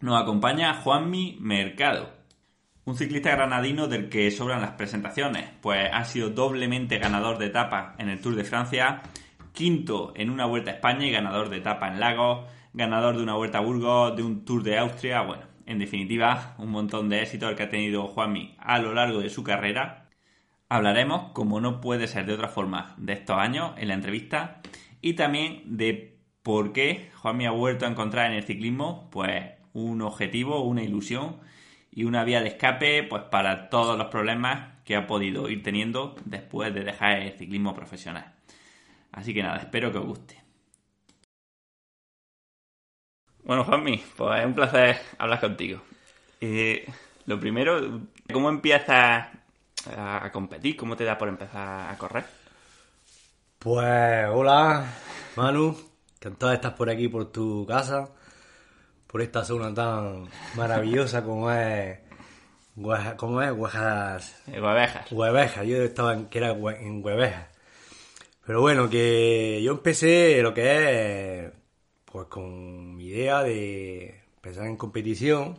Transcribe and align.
nos 0.00 0.22
acompaña 0.22 0.74
Juanmi 0.74 1.36
Mercado, 1.40 2.10
un 2.84 2.96
ciclista 2.96 3.32
granadino 3.32 3.88
del 3.88 4.08
que 4.08 4.30
sobran 4.30 4.62
las 4.62 4.72
presentaciones, 4.72 5.50
pues 5.60 5.90
ha 5.92 6.04
sido 6.04 6.30
doblemente 6.30 6.98
ganador 6.98 7.38
de 7.38 7.46
etapa 7.46 7.94
en 7.98 8.08
el 8.08 8.20
Tour 8.20 8.36
de 8.36 8.44
Francia, 8.44 9.02
quinto 9.52 10.12
en 10.16 10.30
una 10.30 10.46
Vuelta 10.46 10.70
a 10.70 10.74
España 10.74 11.06
y 11.06 11.10
ganador 11.10 11.50
de 11.50 11.58
etapa 11.58 11.88
en 11.88 12.00
Lagos, 12.00 12.48
ganador 12.72 13.16
de 13.16 13.22
una 13.22 13.34
Vuelta 13.34 13.58
a 13.58 13.62
Burgos, 13.62 14.16
de 14.16 14.22
un 14.22 14.44
Tour 14.44 14.62
de 14.62 14.78
Austria, 14.78 15.22
bueno, 15.22 15.42
en 15.66 15.78
definitiva, 15.78 16.54
un 16.58 16.70
montón 16.70 17.08
de 17.08 17.22
éxito 17.22 17.48
el 17.48 17.56
que 17.56 17.64
ha 17.64 17.68
tenido 17.68 18.06
Juanmi 18.08 18.56
a 18.58 18.78
lo 18.78 18.94
largo 18.94 19.20
de 19.20 19.28
su 19.28 19.44
carrera. 19.44 20.09
Hablaremos, 20.72 21.32
como 21.32 21.60
no 21.60 21.80
puede 21.80 22.06
ser 22.06 22.26
de 22.26 22.34
otra 22.34 22.46
forma, 22.46 22.94
de 22.96 23.14
estos 23.14 23.36
años 23.36 23.72
en 23.76 23.88
la 23.88 23.94
entrevista 23.94 24.60
y 25.02 25.14
también 25.14 25.62
de 25.64 26.16
por 26.44 26.72
qué 26.72 27.10
Juanmi 27.16 27.46
ha 27.46 27.50
vuelto 27.50 27.86
a 27.86 27.88
encontrar 27.88 28.30
en 28.30 28.36
el 28.36 28.44
ciclismo 28.44 29.10
pues 29.10 29.50
un 29.72 30.00
objetivo, 30.00 30.62
una 30.62 30.84
ilusión 30.84 31.40
y 31.90 32.04
una 32.04 32.22
vía 32.22 32.40
de 32.40 32.50
escape 32.50 33.02
pues 33.02 33.24
para 33.24 33.68
todos 33.68 33.98
los 33.98 34.06
problemas 34.06 34.80
que 34.84 34.94
ha 34.94 35.08
podido 35.08 35.48
ir 35.48 35.64
teniendo 35.64 36.14
después 36.24 36.72
de 36.72 36.84
dejar 36.84 37.18
el 37.18 37.32
ciclismo 37.32 37.74
profesional. 37.74 38.32
Así 39.10 39.34
que 39.34 39.42
nada, 39.42 39.56
espero 39.56 39.90
que 39.90 39.98
os 39.98 40.06
guste. 40.06 40.40
Bueno, 43.42 43.64
Juanmi, 43.64 44.00
pues 44.16 44.38
es 44.38 44.46
un 44.46 44.54
placer 44.54 44.98
hablar 45.18 45.40
contigo. 45.40 45.82
Eh, 46.40 46.86
lo 47.26 47.40
primero, 47.40 48.02
¿cómo 48.32 48.48
empiezas 48.48 49.39
a 49.86 50.30
competir? 50.32 50.76
¿Cómo 50.76 50.96
te 50.96 51.04
da 51.04 51.16
por 51.16 51.28
empezar 51.28 51.90
a 51.90 51.96
correr? 51.98 52.24
Pues 53.58 54.26
hola, 54.32 54.86
Manu. 55.36 55.76
Encantado 56.16 56.48
de 56.48 56.56
estar 56.56 56.74
por 56.74 56.88
aquí, 56.88 57.08
por 57.08 57.30
tu 57.30 57.66
casa, 57.66 58.08
por 59.06 59.20
esta 59.20 59.44
zona 59.44 59.74
tan 59.74 60.28
maravillosa 60.54 61.22
como 61.22 61.50
es. 61.50 61.98
¿Cómo 63.16 63.42
es? 63.42 63.52
Huejas. 63.52 64.42
Eh, 64.46 64.60
Huevejas. 64.60 65.12
Huevejas. 65.12 65.66
Yo 65.66 65.82
estaba 65.82 66.14
en, 66.14 66.26
que 66.26 66.38
era 66.38 66.52
en 66.52 67.04
Huevejas. 67.04 67.48
Pero 68.46 68.62
bueno, 68.62 68.88
que 68.88 69.60
yo 69.62 69.72
empecé 69.72 70.40
lo 70.42 70.54
que 70.54 71.44
es. 71.44 71.52
Pues 72.06 72.28
con 72.28 72.96
mi 72.96 73.08
idea 73.08 73.42
de 73.42 74.22
empezar 74.36 74.66
en 74.66 74.76
competición. 74.76 75.58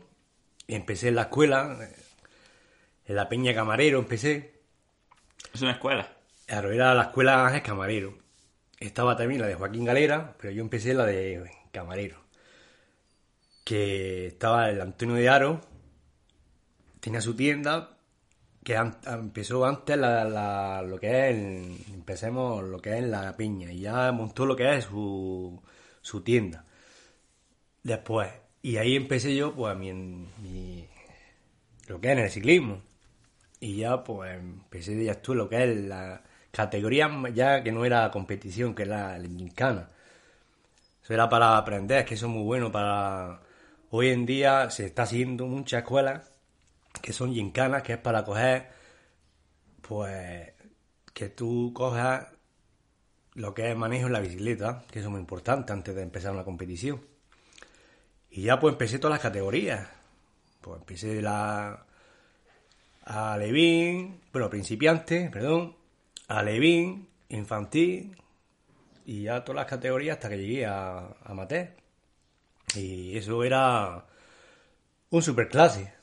Y 0.65 0.75
empecé 0.75 1.09
en 1.09 1.15
la 1.15 1.23
escuela, 1.23 1.77
en 3.11 3.15
la 3.17 3.27
Peña 3.27 3.53
Camarero 3.53 3.99
empecé. 3.99 4.61
Es 5.53 5.61
una 5.61 5.71
escuela. 5.71 6.09
Claro, 6.45 6.71
era 6.71 6.93
la 6.95 7.03
escuela 7.03 7.45
Ángel 7.45 7.61
Camarero. 7.61 8.17
Estaba 8.79 9.15
también 9.17 9.41
la 9.41 9.47
de 9.47 9.55
Joaquín 9.55 9.83
Galera, 9.85 10.33
pero 10.39 10.51
yo 10.53 10.61
empecé 10.61 10.93
la 10.93 11.05
de 11.05 11.51
Camarero. 11.71 12.21
Que 13.65 14.27
estaba 14.27 14.69
el 14.69 14.79
Antonio 14.81 15.15
de 15.15 15.27
Aro, 15.29 15.61
tenía 17.01 17.19
su 17.21 17.35
tienda, 17.35 17.97
que 18.63 18.75
an- 18.77 18.97
empezó 19.05 19.65
antes 19.65 19.97
la- 19.97 20.23
la- 20.23 20.81
lo 20.81 20.97
que 20.99 21.07
es, 21.29 21.35
el- 21.35 21.75
empecemos 21.93 22.63
lo 22.63 22.79
que 22.81 22.97
es 22.97 23.03
la 23.03 23.35
piña, 23.35 23.71
y 23.71 23.81
ya 23.81 24.11
montó 24.13 24.45
lo 24.45 24.55
que 24.55 24.77
es 24.77 24.85
su, 24.85 25.61
su 26.01 26.21
tienda. 26.21 26.65
Después, 27.83 28.31
y 28.61 28.77
ahí 28.77 28.95
empecé 28.95 29.35
yo, 29.35 29.53
pues, 29.53 29.77
mi, 29.77 29.91
mi- 29.93 30.87
lo 31.87 31.99
que 31.99 32.07
es 32.07 32.13
en 32.13 32.19
el 32.23 32.29
ciclismo. 32.31 32.81
Y 33.61 33.77
ya 33.77 34.03
pues 34.03 34.33
empecé 34.39 35.01
ya 35.03 35.21
tú 35.21 35.35
lo 35.35 35.47
que 35.47 35.63
es 35.63 35.77
la 35.85 36.23
categoría 36.51 37.09
ya 37.33 37.63
que 37.63 37.71
no 37.71 37.85
era 37.85 38.09
competición, 38.11 38.73
que 38.75 38.83
era 38.83 39.17
la 39.19 39.27
gincana. 39.27 39.89
Eso 41.03 41.13
era 41.13 41.29
para 41.29 41.57
aprender, 41.57 42.03
que 42.03 42.15
eso 42.15 42.25
es 42.25 42.31
muy 42.31 42.43
bueno 42.43 42.71
para... 42.71 43.39
Hoy 43.91 44.09
en 44.09 44.25
día 44.25 44.69
se 44.71 44.85
está 44.87 45.03
haciendo 45.03 45.45
muchas 45.45 45.83
escuelas 45.83 46.31
que 47.01 47.13
son 47.13 47.33
gincanas, 47.33 47.83
que 47.83 47.93
es 47.93 47.99
para 47.99 48.25
coger, 48.25 48.69
pues, 49.81 50.53
que 51.13 51.29
tú 51.29 51.71
cojas 51.73 52.27
lo 53.35 53.53
que 53.53 53.69
es 53.71 53.77
manejo 53.77 54.07
en 54.07 54.13
la 54.13 54.21
bicicleta, 54.21 54.83
que 54.89 54.99
eso 54.99 55.07
es 55.07 55.11
muy 55.11 55.21
importante 55.21 55.71
antes 55.71 55.95
de 55.95 56.01
empezar 56.01 56.31
una 56.31 56.43
competición. 56.43 57.01
Y 58.31 58.43
ya 58.43 58.59
pues 58.59 58.73
empecé 58.73 58.97
todas 58.97 59.15
las 59.15 59.21
categorías. 59.21 59.87
Pues 60.61 60.79
empecé 60.79 61.21
la 61.21 61.85
a 63.13 63.37
Levín, 63.37 64.21
bueno, 64.31 64.49
principiante, 64.49 65.29
perdón, 65.29 65.75
a 66.29 66.49
infantil 67.27 68.15
y 69.05 69.23
ya 69.23 69.43
todas 69.43 69.57
las 69.57 69.65
categorías 69.65 70.15
hasta 70.15 70.29
que 70.29 70.37
llegué 70.37 70.65
a, 70.65 70.99
a 70.99 71.15
amateur. 71.25 71.71
Y 72.73 73.17
eso 73.17 73.43
era 73.43 74.05
un 75.09 75.21
superclase. 75.21 75.93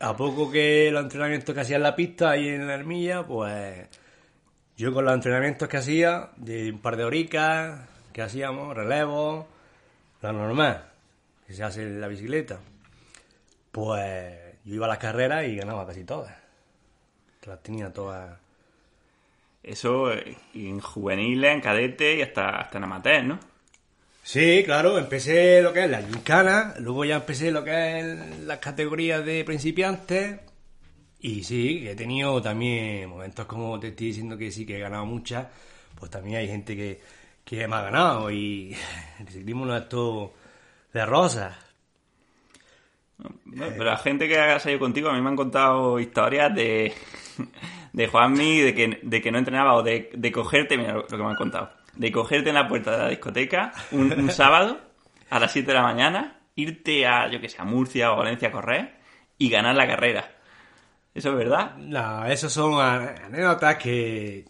A 0.00 0.16
poco 0.16 0.50
que 0.50 0.90
los 0.90 1.04
entrenamientos 1.04 1.54
que 1.54 1.60
hacía 1.60 1.76
en 1.76 1.84
la 1.84 1.94
pista 1.94 2.36
y 2.36 2.48
en 2.48 2.66
la 2.66 2.74
armilla, 2.74 3.24
pues 3.24 3.86
yo 4.76 4.92
con 4.92 5.04
los 5.04 5.14
entrenamientos 5.14 5.68
que 5.68 5.76
hacía, 5.76 6.30
de 6.36 6.72
un 6.72 6.80
par 6.80 6.96
de 6.96 7.04
horicas 7.04 7.88
que 8.12 8.22
hacíamos, 8.22 8.74
relevos, 8.74 9.46
lo 10.20 10.32
normal, 10.32 10.90
que 11.46 11.52
se 11.52 11.62
hace 11.62 11.82
en 11.82 12.00
la 12.00 12.08
bicicleta, 12.08 12.58
pues 13.70 14.47
yo 14.68 14.74
iba 14.74 14.84
a 14.84 14.90
las 14.90 14.98
carreras 14.98 15.46
y 15.46 15.56
ganaba 15.56 15.86
casi 15.86 16.04
todas. 16.04 16.34
Las 17.46 17.62
tenía 17.62 17.90
todas. 17.90 18.38
Eso 19.62 20.12
eh, 20.12 20.36
en 20.52 20.78
juveniles, 20.80 21.54
en 21.54 21.60
cadete 21.62 22.16
y 22.16 22.22
hasta, 22.22 22.60
hasta 22.60 22.76
en 22.76 22.84
amateur, 22.84 23.24
¿no? 23.24 23.40
Sí, 24.22 24.62
claro, 24.66 24.98
empecé 24.98 25.62
lo 25.62 25.72
que 25.72 25.84
es 25.84 25.90
la 25.90 26.02
gincana, 26.02 26.74
luego 26.80 27.06
ya 27.06 27.16
empecé 27.16 27.50
lo 27.50 27.64
que 27.64 28.00
es 28.00 28.40
las 28.40 28.58
categorías 28.58 29.24
de 29.24 29.42
principiantes 29.42 30.38
y 31.20 31.44
sí, 31.44 31.88
he 31.88 31.94
tenido 31.94 32.42
también 32.42 33.08
momentos 33.08 33.46
como 33.46 33.80
te 33.80 33.88
estoy 33.88 34.08
diciendo 34.08 34.36
que 34.36 34.52
sí 34.52 34.66
que 34.66 34.76
he 34.76 34.80
ganado 34.80 35.06
muchas, 35.06 35.46
pues 35.98 36.10
también 36.10 36.36
hay 36.36 36.48
gente 36.48 36.76
que, 36.76 37.00
que 37.42 37.66
me 37.66 37.76
ha 37.76 37.82
ganado 37.84 38.30
y 38.30 38.76
el 39.18 39.28
ciclismo 39.28 39.64
no 39.64 39.74
es 39.74 39.88
todo 39.88 40.34
de 40.92 41.06
rosas. 41.06 41.67
Bueno, 43.18 43.72
pero 43.76 43.84
la 43.84 43.96
gente 43.96 44.28
que 44.28 44.38
ha 44.38 44.58
salido 44.60 44.80
contigo 44.80 45.10
a 45.10 45.14
mí 45.14 45.20
me 45.20 45.28
han 45.28 45.36
contado 45.36 45.98
historias 45.98 46.54
de, 46.54 46.92
de 47.92 48.06
Juanmi, 48.06 48.60
de 48.60 48.74
que, 48.74 49.00
de 49.02 49.20
que 49.20 49.32
no 49.32 49.38
entrenaba 49.38 49.74
o 49.74 49.82
de, 49.82 50.10
de 50.14 50.32
cogerte, 50.32 50.78
mira 50.78 50.94
lo 50.94 51.06
que 51.06 51.16
me 51.16 51.26
han 51.26 51.36
contado, 51.36 51.70
de 51.94 52.12
cogerte 52.12 52.50
en 52.50 52.54
la 52.54 52.68
puerta 52.68 52.92
de 52.92 52.98
la 52.98 53.08
discoteca 53.08 53.72
un, 53.90 54.12
un 54.12 54.30
sábado 54.30 54.78
a 55.30 55.40
las 55.40 55.52
7 55.52 55.66
de 55.66 55.74
la 55.74 55.82
mañana, 55.82 56.38
irte 56.54 57.06
a, 57.06 57.28
yo 57.28 57.40
que 57.40 57.48
sé, 57.48 57.56
a 57.60 57.64
Murcia 57.64 58.12
o 58.12 58.16
Valencia 58.16 58.48
a 58.48 58.52
correr 58.52 58.94
y 59.36 59.50
ganar 59.50 59.74
la 59.74 59.86
carrera. 59.86 60.30
¿Eso 61.14 61.30
es 61.30 61.36
verdad? 61.36 61.76
No, 61.76 62.26
eso 62.26 62.48
son 62.48 62.80
anécdotas 62.80 63.76
que, 63.76 64.44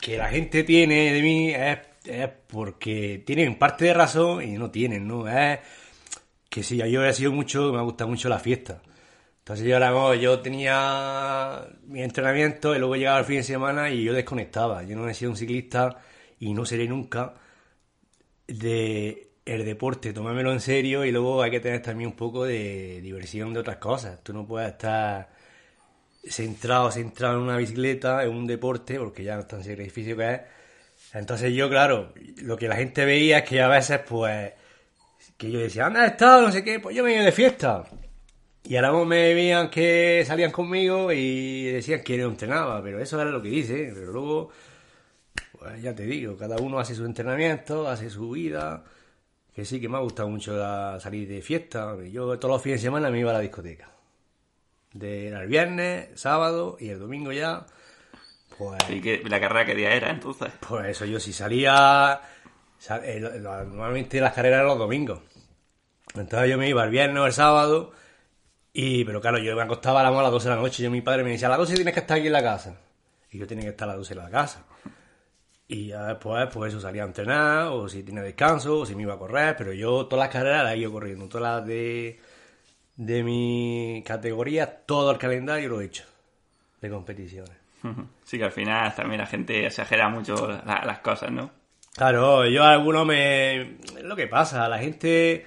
que 0.00 0.18
la 0.18 0.28
gente 0.28 0.62
tiene 0.64 1.12
de 1.12 1.22
mí, 1.22 1.50
es, 1.54 1.78
es 2.04 2.28
porque 2.46 3.22
tienen 3.24 3.56
parte 3.56 3.86
de 3.86 3.94
razón 3.94 4.42
y 4.42 4.58
no 4.58 4.70
tienen, 4.70 5.08
¿no? 5.08 5.26
Es 5.26 5.60
que 6.56 6.62
sí, 6.62 6.78
yo 6.78 7.04
he 7.04 7.12
sido 7.12 7.32
mucho, 7.32 7.70
me 7.70 7.82
gusta 7.82 8.06
mucho 8.06 8.30
la 8.30 8.38
fiesta. 8.38 8.80
Entonces 9.40 9.66
yo 9.66 9.76
ahora 9.76 10.14
yo 10.14 10.40
tenía 10.40 11.68
mi 11.84 12.02
entrenamiento 12.02 12.74
y 12.74 12.78
luego 12.78 12.96
llegaba 12.96 13.18
el 13.18 13.26
fin 13.26 13.36
de 13.36 13.42
semana 13.42 13.90
y 13.90 14.02
yo 14.02 14.14
desconectaba. 14.14 14.82
Yo 14.82 14.96
no 14.96 15.06
he 15.06 15.12
sido 15.12 15.32
un 15.32 15.36
ciclista 15.36 15.98
y 16.40 16.54
no 16.54 16.64
seré 16.64 16.88
nunca 16.88 17.34
de 18.48 19.32
el 19.44 19.66
deporte, 19.66 20.14
tomármelo 20.14 20.50
en 20.50 20.60
serio 20.60 21.04
y 21.04 21.12
luego 21.12 21.42
hay 21.42 21.50
que 21.50 21.60
tener 21.60 21.82
también 21.82 22.08
un 22.08 22.16
poco 22.16 22.46
de 22.46 23.02
diversión 23.02 23.52
de 23.52 23.60
otras 23.60 23.76
cosas. 23.76 24.24
Tú 24.24 24.32
no 24.32 24.46
puedes 24.46 24.70
estar 24.70 25.28
centrado, 26.24 26.90
centrado 26.90 27.36
en 27.36 27.42
una 27.42 27.58
bicicleta, 27.58 28.24
en 28.24 28.30
un 28.30 28.46
deporte, 28.46 28.98
porque 28.98 29.24
ya 29.24 29.34
no 29.34 29.42
es 29.42 29.46
tan 29.46 29.62
sacrificio 29.62 30.16
que 30.16 30.32
es. 30.32 30.40
Entonces 31.12 31.52
yo, 31.52 31.68
claro, 31.68 32.14
lo 32.38 32.56
que 32.56 32.66
la 32.66 32.76
gente 32.76 33.04
veía 33.04 33.40
es 33.40 33.44
que 33.44 33.60
a 33.60 33.68
veces, 33.68 34.00
pues, 34.08 34.52
que 35.36 35.50
yo 35.50 35.58
decía, 35.60 35.84
¿dónde 35.84 36.00
has 36.00 36.12
estado? 36.12 36.42
No 36.42 36.52
sé 36.52 36.64
qué, 36.64 36.80
pues 36.80 36.96
yo 36.96 37.04
me 37.04 37.14
iba 37.14 37.22
de 37.24 37.32
fiesta. 37.32 37.84
Y 38.64 38.76
ahora 38.76 38.92
me 39.04 39.34
veían 39.34 39.70
que 39.70 40.24
salían 40.26 40.50
conmigo 40.50 41.12
y 41.12 41.66
decían 41.66 42.02
que 42.02 42.18
no 42.18 42.28
entrenaba, 42.28 42.82
pero 42.82 43.00
eso 43.00 43.20
era 43.20 43.30
lo 43.30 43.40
que 43.42 43.48
dice, 43.48 43.92
pero 43.94 44.12
luego, 44.12 44.50
Pues 45.58 45.82
ya 45.82 45.94
te 45.94 46.04
digo, 46.04 46.36
cada 46.36 46.56
uno 46.58 46.78
hace 46.78 46.94
su 46.94 47.04
entrenamiento, 47.04 47.88
hace 47.88 48.10
su 48.10 48.30
vida. 48.30 48.84
Que 49.54 49.64
sí, 49.64 49.80
que 49.80 49.88
me 49.88 49.96
ha 49.96 50.00
gustado 50.00 50.28
mucho 50.28 50.56
la- 50.56 50.98
salir 51.00 51.28
de 51.28 51.42
fiesta. 51.42 51.96
Yo 52.10 52.38
todos 52.38 52.54
los 52.54 52.62
fines 52.62 52.80
de 52.82 52.86
semana 52.88 53.10
me 53.10 53.20
iba 53.20 53.30
a 53.30 53.34
la 53.34 53.40
discoteca. 53.40 53.90
De 54.92 55.28
era 55.28 55.42
el 55.42 55.48
viernes, 55.48 56.08
sábado 56.20 56.76
y 56.80 56.88
el 56.90 56.98
domingo 56.98 57.32
ya. 57.32 57.66
Pues, 58.58 58.78
¿Y 58.90 59.00
que 59.00 59.22
la 59.28 59.40
carrera 59.40 59.66
qué 59.66 59.74
día 59.74 59.94
era 59.94 60.10
entonces? 60.10 60.50
pues 60.68 60.86
eso, 60.88 61.04
yo 61.04 61.20
si 61.20 61.32
salía. 61.32 62.20
Eh, 63.02 63.20
normalmente 63.20 64.20
las 64.20 64.32
carreras 64.32 64.56
eran 64.58 64.68
los 64.68 64.78
domingos. 64.78 65.20
Entonces 66.14 66.50
yo 66.50 66.58
me 66.58 66.68
iba 66.68 66.84
el 66.84 66.90
viernes 66.90 67.20
o 67.22 67.26
el 67.26 67.32
sábado. 67.32 67.92
Y, 68.72 69.04
pero 69.04 69.20
claro, 69.20 69.38
yo 69.38 69.56
me 69.56 69.62
acostaba 69.62 70.00
a 70.00 70.02
las 70.10 70.12
a 70.18 70.22
las 70.22 70.30
12 70.30 70.48
de 70.48 70.54
la 70.54 70.60
noche. 70.60 70.82
Yo 70.82 70.90
mi 70.90 71.00
padre 71.00 71.24
me 71.24 71.30
decía, 71.30 71.46
a 71.48 71.50
las 71.50 71.58
12 71.58 71.74
tienes 71.74 71.94
que 71.94 72.00
estar 72.00 72.18
aquí 72.18 72.26
en 72.26 72.32
la 72.32 72.42
casa. 72.42 72.76
Y 73.30 73.38
yo 73.38 73.46
tenía 73.46 73.64
que 73.64 73.70
estar 73.70 73.88
a 73.88 73.92
las 73.92 73.98
12 73.98 74.12
en 74.14 74.18
la 74.20 74.30
casa. 74.30 74.64
Y 75.68 75.88
ya 75.88 76.04
después, 76.06 76.46
pues 76.52 76.72
eso, 76.72 76.80
salía 76.80 77.02
a 77.02 77.06
entrenar, 77.06 77.66
o 77.68 77.88
si 77.88 78.02
tenía 78.04 78.22
descanso, 78.22 78.80
o 78.80 78.86
si 78.86 78.94
me 78.94 79.02
iba 79.02 79.14
a 79.14 79.18
correr, 79.18 79.56
pero 79.56 79.72
yo 79.72 80.06
todas 80.06 80.26
las 80.26 80.32
carreras 80.32 80.62
las 80.64 80.74
he 80.74 80.78
ido 80.78 80.92
corriendo, 80.92 81.28
todas 81.28 81.56
las 81.58 81.66
de, 81.66 82.20
de 82.94 83.22
mi 83.24 84.04
categoría, 84.06 84.84
todo 84.86 85.10
el 85.10 85.18
calendario 85.18 85.68
lo 85.70 85.80
he 85.80 85.86
hecho, 85.86 86.04
de 86.80 86.90
competiciones. 86.90 87.56
Sí, 88.24 88.38
que 88.38 88.44
al 88.44 88.52
final 88.52 88.94
también 88.94 89.20
la 89.20 89.26
gente 89.26 89.66
exagera 89.66 90.08
mucho 90.08 90.48
la- 90.48 90.82
las 90.84 90.98
cosas, 91.00 91.30
¿no? 91.32 91.50
Claro, 91.96 92.46
yo 92.46 92.62
a 92.62 92.72
algunos 92.72 93.06
me... 93.06 93.62
es 93.62 94.02
lo 94.02 94.14
que 94.14 94.26
pasa, 94.26 94.68
la 94.68 94.78
gente 94.78 95.46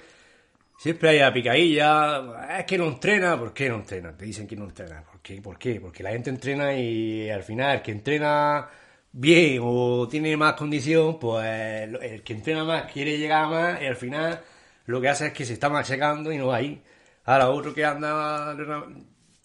siempre 0.76 1.10
hay 1.10 1.18
la 1.20 1.32
picadilla, 1.32 2.58
es 2.58 2.64
que 2.64 2.76
no 2.76 2.86
entrena, 2.88 3.38
¿por 3.38 3.52
qué 3.54 3.68
no 3.68 3.76
entrena? 3.76 4.16
Te 4.16 4.24
dicen 4.24 4.48
que 4.48 4.56
no 4.56 4.64
entrena, 4.64 5.02
¿por 5.04 5.20
qué? 5.20 5.40
¿Por 5.40 5.58
qué? 5.58 5.80
Porque 5.80 6.02
la 6.02 6.10
gente 6.10 6.30
entrena 6.30 6.74
y 6.74 7.30
al 7.30 7.44
final 7.44 7.76
el 7.76 7.82
que 7.82 7.92
entrena 7.92 8.68
bien 9.12 9.60
o 9.62 10.08
tiene 10.08 10.36
más 10.36 10.54
condición, 10.54 11.18
pues 11.20 11.46
el 11.46 12.22
que 12.24 12.32
entrena 12.32 12.64
más 12.64 12.90
quiere 12.92 13.16
llegar 13.18 13.48
más 13.48 13.80
y 13.82 13.86
al 13.86 13.96
final 13.96 14.40
lo 14.86 15.00
que 15.00 15.08
hace 15.08 15.28
es 15.28 15.32
que 15.32 15.44
se 15.44 15.52
está 15.52 15.68
machacando 15.68 16.32
y 16.32 16.38
no 16.38 16.48
va 16.48 16.56
ahí. 16.56 16.82
Ahora, 17.26 17.50
otro 17.50 17.72
que 17.74 17.84
anda... 17.84 18.56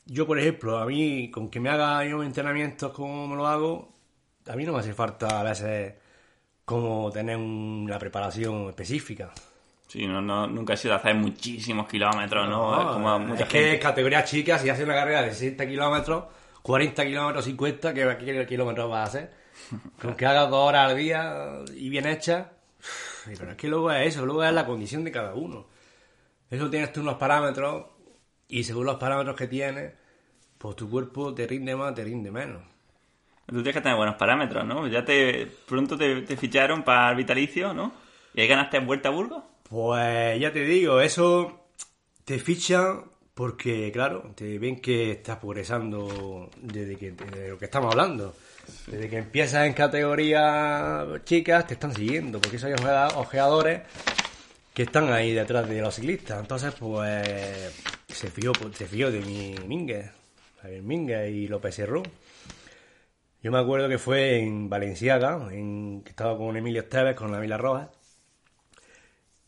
Yo, 0.07 0.25
por 0.27 0.39
ejemplo, 0.39 0.77
a 0.79 0.85
mí, 0.85 1.29
con 1.31 1.49
que 1.49 1.59
me 1.59 1.69
haga 1.69 2.03
yo 2.05 2.23
entrenamientos 2.23 2.91
como 2.93 3.27
me 3.27 3.35
lo 3.35 3.47
hago, 3.47 3.93
a 4.47 4.55
mí 4.55 4.63
no 4.65 4.73
me 4.73 4.79
hace 4.79 4.93
falta 4.93 5.39
a 5.39 5.43
veces 5.43 5.93
como 6.65 7.12
tener 7.12 7.38
una 7.38 8.00
preparación 8.00 8.69
específica. 8.69 9.31
Sí, 9.88 10.07
no, 10.07 10.21
no, 10.21 10.47
nunca 10.47 10.73
he 10.73 10.77
sido 10.77 10.95
hacer 10.95 11.15
muchísimos 11.15 11.88
kilómetros, 11.88 12.50
¿no? 12.50 12.81
es 12.81 12.88
como 12.88 13.19
mucha 13.19 13.44
es 13.44 13.50
que 13.50 13.59
gente. 13.59 13.79
categorías 13.79 14.29
chicas, 14.29 14.62
si 14.62 14.69
hace 14.69 14.83
una 14.83 14.95
carrera 14.95 15.21
de 15.21 15.31
60 15.31 15.67
kilómetros, 15.67 16.25
40 16.63 17.06
kilómetros, 17.06 17.45
50, 17.45 17.94
¿qué, 17.94 18.17
qué 18.19 18.45
kilómetros 18.47 18.89
vas 18.89 19.00
a 19.00 19.03
hacer? 19.03 19.33
Con 20.01 20.15
que 20.15 20.25
hagas 20.25 20.50
dos 20.50 20.67
horas 20.67 20.91
al 20.91 20.97
día 20.97 21.59
y 21.75 21.89
bien 21.89 22.07
hecha. 22.07 22.51
Pero 23.25 23.51
es 23.51 23.57
que 23.57 23.67
luego 23.67 23.91
es 23.91 24.07
eso, 24.07 24.25
luego 24.25 24.44
es 24.44 24.53
la 24.53 24.65
condición 24.65 25.03
de 25.03 25.12
cada 25.12 25.33
uno. 25.33 25.67
Eso 26.50 26.69
tienes 26.69 26.91
tú 26.91 27.01
unos 27.01 27.15
parámetros 27.15 27.85
y 28.47 28.63
según 28.63 28.85
los 28.85 28.97
parámetros 28.97 29.35
que 29.35 29.47
tienes, 29.47 29.94
pues 30.57 30.75
tu 30.75 30.89
cuerpo 30.89 31.33
te 31.33 31.47
rinde 31.47 31.75
más, 31.75 31.94
te 31.94 32.03
rinde 32.03 32.31
menos. 32.31 32.62
Tú 33.47 33.56
tienes 33.56 33.74
que 33.75 33.81
tener 33.81 33.95
buenos 33.97 34.15
parámetros, 34.15 34.65
¿no? 34.65 34.88
Ya 34.88 35.06
te 35.06 35.47
pronto 35.68 35.97
te, 35.97 36.21
te 36.21 36.36
ficharon 36.38 36.83
para 36.83 37.12
el 37.12 37.15
vitalicio, 37.18 37.74
¿no? 37.74 37.94
¿Y 38.33 38.42
ahí 38.42 38.47
ganaste 38.47 38.77
en 38.77 38.88
Vuelta 38.88 39.09
a 39.09 39.12
Burgos? 39.12 39.44
Pues 39.69 40.39
ya 40.39 40.51
te 40.51 40.63
digo, 40.65 41.00
eso 41.01 41.68
te 42.25 42.39
fichan 42.39 43.03
porque, 43.33 43.92
claro, 43.92 44.31
te 44.36 44.57
ven 44.59 44.80
que 44.80 45.12
estás 45.12 45.38
progresando 45.38 46.50
desde 46.62 46.95
que, 46.95 47.12
de 47.12 47.50
lo 47.50 47.57
que 47.57 47.65
estamos 47.65 47.92
hablando. 47.92 48.36
Desde 48.88 49.09
que 49.09 49.18
empiezas 49.19 49.68
en 49.68 49.74
categoría 49.74 51.06
chicas, 51.24 51.68
te 51.68 51.75
están 51.75 51.94
siguiendo, 51.94 52.39
porque 52.41 52.57
esos 52.57 52.71
ojea- 52.71 53.09
ojeadores 53.15 53.81
que 54.74 54.83
están 54.83 55.12
ahí 55.13 55.33
detrás 55.33 55.69
de 55.69 55.81
los 55.81 55.94
ciclistas. 55.95 56.39
Entonces, 56.39 56.74
pues, 56.80 57.74
se 58.07 58.30
fió, 58.31 58.51
se 58.74 58.88
fió 58.88 59.12
de 59.12 59.19
mi 59.21 59.56
Mínguez, 59.68 60.09
Javier 60.62 60.81
Mínguez 60.81 61.31
y 61.31 61.48
López 61.48 61.75
Serrón. 61.75 62.03
Yo 63.45 63.51
me 63.51 63.59
acuerdo 63.59 63.88
que 63.88 64.00
fue 64.00 64.39
en 64.39 64.71
Valenciaga, 64.71 65.50
en, 65.51 66.01
que 66.03 66.09
estaba 66.09 66.36
con 66.36 66.57
Emilio 66.57 66.81
Esteves, 66.81 67.15
con 67.15 67.31
la 67.31 67.39
Vila 67.39 67.59
Roja, 67.59 67.92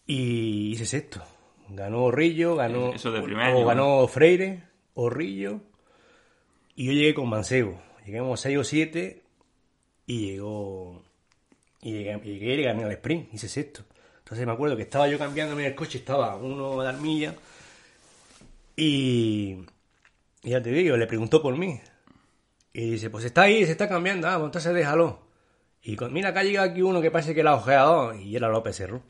y 0.06 0.70
hice 0.70 0.86
sexto. 0.86 1.24
Ganó 1.70 2.04
Orrillo, 2.04 2.56
ganó. 2.56 2.94
Eso 2.94 3.12
de 3.12 3.24
primer 3.24 3.48
o 3.48 3.58
año, 3.58 3.66
ganó 3.66 4.08
Freire, 4.08 4.62
Orrillo. 4.94 5.62
Y 6.76 6.86
yo 6.86 6.92
llegué 6.92 7.16
con 7.16 7.28
Mancebo. 7.28 7.82
Llegamos 8.06 8.40
6 8.40 8.58
o 8.60 8.64
7 8.64 9.24
y 10.06 10.28
llegó. 10.28 11.02
Y 11.82 11.94
llegué, 11.94 12.20
llegué 12.24 12.54
y 12.54 12.64
gané 12.66 12.84
el 12.84 12.92
sprint, 12.92 13.34
hice 13.34 13.50
sexto. 13.50 13.82
Entonces 14.20 14.46
me 14.46 14.52
acuerdo 14.54 14.78
que 14.78 14.84
estaba 14.84 15.08
yo 15.08 15.18
cambiándome 15.18 15.66
el 15.66 15.74
coche, 15.74 15.98
estaba 15.98 16.36
uno 16.36 16.84
de 16.84 16.88
armilla. 16.88 17.34
Y. 18.76 19.66
y 20.44 20.50
ya 20.52 20.62
te 20.62 20.70
digo, 20.70 20.96
le 20.98 21.08
preguntó 21.08 21.42
por 21.42 21.58
mí. 21.58 21.82
Y 22.78 22.92
dice, 22.92 23.10
pues 23.10 23.26
está 23.26 23.42
ahí, 23.42 23.66
se 23.66 23.72
está 23.72 23.90
cambiando, 23.90 24.28
ah, 24.28 24.36
pues 24.36 24.46
entonces 24.46 24.72
déjalo. 24.72 25.20
Y 25.82 25.96
con, 25.96 26.14
mira, 26.14 26.30
acá 26.30 26.44
llega 26.44 26.62
aquí 26.62 26.84
uno 26.84 27.02
que 27.02 27.10
parece 27.10 27.34
que 27.34 27.42
la 27.42 27.50
ha 27.52 27.56
ojeado, 27.56 28.14
y 28.14 28.36
era 28.36 28.50
López 28.50 28.76
Cerro. 28.76 29.02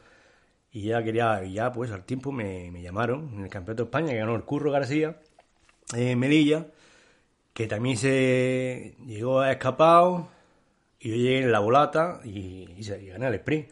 Y 0.72 0.84
ya 0.84 1.04
quería, 1.04 1.44
y 1.44 1.52
ya 1.56 1.74
pues 1.74 1.92
al 1.92 2.06
tiempo 2.06 2.31
me, 2.31 2.72
me 2.72 2.81
llamaron 2.81 3.30
en 3.34 3.44
el 3.44 3.50
Campeonato 3.50 3.84
de 3.84 3.88
España, 3.88 4.14
que 4.14 4.19
ganó 4.19 4.36
el 4.36 4.44
Curro 4.44 4.72
García, 4.72 5.18
en 5.94 6.18
Melilla, 6.18 6.68
que 7.54 7.68
también 7.68 7.98
se 7.98 8.96
llegó 9.06 9.42
a 9.42 9.52
escapado, 9.52 10.30
y 11.02 11.10
yo 11.10 11.16
llegué 11.18 11.40
en 11.40 11.52
la 11.52 11.60
volata 11.60 12.22
y, 12.24 12.69
y 12.78 13.08
gané 13.08 13.28
el 13.28 13.34
sprint. 13.34 13.69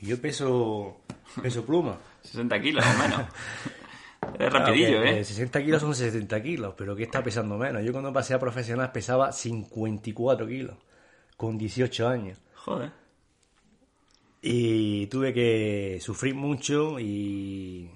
Y 0.00 0.06
yo 0.06 0.18
peso, 0.18 1.02
peso 1.42 1.62
pluma. 1.66 1.98
60 2.22 2.58
kilos, 2.62 2.86
al 2.86 2.98
menos. 2.98 3.20
Claro, 4.36 4.58
rapidillo, 4.58 5.02
¿eh? 5.02 5.20
eh, 5.20 5.24
60 5.24 5.64
kilos 5.64 5.80
son 5.80 5.94
60 5.94 6.42
kilos, 6.42 6.74
pero 6.76 6.94
¿qué 6.94 7.04
está 7.04 7.22
pesando 7.22 7.56
menos? 7.56 7.82
Yo 7.84 7.92
cuando 7.92 8.12
pasé 8.12 8.34
a 8.34 8.38
profesional 8.38 8.92
pesaba 8.92 9.32
54 9.32 10.46
kilos, 10.46 10.76
con 11.36 11.56
18 11.56 12.08
años. 12.08 12.40
Joder. 12.54 12.90
Y 14.42 15.06
tuve 15.06 15.32
que 15.32 15.98
sufrir 16.00 16.34
mucho 16.34 17.00
y 17.00 17.90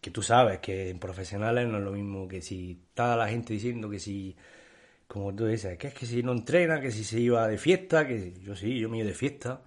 que 0.00 0.10
tú 0.10 0.22
sabes 0.22 0.58
que 0.58 0.90
en 0.90 0.98
profesionales 0.98 1.66
no 1.68 1.78
es 1.78 1.84
lo 1.84 1.92
mismo 1.92 2.28
que 2.28 2.42
si 2.42 2.82
está 2.88 3.16
la 3.16 3.28
gente 3.28 3.54
diciendo 3.54 3.88
que 3.88 3.98
si, 3.98 4.36
como 5.06 5.34
tú 5.34 5.46
dices, 5.46 5.78
que 5.78 5.88
es 5.88 5.94
que 5.94 6.06
si 6.06 6.22
no 6.22 6.32
entrena, 6.32 6.80
que 6.80 6.90
si 6.90 7.04
se 7.04 7.20
iba 7.20 7.46
de 7.48 7.56
fiesta, 7.56 8.06
que 8.06 8.34
yo 8.42 8.54
sí, 8.54 8.78
yo 8.78 8.90
me 8.90 8.98
iba 8.98 9.06
de 9.06 9.14
fiesta 9.14 9.62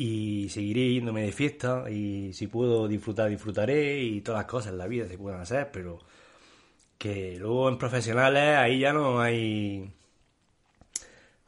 y 0.00 0.48
seguiré 0.48 0.94
yéndome 0.94 1.24
de 1.24 1.32
fiesta 1.32 1.90
y 1.90 2.32
si 2.32 2.46
puedo 2.46 2.88
disfrutar, 2.88 3.28
disfrutaré 3.28 4.00
y 4.00 4.22
todas 4.22 4.38
las 4.40 4.50
cosas 4.50 4.72
en 4.72 4.78
la 4.78 4.86
vida 4.86 5.06
se 5.06 5.18
pueden 5.18 5.38
hacer, 5.38 5.70
pero 5.70 5.98
que 6.96 7.36
luego 7.38 7.68
en 7.68 7.76
profesionales 7.76 8.56
ahí 8.56 8.80
ya 8.80 8.94
no 8.94 9.20
hay... 9.20 9.92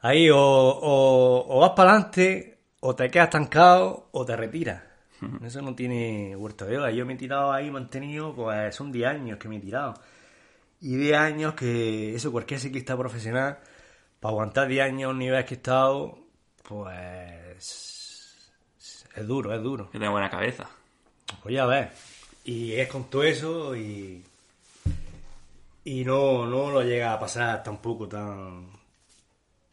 Ahí 0.01 0.29
o, 0.29 0.37
o, 0.37 1.57
o 1.57 1.59
vas 1.61 1.71
para 1.71 1.93
adelante, 1.93 2.59
o 2.81 2.95
te 2.95 3.09
quedas 3.09 3.29
estancado, 3.29 4.09
o 4.11 4.23
te 4.23 4.35
retiras. 4.35 4.83
Eso 5.43 5.61
no 5.63 5.73
tiene 5.73 6.35
vuelta 6.35 6.65
de 6.65 6.77
hora. 6.77 6.91
Yo 6.91 7.07
me 7.07 7.13
he 7.13 7.17
tirado 7.17 7.51
ahí, 7.51 7.71
mantenido, 7.71 8.35
pues 8.35 8.75
son 8.75 8.91
10 8.91 9.07
años 9.09 9.39
que 9.39 9.47
me 9.49 9.57
he 9.57 9.61
tirado. 9.61 9.95
Y 10.79 10.95
10 10.95 11.17
años 11.17 11.53
que 11.55 12.13
eso 12.13 12.31
cualquier 12.31 12.59
ciclista 12.59 12.95
profesional, 12.95 13.57
para 14.19 14.31
aguantar 14.31 14.67
10 14.67 14.85
años 14.85 15.11
un 15.11 15.19
nivel 15.19 15.43
que 15.45 15.55
he 15.55 15.57
estado, 15.57 16.19
pues 16.61 17.92
es 19.15 19.27
duro, 19.27 19.53
es 19.53 19.61
duro. 19.61 19.89
Que 19.91 19.99
tengo 19.99 20.11
buena 20.11 20.29
cabeza. 20.29 20.67
Pues 21.41 21.55
ya 21.55 21.65
ves. 21.65 21.87
Y 22.45 22.73
es 22.73 22.87
con 22.87 23.05
todo 23.05 23.23
eso 23.23 23.75
y. 23.75 24.23
Y 25.85 26.05
no, 26.05 26.45
no 26.45 26.71
lo 26.71 26.81
llega 26.81 27.13
a 27.13 27.19
pasar 27.19 27.61
tampoco 27.63 28.07
tan. 28.07 28.67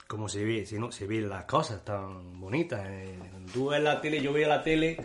como 0.09 0.29
se 0.29 0.45
ve, 0.45 0.67
si 0.67 0.79
no, 0.79 0.91
se 0.91 1.07
ven 1.07 1.29
las 1.29 1.45
cosas 1.45 1.85
tan 1.85 2.41
bonitas. 2.41 2.81
Eh, 2.85 3.17
Tú 3.53 3.69
ves 3.69 3.81
la 3.83 4.01
tele, 4.01 4.21
yo 4.21 4.33
veo 4.33 4.49
la 4.49 4.63
tele, 4.63 4.97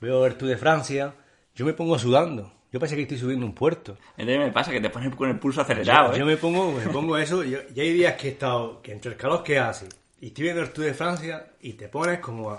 veo 0.00 0.26
el 0.26 0.34
Tour 0.36 0.48
de 0.50 0.56
Francia, 0.56 1.14
yo 1.54 1.64
me 1.64 1.72
pongo 1.72 1.98
sudando. 1.98 2.52
Yo 2.72 2.78
parece 2.78 2.94
que 2.94 3.02
estoy 3.02 3.18
subiendo 3.18 3.44
un 3.46 3.52
puerto. 3.54 3.96
Entonces 4.16 4.38
me 4.38 4.52
pasa 4.52 4.70
que 4.70 4.80
te 4.80 4.90
pones 4.90 5.12
con 5.16 5.28
el 5.28 5.38
pulso 5.40 5.60
acelerado, 5.60 6.10
Yo, 6.10 6.14
¿eh? 6.16 6.18
yo 6.20 6.26
me 6.26 6.36
pongo, 6.36 6.70
me 6.72 6.86
pongo 6.88 7.16
eso, 7.18 7.44
y 7.44 7.56
y 7.74 7.80
hay 7.80 7.92
días 7.92 8.14
que 8.14 8.28
he 8.28 8.30
estado, 8.32 8.80
que 8.80 8.92
entre 8.92 9.10
el 9.12 9.16
calor 9.16 9.42
que 9.42 9.58
hace, 9.58 9.88
y 10.20 10.28
estoy 10.28 10.44
viendo 10.44 10.62
el 10.62 10.70
Tour 10.72 10.86
de 10.86 10.94
Francia, 10.94 11.46
y 11.60 11.72
te 11.74 11.88
pones 11.88 12.18
como, 12.20 12.56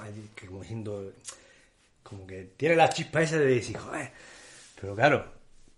como 0.48 0.62
diciendo, 0.62 1.13
como 2.03 2.25
que 2.27 2.53
tiene 2.58 2.75
la 2.75 2.89
chispa 2.89 3.22
esa 3.22 3.38
de 3.38 3.46
decir, 3.46 3.77
joder, 3.77 4.12
pero 4.80 4.96
claro, 4.96 5.25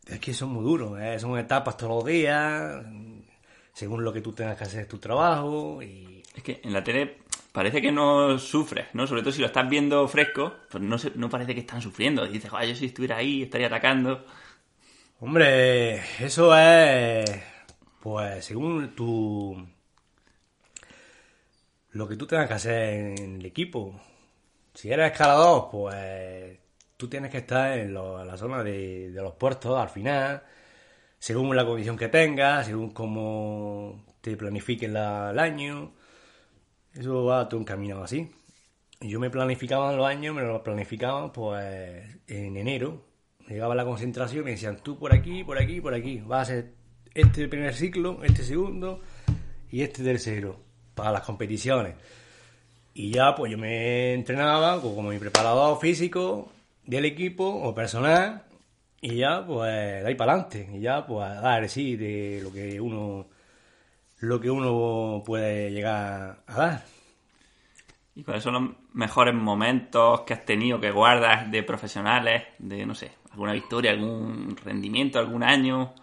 es 0.08 0.20
que 0.20 0.34
son 0.34 0.50
muy 0.50 0.63
duros, 0.63 1.00
¿eh? 1.02 1.20
son 1.20 1.38
etapas 1.38 1.78
todos 1.78 2.04
los 2.04 2.06
días, 2.06 2.84
según 3.74 4.04
lo 4.04 4.13
que 4.13 4.22
tú 4.22 4.32
tengas 4.34 4.58
que 4.58 4.63
hacer 4.66 4.88
tu 4.88 4.98
trabajo, 5.00 5.82
y 5.82 6.24
Es 6.36 6.42
que 6.44 6.62
en 6.63 6.74
la 6.74 6.84
tele 6.84 7.18
parece 7.52 7.80
que 7.82 7.92
no 7.92 8.40
sufres, 8.40 8.88
¿no? 8.94 9.06
Sobre 9.06 9.22
todo 9.22 9.32
si 9.32 9.42
lo 9.42 9.46
estás 9.48 9.70
viendo 9.70 10.08
fresco, 10.08 10.54
pues 10.72 10.84
no, 10.84 10.98
se- 10.98 11.12
no 11.16 11.30
parece 11.30 11.54
que 11.54 11.60
están 11.62 11.80
sufriendo. 11.82 12.25
Y 12.25 12.30
dices, 12.34 12.50
"Joder, 12.50 12.70
yo 12.70 12.75
si 12.75 12.86
estuviera 12.88 13.18
ahí 13.18 13.44
estaría 13.44 13.68
atacando. 13.68 14.25
Hombre, 15.20 15.98
eso 16.25 16.56
es, 16.58 17.30
pues, 18.02 18.44
según 18.46 18.96
tu... 18.96 19.66
lo 21.94 22.08
que 22.08 22.18
tú 22.18 22.28
tengas 22.28 22.48
que 22.48 22.54
hacer 22.56 23.20
en 23.20 23.36
el 23.38 23.46
equipo. 23.46 24.00
Si 24.74 24.92
eres 24.92 25.12
escalador, 25.12 25.70
pues 25.72 26.58
tú 26.98 27.08
tienes 27.08 27.32
que 27.32 27.40
estar 27.40 27.78
en, 27.78 27.94
la 27.94 28.38
zona 28.38 28.64
de, 28.64 29.12
los 29.14 29.34
puertos 29.36 29.80
al 29.80 29.90
final, 29.90 30.44
según 31.20 31.56
la 31.56 31.66
condición 31.66 31.98
que 31.98 32.10
tengas, 32.10 32.66
según 32.68 32.92
cómo 32.92 34.06
te 34.22 34.36
planifiques 34.36 34.90
el 34.90 34.98
año. 34.98 35.94
Eso 36.94 37.26
va 37.26 37.48
todo 37.48 37.60
un 37.60 37.66
camino 37.66 38.04
así. 38.04 38.32
Yo 39.02 39.20
me 39.20 39.30
planificaba 39.30 39.94
los 39.94 40.08
años, 40.08 40.36
me 40.36 40.44
lo 40.44 40.64
planificaba 40.64 41.32
pues 41.32 42.06
en 42.28 42.58
enero. 42.58 43.06
Llegaba 43.48 43.76
la 43.76 43.86
concentración 43.86 44.42
y 44.44 44.46
me 44.46 44.52
decían, 44.52 44.78
tú 44.78 44.98
por 44.98 45.14
aquí, 45.14 45.44
por 45.44 45.60
aquí, 45.60 45.82
por 45.82 45.94
aquí. 45.94 46.22
Vas 46.22 46.50
a 46.50 46.54
ser 46.54 46.74
este 47.14 47.48
primer 47.48 47.76
ciclo, 47.76 48.24
este 48.24 48.44
segundo 48.44 49.02
y 49.70 49.82
este 49.84 50.04
tercero 50.04 50.73
para 50.96 51.12
las 51.12 51.24
competiciones. 51.24 51.96
Y 52.94 53.12
ya 53.12 53.36
pues 53.36 53.52
yo 53.52 53.58
me 53.58 54.14
entrenaba 54.14 54.80
como 54.82 55.04
mi 55.04 55.18
preparador 55.18 55.80
físico 55.80 56.52
del 56.86 57.06
equipo 57.06 57.46
o 57.46 57.74
personal 57.74 58.44
y 59.02 59.18
ya 59.18 59.46
pues 59.46 59.72
de 59.72 60.08
ahí 60.08 60.16
para 60.16 60.34
adelante 60.34 60.70
y 60.74 60.82
ya 60.82 61.06
pues 61.06 61.30
dar 61.42 61.68
sí 61.70 61.96
de 61.96 62.42
lo 62.44 62.52
que 62.52 62.80
uno 62.80 63.28
lo 64.20 64.40
que 64.40 64.50
uno 64.50 65.22
puede 65.26 65.72
llegar 65.72 66.44
a 66.48 66.56
dar. 66.56 66.86
¿Y 68.16 68.24
cuáles 68.24 68.44
son 68.44 68.54
los 68.54 68.76
mejores 68.94 69.34
momentos 69.34 70.22
que 70.22 70.34
has 70.34 70.46
tenido, 70.46 70.80
que 70.80 70.92
guardas 70.92 71.50
de 71.52 71.64
profesionales, 71.64 72.44
de, 72.60 72.86
no 72.86 72.96
sé, 72.96 73.12
alguna 73.32 73.54
victoria, 73.54 73.92
algún 73.92 74.56
rendimiento, 74.64 75.20
algún 75.20 75.44
año? 75.44 75.94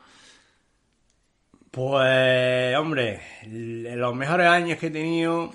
Pues, 1.70 2.76
hombre, 2.76 3.20
los 3.46 4.14
mejores 4.16 4.48
años 4.48 4.76
que 4.78 4.88
he 4.88 4.90
tenido, 4.90 5.52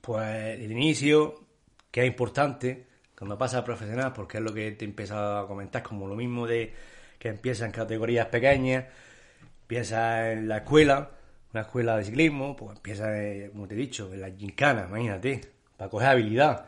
pues 0.00 0.58
el 0.58 0.72
inicio, 0.72 1.46
que 1.90 2.00
es 2.02 2.06
importante, 2.08 2.86
cuando 3.16 3.38
pasa 3.38 3.58
a 3.58 3.64
profesional, 3.64 4.12
porque 4.12 4.38
es 4.38 4.42
lo 4.42 4.52
que 4.52 4.72
te 4.72 4.84
empieza 4.84 5.40
a 5.40 5.46
comentar, 5.46 5.84
como 5.84 6.08
lo 6.08 6.16
mismo 6.16 6.48
de 6.48 6.74
que 7.16 7.28
empieza 7.28 7.64
en 7.64 7.70
categorías 7.70 8.26
pequeñas, 8.26 8.86
empieza 9.62 10.32
en 10.32 10.48
la 10.48 10.58
escuela, 10.58 11.10
una 11.52 11.62
escuela 11.62 11.96
de 11.96 12.04
ciclismo, 12.06 12.56
pues 12.56 12.76
empieza, 12.76 13.16
eh, 13.22 13.50
como 13.52 13.68
te 13.68 13.74
he 13.74 13.78
dicho, 13.78 14.12
en 14.12 14.20
la 14.20 14.30
gincana, 14.30 14.86
imagínate, 14.88 15.40
para 15.76 15.88
coger 15.88 16.08
habilidad. 16.08 16.66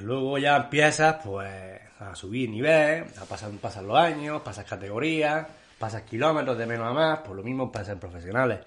Luego 0.00 0.36
ya 0.36 0.56
empiezas, 0.56 1.16
pues, 1.24 1.80
a 1.98 2.14
subir 2.14 2.50
nivel, 2.50 3.04
a 3.18 3.24
pasar, 3.24 3.50
pasan 3.52 3.86
los 3.86 3.96
años, 3.96 4.42
pasas 4.42 4.66
categorías, 4.66 5.46
pasas 5.84 6.04
kilómetros 6.04 6.56
de 6.56 6.66
menos 6.66 6.88
a 6.88 6.94
más, 6.94 7.18
pues 7.18 7.36
lo 7.36 7.42
mismo 7.42 7.70
pasa 7.70 7.92
en 7.92 8.00
profesionales. 8.00 8.60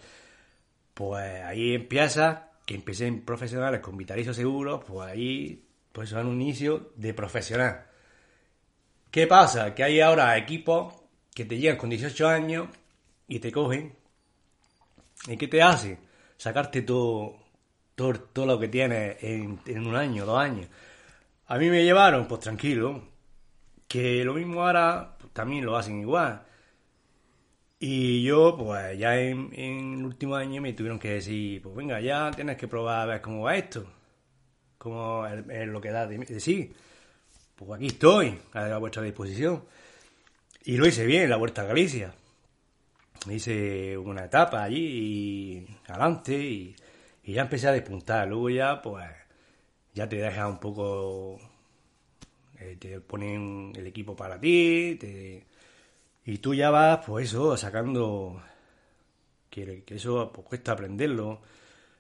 Pues 0.94 1.44
ahí 1.44 1.74
empiezas, 1.74 2.42
que 2.64 2.76
empecé 2.76 3.08
en 3.08 3.26
profesionales 3.26 3.80
con 3.82 3.98
vitalicio 3.98 4.36
seguro, 4.36 4.80
pues 4.82 5.10
ahí 5.10 5.66
pues 5.92 6.10
son 6.10 6.28
un 6.28 6.40
inicio 6.40 6.92
de 6.96 7.16
profesional. 7.16 7.88
¿Qué 9.10 9.26
pasa? 9.26 9.74
Que 9.74 9.84
hay 9.84 10.00
ahora 10.00 10.38
equipos 10.38 10.94
que 11.34 11.46
te 11.46 11.58
llegan 11.58 11.78
con 11.78 11.90
18 11.90 12.28
años 12.28 12.68
y 13.28 13.40
te 13.40 13.52
cogen. 13.52 13.96
¿Y 15.28 15.38
qué 15.38 15.48
te 15.48 15.64
hace? 15.64 15.98
Sacarte 16.38 16.84
todo, 16.84 17.36
todo, 17.96 18.14
todo 18.14 18.46
lo 18.46 18.60
que 18.60 18.68
tienes 18.68 19.24
en, 19.24 19.60
en 19.66 19.88
un 19.88 19.96
año, 19.96 20.24
dos 20.24 20.38
años. 20.38 20.68
A 21.48 21.58
mí 21.58 21.68
me 21.72 21.84
llevaron, 21.84 22.28
pues 22.28 22.42
tranquilo, 22.42 23.02
que 23.88 24.24
lo 24.24 24.36
mismo 24.36 24.62
ahora 24.62 25.16
pues, 25.18 25.34
también 25.34 25.66
lo 25.66 25.76
hacen 25.76 26.00
igual. 26.00 26.44
Y 27.80 28.24
yo, 28.24 28.56
pues 28.58 28.98
ya 28.98 29.20
en, 29.20 29.54
el 29.54 30.04
último 30.06 30.36
año 30.36 30.62
me 30.62 30.74
tuvieron 30.74 30.98
que 31.00 31.12
decir, 31.14 31.62
pues 31.62 31.76
venga, 31.76 32.02
ya 32.02 32.32
tienes 32.32 32.58
que 32.58 32.68
probar 32.68 33.02
a 33.02 33.06
ver 33.06 33.22
cómo 33.22 33.44
va 33.44 33.56
esto, 33.56 33.86
cómo 34.80 35.26
es, 35.28 35.68
lo 35.68 35.80
que 35.80 35.92
da 35.92 36.08
de, 36.08 36.40
sí. 36.40 36.74
Pues 37.56 37.72
aquí 37.72 37.88
estoy, 37.88 38.40
a 38.54 38.78
vuestra 38.78 39.04
disposición. 39.04 39.64
Y 40.66 40.78
lo 40.78 40.88
hice 40.88 41.06
bien, 41.06 41.30
la 41.30 41.38
Vuelta 41.38 41.62
a 41.64 41.66
Galicia. 41.66 42.14
Hice 43.30 43.98
una 43.98 44.26
etapa 44.26 44.64
allí 44.64 45.66
y 45.68 45.68
adelante 45.88 46.38
y, 46.38 46.76
y 47.24 47.34
ya 47.34 47.44
empecé 47.44 47.68
a 47.68 47.72
despuntar. 47.72 48.28
Luego 48.28 48.50
ya, 48.50 48.82
pues, 48.82 49.08
ya 49.94 50.08
te 50.10 50.18
deja 50.18 50.48
un 50.48 50.60
poco, 50.60 51.40
eh, 52.60 52.78
te 52.80 53.02
ponen 53.02 53.74
el 53.76 53.88
equipo 53.88 54.16
para 54.16 54.40
ti, 54.40 54.98
te 55.00 55.46
y 56.28 56.40
tú 56.40 56.54
ya 56.54 56.70
vas, 56.70 57.00
pues 57.06 57.30
eso, 57.30 57.56
sacando. 57.56 58.42
Que, 59.50 59.84
que 59.86 59.96
eso 59.96 60.30
pues, 60.34 60.46
cuesta 60.46 60.74
aprenderlo. 60.74 61.40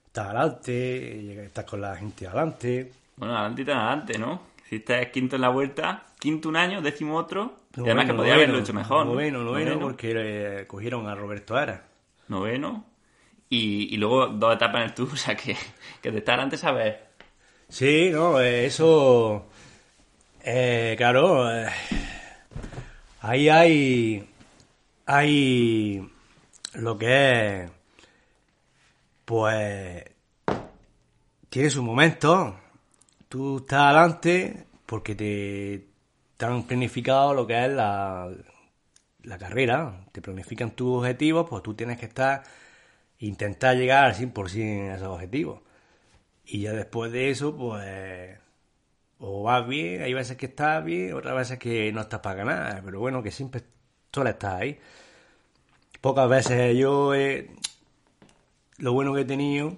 Estás 0.05 0.27
adelante, 0.27 1.45
estás 1.45 1.63
con 1.63 1.79
la 1.79 1.95
gente 1.95 2.27
adelante. 2.27 2.91
Bueno, 3.15 3.35
adelante 3.35 3.61
y 3.61 3.65
tan 3.65 3.77
adelante, 3.77 4.19
¿no? 4.19 4.41
Si 4.67 4.75
estás 4.75 5.07
quinto 5.13 5.37
en 5.37 5.43
la 5.43 5.49
vuelta, 5.49 6.03
quinto 6.19 6.49
un 6.49 6.57
año, 6.57 6.81
décimo 6.81 7.15
otro. 7.15 7.59
y 7.77 7.79
además 7.79 8.05
que 8.05 8.13
podía 8.15 8.33
haberlo 8.33 8.59
hecho 8.59 8.73
mejor. 8.73 9.05
Noveno, 9.05 9.39
¿no? 9.39 9.45
noveno, 9.45 9.79
porque 9.79 10.11
eh, 10.13 10.67
cogieron 10.67 11.07
a 11.07 11.15
Roberto 11.15 11.55
Ara. 11.55 11.85
Noveno. 12.27 12.83
Y, 13.49 13.95
y 13.95 13.97
luego 13.97 14.27
dos 14.27 14.55
etapas 14.55 14.81
en 14.81 14.87
el 14.89 14.93
Tour, 14.93 15.09
o 15.13 15.15
sea 15.15 15.37
que, 15.37 15.55
que 16.01 16.11
de 16.11 16.17
estar 16.17 16.37
antes 16.37 16.61
a 16.65 16.73
ver. 16.73 17.07
Sí, 17.69 18.09
no, 18.11 18.41
eh, 18.41 18.65
eso. 18.65 19.45
Eh, 20.43 20.95
claro. 20.97 21.49
Ahí 23.27 23.49
hay, 23.49 24.25
hay 25.05 26.09
lo 26.75 26.97
que 26.97 27.63
es, 27.63 27.71
pues, 29.25 30.05
tiene 31.49 31.69
su 31.69 31.83
momento. 31.83 32.57
Tú 33.27 33.57
estás 33.57 33.81
adelante 33.81 34.67
porque 34.85 35.13
te, 35.13 36.45
han 36.45 36.63
planificado 36.63 37.33
lo 37.33 37.45
que 37.45 37.65
es 37.65 37.69
la, 37.69 38.31
la 39.23 39.37
carrera, 39.37 40.05
te 40.13 40.21
planifican 40.21 40.71
tus 40.71 40.99
objetivos, 40.99 41.49
pues 41.49 41.61
tú 41.63 41.73
tienes 41.73 41.99
que 41.99 42.05
estar, 42.05 42.43
intentar 43.19 43.75
llegar 43.75 44.05
al 44.05 44.15
100% 44.15 44.91
a 44.91 44.95
esos 44.95 45.09
objetivos. 45.09 45.59
Y 46.45 46.61
ya 46.61 46.71
después 46.71 47.11
de 47.11 47.29
eso, 47.31 47.57
pues 47.57 48.39
o 49.19 49.43
vas 49.43 49.67
bien, 49.67 50.01
hay 50.01 50.13
veces 50.13 50.37
que 50.37 50.47
estás 50.47 50.83
bien, 50.83 51.13
otras 51.13 51.35
veces 51.35 51.59
que 51.59 51.91
no 51.91 52.01
estás 52.01 52.19
para 52.21 52.35
ganar, 52.35 52.81
pero 52.85 52.99
bueno, 52.99 53.23
que 53.23 53.31
siempre 53.31 53.63
suele 54.11 54.31
estar 54.31 54.61
ahí. 54.61 54.79
Pocas 56.01 56.29
veces 56.29 56.77
yo 56.77 57.13
he, 57.15 57.49
lo 58.77 58.93
bueno 58.93 59.13
que 59.13 59.21
he 59.21 59.25
tenido 59.25 59.75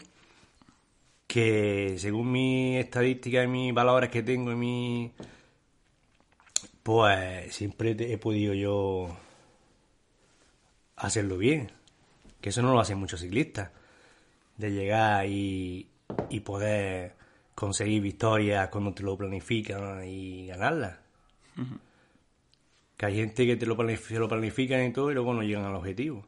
que 1.28 1.96
según 2.00 2.32
mi 2.32 2.78
estadística 2.78 3.44
y 3.44 3.48
mis 3.48 3.74
valores 3.74 4.10
que 4.10 4.24
tengo 4.24 4.52
y 4.52 4.56
mi 4.56 5.14
pues 6.84 7.54
siempre 7.54 7.92
he 7.92 8.18
podido 8.18 8.54
yo 8.56 9.16
hacerlo 10.96 11.38
bien 11.38 11.72
que 12.42 12.50
eso 12.50 12.62
no 12.62 12.74
lo 12.74 12.80
hacen 12.80 12.98
muchos 12.98 13.22
ciclistas 13.22 13.70
de 14.58 14.72
llegar 14.72 15.28
y, 15.28 15.88
y 16.30 16.40
poder 16.40 17.19
conseguir 17.60 18.02
victorias 18.02 18.70
cuando 18.70 18.94
te 18.94 19.04
lo 19.04 19.18
planifican 19.18 20.08
y 20.08 20.48
ganarlas. 20.48 20.98
Que 22.96 23.06
hay 23.06 23.16
gente 23.16 23.46
que 23.46 23.58
te 23.58 23.66
lo, 23.66 23.76
planifica, 23.76 24.18
lo 24.18 24.30
planifican 24.30 24.86
y 24.86 24.94
todo 24.94 25.12
y 25.12 25.14
luego 25.14 25.34
no 25.34 25.44
llegan 25.44 25.66
al 25.66 25.76
objetivo. 25.76 26.26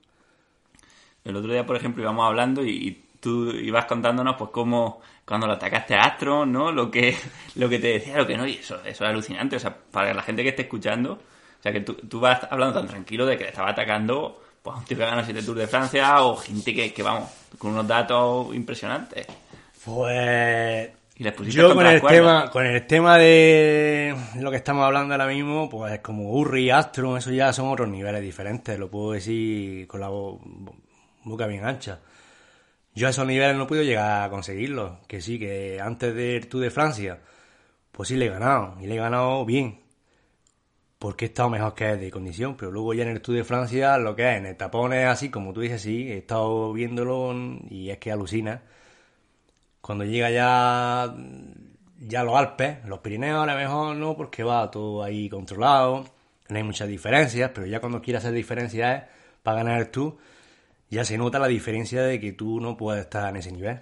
El 1.23 1.37
otro 1.37 1.53
día, 1.53 1.65
por 1.65 1.77
ejemplo, 1.77 2.03
íbamos 2.03 2.27
hablando 2.27 2.65
y, 2.65 3.05
tú 3.21 3.51
ibas 3.51 3.85
contándonos 3.85 4.35
pues 4.35 4.49
cómo 4.49 4.99
cuando 5.23 5.45
lo 5.45 5.53
atacaste 5.53 5.93
a 5.93 6.01
Astro, 6.01 6.45
¿no? 6.45 6.71
Lo 6.71 6.91
que, 6.91 7.15
lo 7.55 7.69
que 7.69 7.79
te 7.79 7.87
decía, 7.87 8.17
lo 8.17 8.27
que 8.27 8.35
no, 8.35 8.45
y 8.45 8.55
eso, 8.55 8.83
eso 8.83 9.05
es 9.05 9.09
alucinante. 9.09 9.55
O 9.55 9.59
sea, 9.59 9.73
para 9.73 10.13
la 10.13 10.23
gente 10.23 10.43
que 10.43 10.49
esté 10.49 10.63
escuchando, 10.63 11.13
o 11.13 11.61
sea, 11.63 11.71
que 11.71 11.79
tú, 11.79 11.93
tú 11.93 12.19
vas 12.19 12.45
hablando 12.51 12.77
tan 12.77 12.89
tranquilo 12.89 13.25
de 13.25 13.37
que 13.37 13.43
le 13.43 13.51
estaba 13.51 13.69
atacando 13.69 14.41
pues, 14.61 14.75
un 14.75 14.83
tío 14.83 14.97
que 14.97 15.05
gana 15.05 15.23
7 15.23 15.43
Tours 15.43 15.59
de 15.59 15.67
Francia 15.67 16.23
o 16.23 16.35
gente 16.35 16.73
que, 16.73 16.91
que, 16.91 17.03
vamos, 17.03 17.29
con 17.57 17.71
unos 17.71 17.87
datos 17.87 18.53
impresionantes. 18.53 19.27
Pues 19.85 21.00
yo 21.21 21.75
con 21.75 21.85
el 21.85 22.01
tema, 22.01 22.49
con 22.49 22.65
el 22.65 22.87
tema 22.87 23.17
de 23.17 24.15
lo 24.39 24.49
que 24.49 24.57
estamos 24.57 24.83
hablando 24.83 25.13
ahora 25.13 25.27
mismo, 25.27 25.69
pues 25.69 25.99
como 25.99 26.31
Urri 26.31 26.71
Astro, 26.71 27.15
eso 27.15 27.31
ya 27.31 27.53
son 27.53 27.67
otros 27.67 27.87
niveles 27.89 28.21
diferentes, 28.21 28.79
lo 28.79 28.89
puedo 28.89 29.11
decir 29.11 29.87
con 29.87 30.01
la 30.01 30.09
boca 30.09 31.45
bien 31.45 31.63
ancha. 31.63 31.99
Yo 32.95 33.05
a 33.05 33.11
esos 33.11 33.27
niveles 33.27 33.55
no 33.55 33.67
puedo 33.67 33.83
llegar 33.83 34.23
a 34.23 34.29
conseguirlos, 34.31 34.93
que 35.07 35.21
sí, 35.21 35.37
que 35.37 35.79
antes 35.79 36.15
del 36.15 36.47
Tour 36.47 36.63
de 36.63 36.71
Francia, 36.71 37.19
pues 37.91 38.09
sí 38.09 38.15
le 38.15 38.25
he 38.25 38.29
ganado, 38.29 38.75
y 38.81 38.87
le 38.87 38.95
he 38.95 38.97
ganado 38.97 39.45
bien, 39.45 39.79
porque 40.97 41.25
he 41.25 41.27
estado 41.27 41.51
mejor 41.51 41.75
que 41.75 41.97
de 41.97 42.09
condición, 42.09 42.57
pero 42.57 42.71
luego 42.71 42.95
ya 42.95 43.03
en 43.03 43.09
el 43.09 43.21
Tour 43.21 43.37
de 43.37 43.43
Francia, 43.43 43.95
lo 43.99 44.15
que 44.15 44.31
es, 44.31 44.37
en 44.39 44.47
el 44.47 44.57
tapón 44.57 44.93
es 44.93 45.05
así, 45.05 45.29
como 45.29 45.53
tú 45.53 45.61
dices, 45.61 45.83
sí, 45.83 46.11
he 46.11 46.17
estado 46.17 46.73
viéndolo 46.73 47.35
y 47.69 47.91
es 47.91 47.99
que 47.99 48.11
alucina 48.11 48.63
cuando 49.81 50.05
llega 50.05 50.29
ya, 50.29 51.13
ya 51.99 52.23
los 52.23 52.35
Alpes, 52.35 52.85
los 52.85 52.99
Pirineos 52.99 53.43
a 53.43 53.51
lo 53.51 53.57
mejor 53.57 53.95
no, 53.95 54.15
porque 54.15 54.43
va 54.43 54.69
todo 54.71 55.03
ahí 55.03 55.29
controlado, 55.29 56.05
no 56.49 56.57
hay 56.57 56.63
muchas 56.63 56.87
diferencias, 56.87 57.51
pero 57.53 57.67
ya 57.67 57.79
cuando 57.79 58.01
quieras 58.01 58.23
hacer 58.23 58.35
diferencias 58.35 59.05
para 59.43 59.57
ganar 59.63 59.87
tú, 59.87 60.17
ya 60.89 61.05
se 61.05 61.17
nota 61.17 61.39
la 61.39 61.47
diferencia 61.47 62.03
de 62.03 62.19
que 62.19 62.33
tú 62.33 62.59
no 62.59 62.77
puedes 62.77 63.03
estar 63.03 63.29
en 63.29 63.37
ese 63.37 63.51
nivel. 63.51 63.79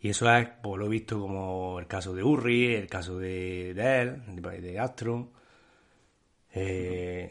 Y 0.00 0.08
eso 0.10 0.34
es, 0.34 0.48
pues 0.62 0.78
lo 0.78 0.86
he 0.86 0.88
visto 0.88 1.20
como 1.20 1.78
el 1.78 1.86
caso 1.86 2.14
de 2.14 2.24
Urri, 2.24 2.74
el 2.74 2.88
caso 2.88 3.18
de, 3.18 3.74
de 3.74 4.00
él, 4.00 4.22
de, 4.28 4.60
de 4.60 4.78
Astro. 4.78 5.28
Eh, 6.52 7.30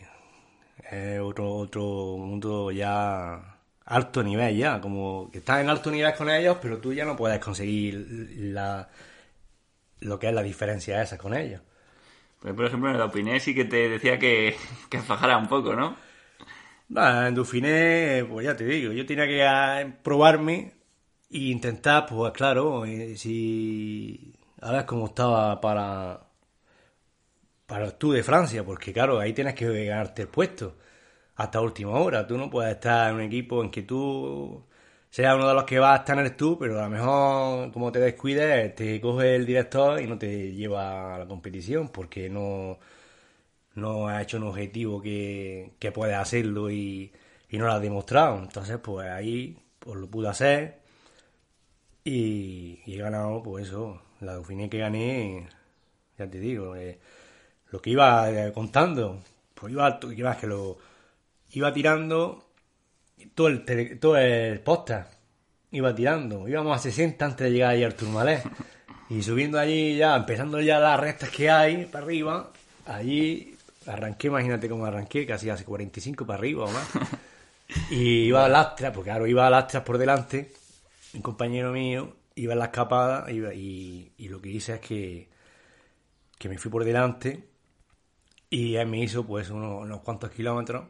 es 0.91 1.19
otro, 1.19 1.51
otro 1.55 1.81
mundo 2.17 2.71
ya 2.71 3.58
alto 3.89 4.23
nivel 4.23 4.55
ya, 4.55 4.79
como 4.79 5.29
que 5.31 5.39
estás 5.39 5.61
en 5.61 5.69
alto 5.69 5.91
nivel 5.91 6.13
con 6.15 6.29
ellos, 6.29 6.57
pero 6.61 6.77
tú 6.77 6.93
ya 6.93 7.05
no 7.05 7.15
puedes 7.15 7.39
conseguir 7.39 8.07
la, 8.37 8.89
lo 10.01 10.19
que 10.19 10.27
es 10.27 10.33
la 10.33 10.43
diferencia 10.43 11.01
esa 11.01 11.17
con 11.17 11.33
ellos. 11.33 11.61
Pues, 12.39 12.53
por 12.53 12.65
ejemplo, 12.65 12.89
en 12.89 12.93
la 12.93 12.99
Dauphiné 12.99 13.39
sí 13.39 13.53
que 13.53 13.65
te 13.65 13.89
decía 13.89 14.19
que, 14.19 14.55
que 14.89 14.97
un 14.97 15.47
poco, 15.47 15.75
¿no? 15.75 15.95
en 16.89 17.35
Dauphiné, 17.35 18.25
pues 18.29 18.45
ya 18.45 18.55
te 18.55 18.65
digo, 18.65 18.93
yo 18.93 19.05
tenía 19.05 19.27
que 19.27 19.93
probarme 20.03 20.73
e 21.31 21.37
intentar, 21.39 22.05
pues 22.07 22.31
claro, 22.33 22.85
eh, 22.85 23.15
si 23.17 24.33
a 24.61 24.71
ver 24.71 24.85
cómo 24.85 25.07
estaba 25.07 25.61
para 25.61 26.21
para 27.67 27.85
el 27.85 27.93
Tour 27.95 28.15
de 28.15 28.23
Francia, 28.23 28.63
porque 28.63 28.91
claro, 28.93 29.19
ahí 29.19 29.33
tienes 29.33 29.53
que 29.53 29.85
ganarte 29.85 30.23
el 30.23 30.27
puesto 30.27 30.77
hasta 31.39 31.61
última 31.61 31.91
hora. 31.99 32.27
Tú 32.27 32.37
no 32.37 32.49
puedes 32.49 32.75
estar 32.75 33.09
en 33.09 33.15
un 33.15 33.21
equipo 33.21 33.63
en 33.63 33.71
que 33.71 33.83
tú 33.83 34.65
seas 35.09 35.35
uno 35.35 35.47
de 35.47 35.53
los 35.55 35.63
que 35.65 35.79
vas 35.79 35.99
a 35.99 36.01
estar 36.03 36.19
en 36.19 36.37
Tour, 36.37 36.57
pero 36.59 36.79
a 36.79 36.83
lo 36.83 36.89
mejor 36.89 37.71
como 37.71 37.91
te 37.91 37.99
descuides, 37.99 38.75
te 38.75 38.99
coge 39.01 39.35
el 39.35 39.45
director 39.45 40.01
y 40.01 40.07
no 40.07 40.17
te 40.17 40.51
lleva 40.53 41.15
a 41.15 41.19
la 41.19 41.27
competición 41.27 41.89
porque 41.89 42.29
no, 42.29 42.79
no 43.75 44.09
has 44.09 44.23
hecho 44.23 44.37
un 44.37 44.43
objetivo 44.43 45.01
que, 45.01 45.73
que 45.79 45.91
puedes 45.91 46.17
hacerlo 46.17 46.69
y, 46.71 47.11
y 47.49 47.57
no 47.57 47.65
lo 47.67 47.73
has 47.73 47.81
demostrado. 47.81 48.37
Entonces, 48.39 48.77
pues 48.79 49.09
ahí 49.09 49.57
pues 49.79 49.97
lo 49.97 50.07
pude 50.09 50.29
hacer 50.29 50.79
y, 52.03 52.81
he 52.87 52.97
ganado, 52.97 53.43
pues 53.43 53.67
eso, 53.67 54.01
la 54.21 54.33
Dauphiné 54.33 54.69
que 54.69 54.79
gané, 54.79 55.47
ya 56.17 56.29
te 56.29 56.39
digo, 56.39 56.75
eh, 56.75 56.99
lo 57.71 57.81
que 57.81 57.91
iba 57.91 58.29
eh, 58.31 58.51
contando, 58.53 59.21
pues 59.55 59.73
iba, 59.73 59.99
iba 60.15 60.37
que 60.37 60.47
lo 60.47 60.77
iba 61.51 61.73
tirando 61.73 62.45
todo 63.35 63.47
el 63.47 63.99
todo 63.99 64.17
el 64.17 64.61
iba 65.71 65.93
tirando, 65.93 66.47
íbamos 66.47 66.75
a 66.77 66.79
60 66.79 67.25
antes 67.25 67.45
de 67.45 67.51
llegar 67.51 67.71
allí 67.71 67.83
al 67.83 67.95
Turmalé. 67.95 68.41
Y 69.09 69.23
subiendo 69.23 69.59
allí 69.59 69.97
ya, 69.97 70.15
empezando 70.15 70.61
ya 70.61 70.79
las 70.79 70.99
restas 70.99 71.29
que 71.29 71.49
hay 71.49 71.85
para 71.85 72.05
arriba, 72.05 72.51
allí 72.85 73.55
arranqué, 73.87 74.27
imagínate 74.27 74.69
cómo 74.69 74.85
arranqué, 74.85 75.25
casi 75.25 75.49
hace 75.49 75.65
45 75.65 76.25
para 76.25 76.37
arriba 76.37 76.65
o 76.65 76.71
más. 76.71 76.87
Y 77.91 78.23
iba 78.25 78.45
a 78.45 78.49
lastras, 78.49 78.91
porque 78.93 79.11
claro, 79.11 79.27
iba 79.27 79.45
a 79.45 79.49
lastras 79.49 79.83
por 79.83 79.99
delante, 79.99 80.51
un 81.13 81.21
compañero 81.21 81.71
mío 81.71 82.15
iba 82.35 82.53
en 82.53 82.59
la 82.59 82.65
escapada 82.65 83.29
y, 83.31 84.11
y, 84.17 84.27
lo 84.29 84.41
que 84.41 84.49
hice 84.49 84.75
es 84.75 84.79
que, 84.79 85.29
que 86.37 86.49
me 86.49 86.57
fui 86.57 86.71
por 86.71 86.85
delante 86.85 87.49
y 88.49 88.75
él 88.75 88.87
me 88.87 88.99
hizo 88.99 89.25
pues 89.25 89.49
unos, 89.49 89.99
cuantos 90.01 90.31
kilómetros 90.31 90.85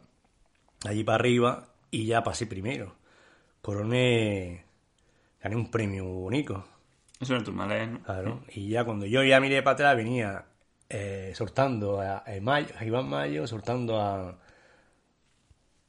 allí 0.85 1.03
para 1.03 1.15
arriba 1.15 1.67
y 1.91 2.05
ya 2.05 2.23
pasé 2.23 2.45
primero. 2.45 2.95
Coroné, 3.61 4.65
gané 5.41 5.55
un 5.55 5.69
premio 5.69 6.05
único. 6.05 6.65
Eso 7.19 7.33
no 7.33 7.39
es 7.39 7.45
tu 7.45 7.51
¿no? 7.51 8.03
Claro. 8.03 8.43
Y 8.53 8.69
ya 8.69 8.85
cuando 8.85 9.05
yo 9.05 9.23
ya 9.23 9.39
miré 9.39 9.61
para 9.61 9.73
atrás 9.73 9.95
venía 9.95 10.45
eh, 10.87 11.33
soltando 11.35 12.01
a, 12.01 12.23
Mayo, 12.41 12.73
a 12.77 12.85
Iván 12.85 13.09
Mayo, 13.09 13.45
soltando 13.45 13.99
a, 13.99 14.37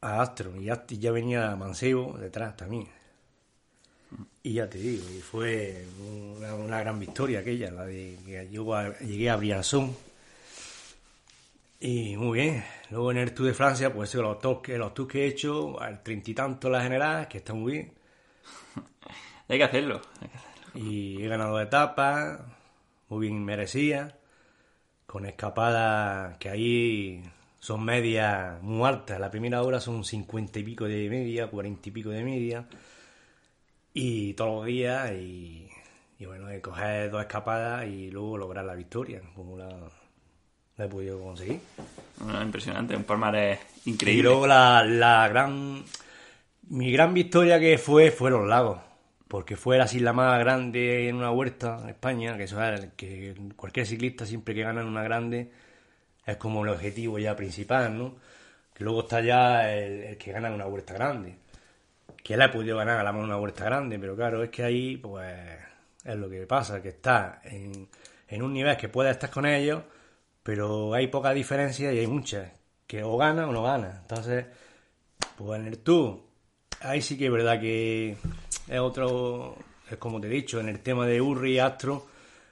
a 0.00 0.22
Astro 0.22 0.60
y 0.60 0.64
ya, 0.64 0.84
ya 0.88 1.12
venía 1.12 1.54
Mancebo 1.54 2.18
detrás 2.18 2.56
también. 2.56 2.88
Y 4.42 4.54
ya 4.54 4.68
te 4.68 4.78
digo, 4.78 5.04
y 5.10 5.20
fue 5.20 5.84
una, 6.64 6.80
gran 6.80 6.98
victoria 6.98 7.40
aquella, 7.40 7.70
la 7.70 7.84
de 7.84 8.18
que 8.24 8.48
yo 8.50 8.64
llegué 9.00 9.30
a 9.30 9.36
Briançon. 9.36 9.94
Y 11.80 12.16
muy 12.16 12.40
bien. 12.40 12.64
Luego 12.90 13.10
en 13.10 13.16
el 13.18 13.32
Tour 13.34 13.48
de 13.48 13.54
Francia, 13.54 13.92
pues 13.92 14.14
los 14.14 14.38
tours 14.38 14.60
que, 14.62 14.76
los 14.76 14.92
tours 14.92 15.10
que 15.10 15.24
he 15.24 15.28
hecho, 15.28 15.80
al 15.80 16.02
treinta 16.02 16.30
y 16.30 16.34
tanto 16.34 16.68
la 16.68 16.82
general, 16.82 17.26
que 17.26 17.38
está 17.38 17.54
muy 17.54 17.72
bien. 17.72 17.94
hay, 19.48 19.58
que 19.58 19.64
hacerlo, 19.64 20.00
Y 20.74 21.22
he 21.22 21.28
ganado 21.28 21.60
etapas, 21.60 22.40
muy 23.08 23.28
bien 23.28 23.44
merecía, 23.44 24.18
con 25.06 25.26
escapadas 25.26 26.36
que 26.38 26.50
ahí 26.50 27.22
son 27.60 27.84
medias 27.84 28.62
muy 28.62 28.86
altas. 28.86 29.20
La 29.20 29.30
primera 29.30 29.62
hora 29.62 29.80
son 29.80 30.04
cincuenta 30.04 30.58
y 30.58 30.64
pico 30.64 30.86
de 30.86 31.08
media, 31.10 31.48
cuarenta 31.50 31.88
y 31.88 31.92
pico 31.92 32.10
de 32.10 32.24
media 32.24 32.68
y 33.94 34.34
todos 34.34 34.56
los 34.58 34.66
días 34.66 35.12
y, 35.12 35.68
y 36.18 36.26
bueno, 36.26 36.48
coger 36.62 37.10
dos 37.10 37.22
escapadas 37.22 37.86
y 37.88 38.10
luego 38.10 38.38
lograr 38.38 38.64
la 38.64 38.74
victoria, 38.74 39.22
como 39.34 39.56
la, 39.56 39.68
he 40.84 40.88
podido 40.88 41.20
conseguir. 41.20 41.60
impresionante, 42.42 42.96
un 42.96 43.04
palmarés 43.04 43.58
increíble. 43.86 44.20
Y 44.20 44.22
luego 44.22 44.46
la, 44.46 44.84
la 44.84 45.28
gran, 45.28 45.84
mi 46.68 46.92
gran 46.92 47.14
victoria 47.14 47.58
que 47.58 47.78
fue, 47.78 48.10
fue 48.10 48.30
los 48.30 48.46
lagos, 48.46 48.78
porque 49.28 49.56
fue 49.56 49.78
la 49.78 49.84
isla 49.84 50.12
más 50.12 50.38
grande 50.38 51.08
en 51.08 51.16
una 51.16 51.30
huerta 51.30 51.78
en 51.82 51.90
España, 51.90 52.36
que 52.36 52.44
eso 52.44 52.62
es 52.62 52.88
que 52.96 53.34
cualquier 53.56 53.86
ciclista 53.86 54.26
siempre 54.26 54.54
que 54.54 54.62
gana 54.62 54.80
en 54.80 54.86
una 54.86 55.02
grande 55.02 55.50
es 56.26 56.36
como 56.36 56.64
el 56.64 56.70
objetivo 56.70 57.18
ya 57.18 57.34
principal, 57.36 57.96
¿no? 57.96 58.16
Que 58.74 58.84
luego 58.84 59.00
está 59.00 59.20
ya 59.20 59.72
el, 59.72 60.02
el 60.02 60.16
que 60.18 60.32
gana 60.32 60.48
en 60.48 60.54
una 60.54 60.66
huerta 60.66 60.94
grande 60.94 61.38
que 62.22 62.34
él 62.34 62.42
ha 62.42 62.50
podido 62.50 62.76
ganar 62.76 62.98
a 62.98 63.02
la 63.02 63.12
mano 63.12 63.24
una 63.24 63.36
vuelta 63.36 63.64
grande, 63.64 63.98
pero 63.98 64.16
claro, 64.16 64.42
es 64.42 64.50
que 64.50 64.62
ahí, 64.62 64.96
pues, 64.96 65.34
es 66.04 66.16
lo 66.16 66.28
que 66.28 66.46
pasa, 66.46 66.82
que 66.82 66.90
está 66.90 67.40
en, 67.44 67.88
en 68.28 68.42
un 68.42 68.52
nivel 68.52 68.76
que 68.76 68.88
puede 68.88 69.10
estar 69.10 69.30
con 69.30 69.46
ellos, 69.46 69.82
pero 70.42 70.94
hay 70.94 71.08
poca 71.08 71.32
diferencia 71.32 71.92
y 71.92 71.98
hay 71.98 72.06
muchas, 72.06 72.52
que 72.86 73.02
o 73.02 73.16
gana 73.16 73.48
o 73.48 73.52
no 73.52 73.62
gana. 73.62 73.98
Entonces, 74.02 74.46
pues 75.36 75.60
en 75.60 75.66
el 75.66 75.78
tú, 75.78 76.22
ahí 76.80 77.02
sí 77.02 77.18
que 77.18 77.26
es 77.26 77.32
verdad 77.32 77.60
que 77.60 78.16
es 78.68 78.80
otro, 78.80 79.56
es 79.90 79.96
como 79.98 80.20
te 80.20 80.28
he 80.28 80.30
dicho, 80.30 80.60
en 80.60 80.68
el 80.68 80.80
tema 80.80 81.06
de 81.06 81.20
Urri 81.20 81.54
y 81.54 81.58
Astro, 81.58 82.06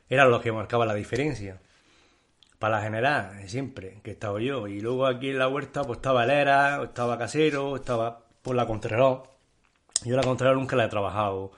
eran 0.08 0.30
los 0.30 0.42
que 0.42 0.52
marcaban 0.52 0.88
la 0.88 0.94
diferencia. 0.94 1.60
Para 2.58 2.78
la 2.78 2.82
general, 2.82 3.48
siempre, 3.48 4.00
que 4.02 4.12
estaba 4.12 4.40
yo. 4.40 4.66
Y 4.66 4.80
luego 4.80 5.06
aquí 5.06 5.30
en 5.30 5.38
la 5.38 5.48
huerta, 5.48 5.84
pues 5.84 5.98
estaba 5.98 6.26
Lera, 6.26 6.82
estaba 6.82 7.16
Casero, 7.18 7.76
estaba 7.76 8.24
por 8.42 8.56
la 8.56 8.66
Contrarreloj 8.66 9.38
yo 10.04 10.16
la 10.16 10.22
contraria 10.22 10.54
nunca 10.54 10.76
la 10.76 10.84
he 10.84 10.88
trabajado 10.88 11.52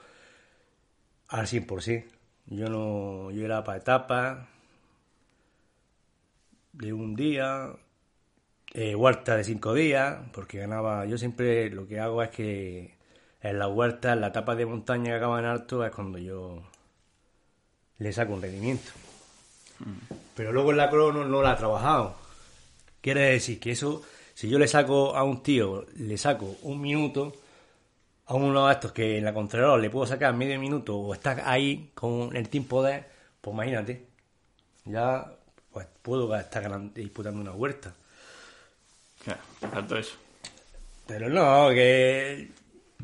al 1.27 1.47
100%. 1.47 2.05
Yo 2.47 2.67
no, 2.67 3.31
yo 3.31 3.45
era 3.45 3.63
para 3.63 3.77
etapas 3.77 4.47
de 6.73 6.93
un 6.93 7.15
día, 7.15 7.73
eh, 8.73 8.95
huerta 8.95 9.35
de 9.35 9.43
cinco 9.43 9.73
días, 9.73 10.19
porque 10.33 10.59
ganaba, 10.59 11.05
yo 11.05 11.17
siempre 11.17 11.69
lo 11.69 11.87
que 11.87 11.99
hago 11.99 12.23
es 12.23 12.29
que 12.29 12.95
en 13.41 13.59
la 13.59 13.67
huerta, 13.67 14.13
en 14.13 14.21
la 14.21 14.27
etapa 14.27 14.55
de 14.55 14.65
montaña 14.65 15.11
que 15.11 15.17
acaba 15.17 15.39
en 15.39 15.45
alto, 15.45 15.85
es 15.85 15.91
cuando 15.91 16.17
yo 16.17 16.63
le 17.97 18.13
saco 18.13 18.33
un 18.33 18.41
rendimiento. 18.41 18.91
Mm. 19.79 20.13
Pero 20.35 20.51
luego 20.51 20.71
en 20.71 20.77
la 20.77 20.89
crono 20.89 21.25
no 21.25 21.41
la 21.41 21.53
he 21.53 21.57
trabajado. 21.57 22.15
Quiere 23.01 23.31
decir 23.31 23.59
que 23.59 23.71
eso, 23.71 24.03
si 24.33 24.49
yo 24.49 24.59
le 24.59 24.67
saco 24.67 25.15
a 25.15 25.23
un 25.23 25.43
tío, 25.43 25.85
le 25.97 26.17
saco 26.17 26.55
un 26.63 26.79
minuto, 26.81 27.33
a 28.27 28.35
uno 28.35 28.67
de 28.67 28.73
estos 28.73 28.91
que 28.91 29.17
en 29.17 29.25
la 29.25 29.33
Contralor 29.33 29.79
le 29.79 29.89
puedo 29.89 30.05
sacar 30.05 30.33
medio 30.33 30.59
minuto 30.59 30.97
o 30.97 31.13
está 31.13 31.51
ahí 31.51 31.91
con 31.93 32.35
el 32.35 32.47
tiempo 32.47 32.81
de, 32.83 33.03
pues 33.41 33.53
imagínate, 33.53 34.07
ya 34.85 35.35
pues 35.71 35.87
puedo 36.01 36.35
estar 36.35 36.93
disputando 36.93 37.41
una 37.41 37.53
huerta. 37.53 37.93
Claro, 39.23 39.41
falta 39.71 39.99
eso. 39.99 40.17
Pero 41.07 41.29
no, 41.29 41.69
que 41.69 42.51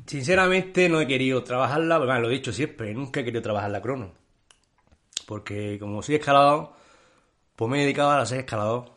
sinceramente 0.05 0.89
no 0.89 1.01
he 1.01 1.07
querido 1.07 1.43
trabajarla, 1.43 1.97
bueno, 1.97 2.19
lo 2.19 2.29
he 2.29 2.33
dicho 2.33 2.53
siempre, 2.53 2.93
nunca 2.93 3.19
he 3.19 3.23
querido 3.25 3.41
trabajar 3.41 3.71
la 3.71 3.81
crono. 3.81 4.13
Porque 5.25 5.77
como 5.79 6.01
soy 6.01 6.15
escalador, 6.15 6.71
pues 7.55 7.69
me 7.69 7.79
he 7.79 7.81
dedicado 7.81 8.11
a 8.11 8.25
ser 8.25 8.39
escalador. 8.39 8.91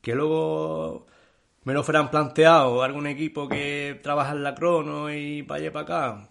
Que 0.00 0.14
luego 0.14 1.06
me 1.64 1.72
lo 1.74 1.82
fueran 1.84 2.10
planteado 2.10 2.82
algún 2.82 3.06
equipo 3.06 3.48
que 3.48 4.00
trabaja 4.02 4.32
en 4.32 4.42
la 4.42 4.54
crono 4.54 5.12
y 5.12 5.42
para 5.42 5.60
allá 5.60 5.72
para 5.72 5.84
acá, 5.84 6.28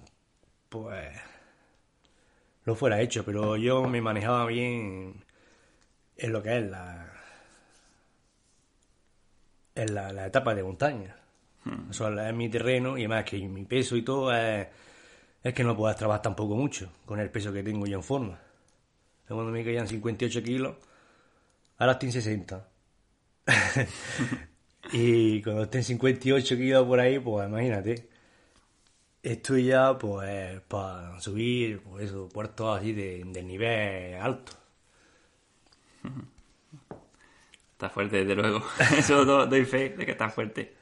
pues 0.70 1.18
lo 2.66 2.76
fuera 2.76 3.02
hecho, 3.02 3.26
pero 3.26 3.58
yo 3.58 3.84
me 3.88 4.02
manejaba 4.02 4.46
bien 4.46 5.21
en 6.22 6.32
lo 6.32 6.42
que 6.42 6.58
es 6.58 6.70
la 6.70 7.08
en 9.76 9.96
la, 9.96 10.28
etapa 10.28 10.54
de 10.54 10.64
montaña. 10.64 11.16
Hmm. 11.64 11.92
Eso 11.92 12.08
es 12.22 12.34
mi 12.34 12.50
terreno 12.50 12.98
y 12.98 13.02
además 13.02 13.26
que 13.26 13.38
mi 13.48 13.66
peso 13.66 13.96
y 13.96 14.04
todo 14.04 14.34
es, 14.34 14.68
es 15.44 15.54
que 15.54 15.64
no 15.64 15.76
puedes 15.76 15.98
trabajar 15.98 16.22
tampoco 16.22 16.56
mucho 16.56 16.92
con 17.06 17.20
el 17.20 17.30
peso 17.30 17.52
que 17.52 17.64
tengo 17.64 17.86
yo 17.86 17.98
en 17.98 18.04
forma. 18.04 18.40
Cuando 19.28 19.52
me 19.52 19.64
caían 19.64 19.88
58 19.88 20.44
kilos, 20.44 20.76
ahora 21.78 21.94
estoy 21.94 22.10
en 22.10 22.14
60. 22.14 22.68
Y 24.94 25.42
cuando 25.44 25.64
estén 25.64 25.84
58 25.84 26.58
kilos 26.58 26.88
por 26.88 27.00
ahí, 27.00 27.20
pues 27.20 27.48
imagínate. 27.48 28.10
estoy 29.24 29.66
ya 29.68 29.98
pues 29.98 30.62
para 30.62 31.20
subir 31.22 31.82
pues 31.84 32.06
eso, 32.06 32.28
puertos 32.30 32.80
así 32.80 32.94
de, 32.94 33.24
de 33.26 33.44
nivel 33.44 34.16
alto. 34.16 34.61
Está 37.74 37.90
fuerte, 37.90 38.18
desde 38.24 38.36
luego. 38.36 38.64
Eso 38.98 39.26
do- 39.26 39.48
doy 39.48 39.66
fe 39.66 39.90
de 39.90 40.06
que 40.06 40.12
está 40.12 40.30
fuerte. 40.30 40.76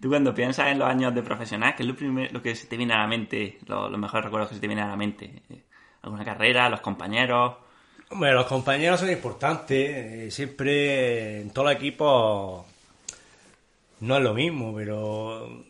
Tú 0.00 0.08
cuando 0.08 0.34
piensas 0.34 0.68
en 0.68 0.78
los 0.80 0.88
años 0.88 1.14
de 1.14 1.22
profesional, 1.22 1.74
¿qué 1.76 1.82
es 1.84 1.88
lo, 1.88 1.94
primero, 1.96 2.30
lo 2.32 2.42
que 2.42 2.54
se 2.54 2.66
te 2.66 2.76
viene 2.76 2.92
a 2.94 2.98
la 2.98 3.06
mente? 3.06 3.58
Lo- 3.66 3.88
Los 3.88 3.98
mejores 4.00 4.24
recuerdos 4.24 4.48
que 4.50 4.56
se 4.56 4.60
te 4.60 4.66
vienen 4.66 4.84
a 4.84 4.88
la 4.88 4.96
mente. 4.96 5.42
Eh, 5.48 5.62
¿Alguna 6.02 6.24
carrera? 6.24 6.68
¿Los 6.68 6.80
compañeros? 6.80 7.54
Hombre, 8.10 8.32
los 8.32 8.46
compañeros 8.46 9.00
son 9.00 9.10
importantes. 9.10 9.88
eh, 9.90 10.30
Siempre 10.30 11.40
en 11.40 11.50
todos 11.50 11.68
los 11.68 11.76
equipos 11.76 12.66
no 14.00 14.16
es 14.16 14.22
lo 14.22 14.34
mismo, 14.34 14.74
pero 14.74 15.64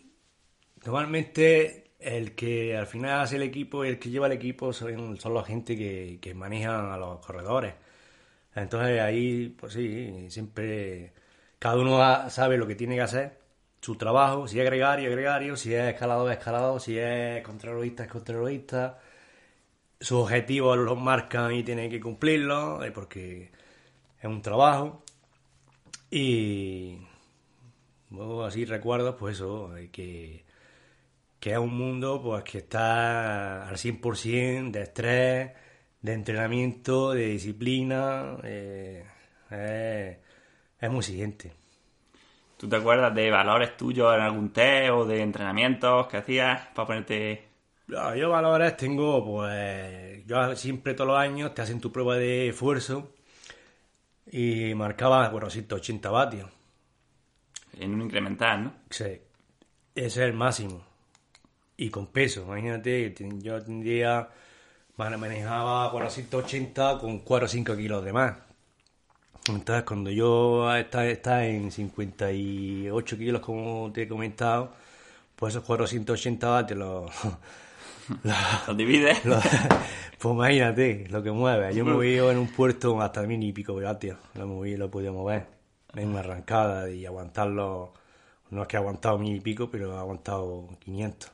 normalmente 0.85 1.93
el 2.01 2.35
que 2.35 2.77
al 2.77 2.87
final 2.87 3.21
hace 3.21 3.37
el 3.37 3.43
equipo 3.43 3.85
y 3.85 3.89
el 3.89 3.99
que 3.99 4.11
lleva 4.11 4.27
el 4.27 4.33
equipo 4.33 4.73
son, 4.73 5.19
son 5.21 5.35
la 5.35 5.45
gente 5.45 5.77
que, 5.77 6.19
que 6.21 6.35
manejan 6.35 6.91
a 6.91 6.97
los 6.97 7.25
corredores. 7.25 7.75
Entonces 8.55 9.01
ahí, 9.01 9.49
pues 9.59 9.73
sí, 9.75 10.27
siempre 10.31 11.13
cada 11.59 11.77
uno 11.77 12.31
sabe 12.31 12.57
lo 12.59 12.67
que 12.67 12.75
tiene 12.77 12.97
que 12.97 13.03
hacer, 13.03 13.39
su 13.81 13.97
trabajo, 13.97 14.49
si 14.49 14.61
es 14.61 14.65
gregario, 14.67 15.11
gregario, 15.11 15.57
si 15.57 15.75
es 15.75 15.85
escalador, 15.93 16.33
escalador, 16.33 16.81
si 16.81 16.99
es 16.99 17.43
contrarrelojista, 17.43 18.05
es 18.05 18.11
contrarrelojista 18.11 18.99
sus 20.05 20.19
objetivos 20.23 20.77
los 20.79 20.99
marcan 20.99 21.55
y 21.55 21.63
tienen 21.63 21.91
que 21.91 22.01
cumplirlos, 22.01 22.85
eh, 22.85 22.91
porque 22.93 23.51
es 24.21 24.25
un 24.25 24.43
trabajo. 24.43 25.03
Y 26.11 26.99
luego 28.11 28.45
así 28.45 28.65
recuerdo, 28.67 29.17
pues 29.17 29.37
eso, 29.37 29.77
eh, 29.77 29.91
que, 29.91 30.45
que 31.41 31.53
es 31.53 31.59
un 31.59 31.77
mundo 31.77 32.21
pues 32.23 32.45
que 32.45 32.59
está 32.59 33.69
al 33.69 33.77
100% 33.79 34.71
de 34.73 34.83
estrés, 34.83 35.53
de 36.05 36.13
entrenamiento, 36.13 37.13
de 37.13 37.29
disciplina, 37.29 38.37
eh, 38.43 39.07
es, 39.51 40.19
es 40.79 40.91
muy 40.91 41.03
siguiente. 41.03 41.51
¿Tú 42.59 42.69
te 42.69 42.77
acuerdas 42.77 43.15
de 43.15 43.31
valores 43.31 43.75
tuyos 43.75 44.15
en 44.15 44.21
algún 44.21 44.53
test 44.53 44.91
o 44.91 45.07
de 45.07 45.23
entrenamientos 45.23 46.07
que 46.09 46.19
hacías 46.19 46.69
para 46.75 46.87
ponerte... 46.87 47.49
No, 47.87 48.15
yo 48.15 48.29
valores 48.29 48.77
tengo, 48.77 49.25
pues, 49.25 50.27
yo 50.27 50.55
siempre 50.57 50.93
todos 50.93 51.09
los 51.09 51.19
años 51.19 51.55
te 51.55 51.63
hacen 51.63 51.81
tu 51.81 51.91
prueba 51.91 52.17
de 52.17 52.49
esfuerzo 52.49 53.15
y 54.31 54.75
marcaba 54.75 55.31
480 55.31 56.11
vatios. 56.11 56.51
en 57.81 57.95
un 57.95 58.03
incremental, 58.03 58.65
¿no? 58.65 58.75
Sí, 58.91 59.05
ese 59.05 59.23
es 59.95 60.17
el 60.19 60.35
máximo. 60.35 60.85
Y 61.79 61.89
con 61.89 62.09
peso, 62.09 62.43
imagínate, 62.43 63.15
yo 63.41 63.63
tendría, 63.63 64.29
manejaba 64.97 65.91
480 65.93 66.99
con 66.99 67.19
4 67.21 67.47
o 67.47 67.49
5 67.49 67.77
kilos 67.77 68.05
de 68.05 68.13
más. 68.13 68.35
Entonces, 69.49 69.85
cuando 69.85 70.11
yo 70.11 70.75
está, 70.75 71.07
está 71.07 71.47
en 71.47 71.71
58 71.71 73.19
kilos, 73.19 73.41
como 73.43 73.91
te 73.93 74.03
he 74.03 74.09
comentado, 74.09 74.73
pues 75.37 75.55
esos 75.55 75.65
480 75.65 76.49
vatios 76.51 76.79
los... 76.81 77.13
los- 78.23 78.67
Los 78.67 78.77
divides. 78.77 79.19
pues 80.19 80.35
imagínate 80.35 81.07
lo 81.11 81.23
que 81.23 81.31
mueve. 81.33 81.75
Yo 81.75 81.85
me 81.85 81.93
moví 81.93 82.17
en 82.19 82.39
un 82.39 82.49
puerto 82.49 83.01
hasta 83.01 83.23
mil 83.23 83.43
y 83.43 83.53
pico 83.53 83.75
vatios. 83.75 84.19
Lo 84.35 84.47
moví, 84.47 84.77
lo 84.77 84.91
podía 84.91 85.13
mover. 85.13 85.47
En 85.95 86.09
una 86.11 86.21
arrancada 86.21 86.91
y 86.91 87.07
aguantarlo. 87.07 87.95
No 88.51 88.63
es 88.63 88.69
que 88.69 88.77
he 88.77 88.81
aguantado 88.81 89.19
mil 89.19 89.37
y 89.37 89.41
pico, 89.41 89.71
pero 89.71 89.95
he 89.95 89.99
aguantado 89.99 90.69
500. 90.81 91.31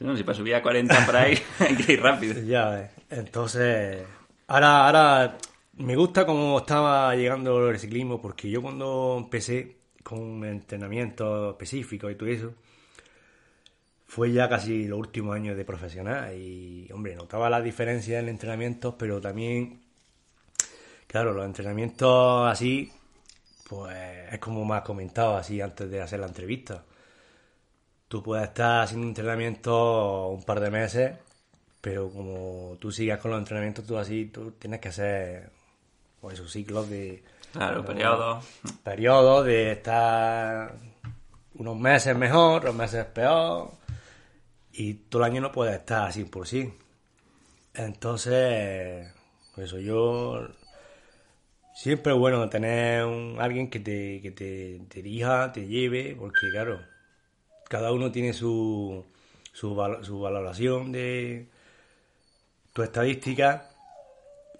No, 0.00 0.16
si 0.16 0.24
para 0.24 0.36
subir 0.36 0.54
a 0.54 0.62
40 0.62 1.06
por 1.06 1.16
ahí 1.16 1.38
hay 1.60 1.76
que 1.76 1.92
ir 1.92 2.02
rápido. 2.02 2.42
Ya 2.42 2.68
ves. 2.70 2.90
Entonces, 3.10 4.04
ahora, 4.48 4.86
ahora 4.86 5.38
me 5.76 5.96
gusta 5.96 6.26
cómo 6.26 6.58
estaba 6.58 7.14
llegando 7.14 7.70
el 7.70 7.78
ciclismo, 7.78 8.20
porque 8.20 8.50
yo 8.50 8.60
cuando 8.62 9.16
empecé 9.18 9.76
con 10.02 10.44
entrenamiento 10.44 11.50
específico 11.50 12.10
y 12.10 12.14
todo 12.14 12.28
eso, 12.28 12.54
fue 14.06 14.32
ya 14.32 14.48
casi 14.48 14.86
los 14.86 14.98
últimos 14.98 15.34
años 15.34 15.56
de 15.56 15.64
profesional 15.64 16.36
y, 16.36 16.88
hombre, 16.92 17.16
notaba 17.16 17.50
las 17.50 17.64
diferencias 17.64 18.22
en 18.22 18.28
entrenamientos, 18.28 18.94
pero 18.98 19.20
también, 19.20 19.80
claro, 21.08 21.32
los 21.32 21.44
entrenamientos 21.44 22.48
así, 22.48 22.92
pues 23.68 23.96
es 24.30 24.38
como 24.38 24.64
me 24.64 24.76
has 24.76 24.82
comentado 24.82 25.36
así 25.36 25.60
antes 25.60 25.90
de 25.90 26.00
hacer 26.00 26.20
la 26.20 26.26
entrevista. 26.26 26.84
Tú 28.14 28.22
puedes 28.22 28.46
estar 28.46 28.82
haciendo 28.82 29.08
entrenamiento 29.08 30.28
un 30.28 30.44
par 30.44 30.60
de 30.60 30.70
meses, 30.70 31.18
pero 31.80 32.08
como 32.10 32.76
tú 32.78 32.92
sigas 32.92 33.18
con 33.18 33.32
los 33.32 33.40
entrenamientos, 33.40 33.84
tú 33.84 33.98
así, 33.98 34.26
tú 34.26 34.52
tienes 34.52 34.78
que 34.78 34.86
hacer 34.86 35.50
pues, 36.20 36.34
esos 36.34 36.52
ciclos 36.52 36.88
de... 36.88 37.24
Claro, 37.50 37.84
periodos. 37.84 38.44
Periodos 38.84 39.46
de 39.46 39.72
estar 39.72 40.76
unos 41.54 41.76
meses 41.76 42.16
mejor, 42.16 42.58
otros 42.58 42.76
meses 42.76 43.04
peor, 43.06 43.72
y 44.72 44.94
todo 44.94 45.24
el 45.24 45.32
año 45.32 45.40
no 45.40 45.50
puedes 45.50 45.74
estar 45.74 46.02
al 46.02 46.12
100%. 46.12 46.72
Entonces, 47.74 49.12
por 49.56 49.64
eso 49.64 49.80
yo... 49.80 50.46
Siempre 51.74 52.12
es 52.12 52.18
bueno 52.20 52.48
tener 52.48 53.06
un, 53.06 53.38
alguien 53.40 53.68
que 53.68 53.80
te, 53.80 54.20
que 54.22 54.30
te 54.30 55.02
dirija, 55.02 55.50
te 55.50 55.66
lleve, 55.66 56.14
porque 56.16 56.48
claro, 56.52 56.93
cada 57.74 57.90
uno 57.90 58.12
tiene 58.12 58.32
su, 58.32 59.04
su, 59.52 59.74
val- 59.74 60.04
su 60.04 60.20
valoración 60.20 60.92
de 60.92 61.48
tu 62.72 62.84
estadística 62.84 63.68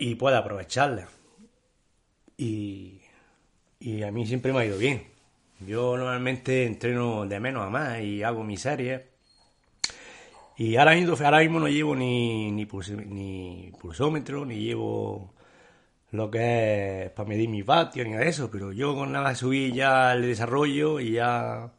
y 0.00 0.16
puede 0.16 0.36
aprovecharla. 0.36 1.06
Y, 2.36 3.00
y 3.78 4.02
a 4.02 4.10
mí 4.10 4.26
siempre 4.26 4.52
me 4.52 4.58
ha 4.58 4.64
ido 4.64 4.78
bien. 4.78 5.06
Yo 5.60 5.96
normalmente 5.96 6.66
entreno 6.66 7.24
de 7.24 7.38
menos 7.38 7.64
a 7.64 7.70
más 7.70 8.00
y 8.00 8.24
hago 8.24 8.42
mis 8.42 8.62
series. 8.62 9.02
Y 10.56 10.74
ahora 10.74 10.96
mismo, 10.96 11.60
no 11.60 11.68
llevo 11.68 11.94
ni, 11.94 12.50
ni, 12.50 12.66
pulsómetro, 12.66 14.44
ni 14.44 14.56
llevo 14.56 15.32
lo 16.10 16.28
que 16.32 17.04
es 17.04 17.10
para 17.10 17.28
medir 17.28 17.48
mis 17.48 17.64
vatios, 17.64 18.06
ni 18.06 18.10
nada 18.10 18.24
de 18.24 18.30
eso. 18.30 18.50
Pero 18.50 18.72
yo 18.72 18.96
con 18.96 19.12
nada 19.12 19.36
subí 19.36 19.72
ya 19.72 20.14
el 20.14 20.22
desarrollo 20.22 20.98
y 20.98 21.12
ya 21.12 21.70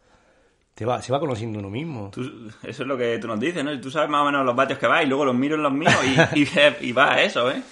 te 0.76 0.86
va, 0.86 1.02
se 1.02 1.12
va 1.12 1.20
conociendo 1.20 1.58
uno 1.60 1.70
mismo. 1.70 2.12
Tú- 2.14 2.52
eso 2.64 2.84
es 2.84 2.88
lo 2.88 2.98
que 2.98 3.18
tú 3.18 3.28
nos 3.28 3.40
dices, 3.40 3.64
¿no? 3.64 3.80
Tú 3.82 3.90
sabes 3.90 4.10
más 4.10 4.22
o 4.22 4.26
menos 4.26 4.46
los 4.46 4.56
vatios 4.56 4.78
que 4.78 4.86
vas 4.88 5.04
y 5.04 5.08
luego 5.08 5.26
los 5.26 5.34
miro 5.36 5.56
en 5.56 5.64
los 5.64 5.72
míos 5.74 5.94
y, 6.36 6.40
y, 6.42 6.48
y 6.82 6.92
va 6.92 7.14
a 7.14 7.24
eso, 7.24 7.50
¿eh? 7.50 7.64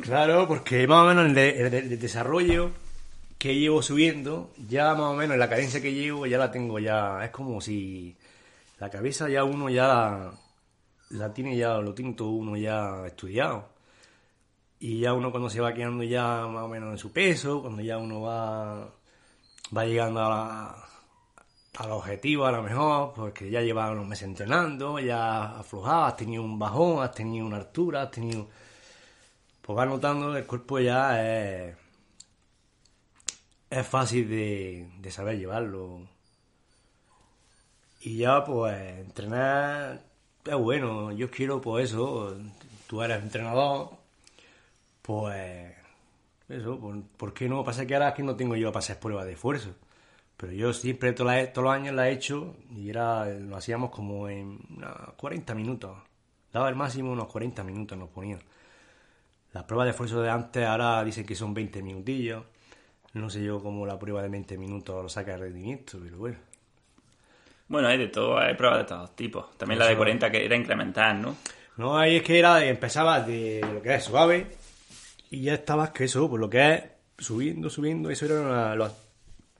Claro, 0.00 0.46
porque 0.48 0.86
más 0.86 1.02
o 1.04 1.06
menos 1.08 1.26
el, 1.26 1.34
de- 1.34 1.60
el 1.62 1.70
de- 1.70 1.78
el 1.80 1.98
desarrollo 2.00 2.70
que 3.38 3.56
llevo 3.58 3.82
subiendo, 3.82 4.50
ya 4.68 4.92
más 4.94 5.06
o 5.12 5.14
menos 5.14 5.36
la 5.36 5.48
cadencia 5.48 5.82
que 5.82 5.92
llevo 5.92 6.24
ya 6.26 6.38
la 6.38 6.50
tengo 6.52 6.78
ya. 6.78 7.24
Es 7.24 7.30
como 7.30 7.60
si 7.60 8.16
la 8.78 8.88
cabeza 8.88 9.28
ya 9.28 9.42
uno 9.44 9.68
ya 9.68 9.88
la, 9.88 10.32
la 11.10 11.34
tiene 11.34 11.56
ya, 11.56 11.78
lo 11.78 11.92
tiene 11.94 12.12
todo 12.14 12.30
uno 12.30 12.56
ya 12.56 13.04
estudiado. 13.06 13.68
Y 14.78 15.00
ya 15.00 15.12
uno 15.14 15.30
cuando 15.30 15.50
se 15.50 15.60
va 15.60 15.74
quedando 15.74 16.02
ya 16.04 16.46
más 16.46 16.62
o 16.64 16.68
menos 16.68 16.90
en 16.92 16.98
su 16.98 17.12
peso, 17.12 17.60
cuando 17.62 17.82
ya 17.82 17.98
uno 17.98 18.20
va, 18.22 18.88
va 19.76 19.84
llegando 19.84 20.20
a 20.24 20.28
la- 20.28 20.76
al 21.78 21.90
objetivo 21.92 22.46
a 22.46 22.52
lo 22.52 22.62
mejor, 22.62 23.12
porque 23.14 23.50
ya 23.50 23.60
llevas 23.62 23.92
unos 23.92 24.06
meses 24.06 24.28
entrenando, 24.28 24.98
ya 24.98 25.58
aflojado, 25.58 26.04
has 26.04 26.16
tenido 26.16 26.42
un 26.42 26.58
bajón, 26.58 27.02
has 27.02 27.12
tenido 27.12 27.46
una 27.46 27.56
altura, 27.58 28.02
has 28.02 28.10
tenido 28.10 28.48
pues 29.62 29.76
vas 29.76 29.88
notando 29.88 30.36
el 30.36 30.44
cuerpo 30.46 30.80
ya 30.80 31.22
es, 31.24 31.76
es 33.70 33.86
fácil 33.86 34.28
de, 34.28 34.90
de 34.98 35.10
saber 35.10 35.38
llevarlo. 35.38 36.00
Y 38.00 38.18
ya, 38.18 38.44
pues, 38.44 38.98
entrenar 38.98 40.02
es 40.44 40.54
bueno. 40.56 41.12
Yo 41.12 41.30
quiero, 41.30 41.60
pues, 41.60 41.90
eso. 41.90 42.36
Tú 42.88 43.02
eres 43.02 43.22
entrenador, 43.22 43.90
pues, 45.02 45.74
eso, 46.48 46.78
¿por 47.16 47.32
qué 47.32 47.48
no? 47.48 47.64
Pasa 47.64 47.86
que 47.86 47.94
ahora 47.94 48.10
es 48.10 48.14
que 48.14 48.22
no 48.22 48.36
tengo 48.36 48.56
yo 48.56 48.72
para 48.72 48.80
hacer 48.80 48.98
pruebas 49.00 49.26
de 49.26 49.32
esfuerzo. 49.34 49.74
Pero 50.42 50.54
yo 50.54 50.72
siempre, 50.72 51.12
todos 51.12 51.30
los, 51.54 51.72
años 51.72 51.94
la 51.94 52.08
he 52.08 52.12
hecho 52.14 52.56
y 52.74 52.90
era, 52.90 53.26
lo 53.26 53.54
hacíamos 53.54 53.90
como 53.90 54.28
en 54.28 54.58
unos 54.76 55.12
40 55.16 55.54
minutos. 55.54 55.96
Daba 56.52 56.68
el 56.68 56.74
máximo 56.74 57.12
unos 57.12 57.28
40 57.28 57.62
minutos 57.62 57.96
nos 57.96 58.08
ponían. 58.08 58.40
Las 59.52 59.62
pruebas 59.62 59.86
de 59.86 59.90
esfuerzo 59.92 60.20
de 60.20 60.30
antes 60.30 60.66
ahora 60.66 61.04
dicen 61.04 61.24
que 61.24 61.36
son 61.36 61.54
20 61.54 61.80
minutillos. 61.82 62.42
No 63.12 63.30
sé 63.30 63.44
yo 63.44 63.62
cómo 63.62 63.86
la 63.86 63.96
prueba 64.00 64.20
de 64.20 64.30
20 64.30 64.58
minutos 64.58 65.00
lo 65.00 65.08
saca 65.08 65.34
el 65.34 65.42
rendimiento, 65.42 66.00
pero 66.02 66.18
bueno. 66.18 66.38
Bueno, 67.68 67.86
hay 67.86 67.98
de 67.98 68.08
todo, 68.08 68.36
hay 68.36 68.54
pruebas 68.54 68.80
de 68.80 68.84
todos 68.86 69.14
tipos. 69.14 69.56
También 69.56 69.78
la 69.78 69.86
de 69.86 69.96
40 69.96 70.28
que 70.28 70.44
era 70.44 70.56
incremental, 70.56 71.22
¿no? 71.22 71.36
No, 71.76 71.96
ahí 71.96 72.16
es 72.16 72.22
que 72.24 72.40
era, 72.40 72.64
empezabas 72.64 73.28
de 73.28 73.60
lo 73.72 73.80
que 73.80 73.94
es 73.94 74.02
suave 74.02 74.48
y 75.30 75.42
ya 75.42 75.54
estabas 75.54 75.90
que 75.90 76.02
eso, 76.02 76.28
pues 76.28 76.40
lo 76.40 76.50
que 76.50 76.74
es 76.74 76.82
subiendo, 77.16 77.70
subiendo, 77.70 78.10
eso 78.10 78.26
era 78.26 78.40
una, 78.40 78.74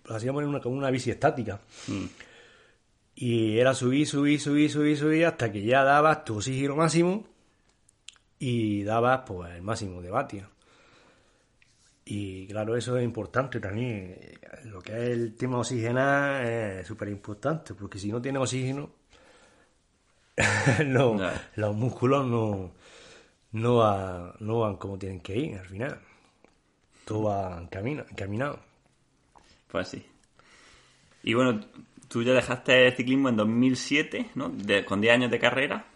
lo 0.04 0.16
hacíamos 0.16 0.42
en 0.42 0.48
una, 0.48 0.60
como 0.60 0.76
una 0.76 0.90
bici 0.90 1.10
estática. 1.10 1.60
Y 3.14 3.58
era 3.58 3.74
subir, 3.74 4.06
subir, 4.06 4.40
subir, 4.40 4.70
subir, 4.70 4.96
subir 4.96 5.26
hasta 5.26 5.52
que 5.52 5.62
ya 5.62 5.84
dabas 5.84 6.24
tu 6.24 6.36
oxígeno 6.36 6.76
máximo 6.76 7.24
y 8.38 8.82
dabas 8.82 9.22
pues 9.26 9.54
el 9.54 9.62
máximo 9.62 10.02
de 10.02 10.10
vatios. 10.10 10.48
Y 12.04 12.46
claro, 12.48 12.76
eso 12.76 12.96
es 12.96 13.04
importante 13.04 13.60
también. 13.60 14.18
Lo 14.64 14.82
que 14.82 14.92
es 14.92 15.10
el 15.10 15.36
tema 15.36 15.58
oxigenar 15.58 16.44
es 16.44 16.86
súper 16.86 17.08
importante, 17.08 17.74
porque 17.74 17.98
si 17.98 18.10
no 18.10 18.20
tiene 18.20 18.38
oxígeno, 18.38 18.90
no, 20.86 21.18
los 21.56 21.76
músculos 21.76 22.26
no, 22.26 22.72
no, 23.52 24.34
no 24.40 24.60
van 24.60 24.76
como 24.76 24.98
tienen 24.98 25.20
que 25.20 25.36
ir 25.36 25.58
al 25.58 25.66
final. 25.66 25.98
Todo 27.04 27.24
va 27.24 27.60
encaminado. 27.60 28.71
Pues 29.72 29.88
sí. 29.88 30.04
Y 31.22 31.32
bueno, 31.32 31.60
tú 32.08 32.22
ya 32.22 32.34
dejaste 32.34 32.88
el 32.88 32.92
ciclismo 32.92 33.30
en 33.30 33.36
2007, 33.36 34.32
¿no? 34.34 34.52
con 34.84 35.00
10 35.00 35.14
años 35.14 35.30
de 35.30 35.38
carrera. 35.38 35.86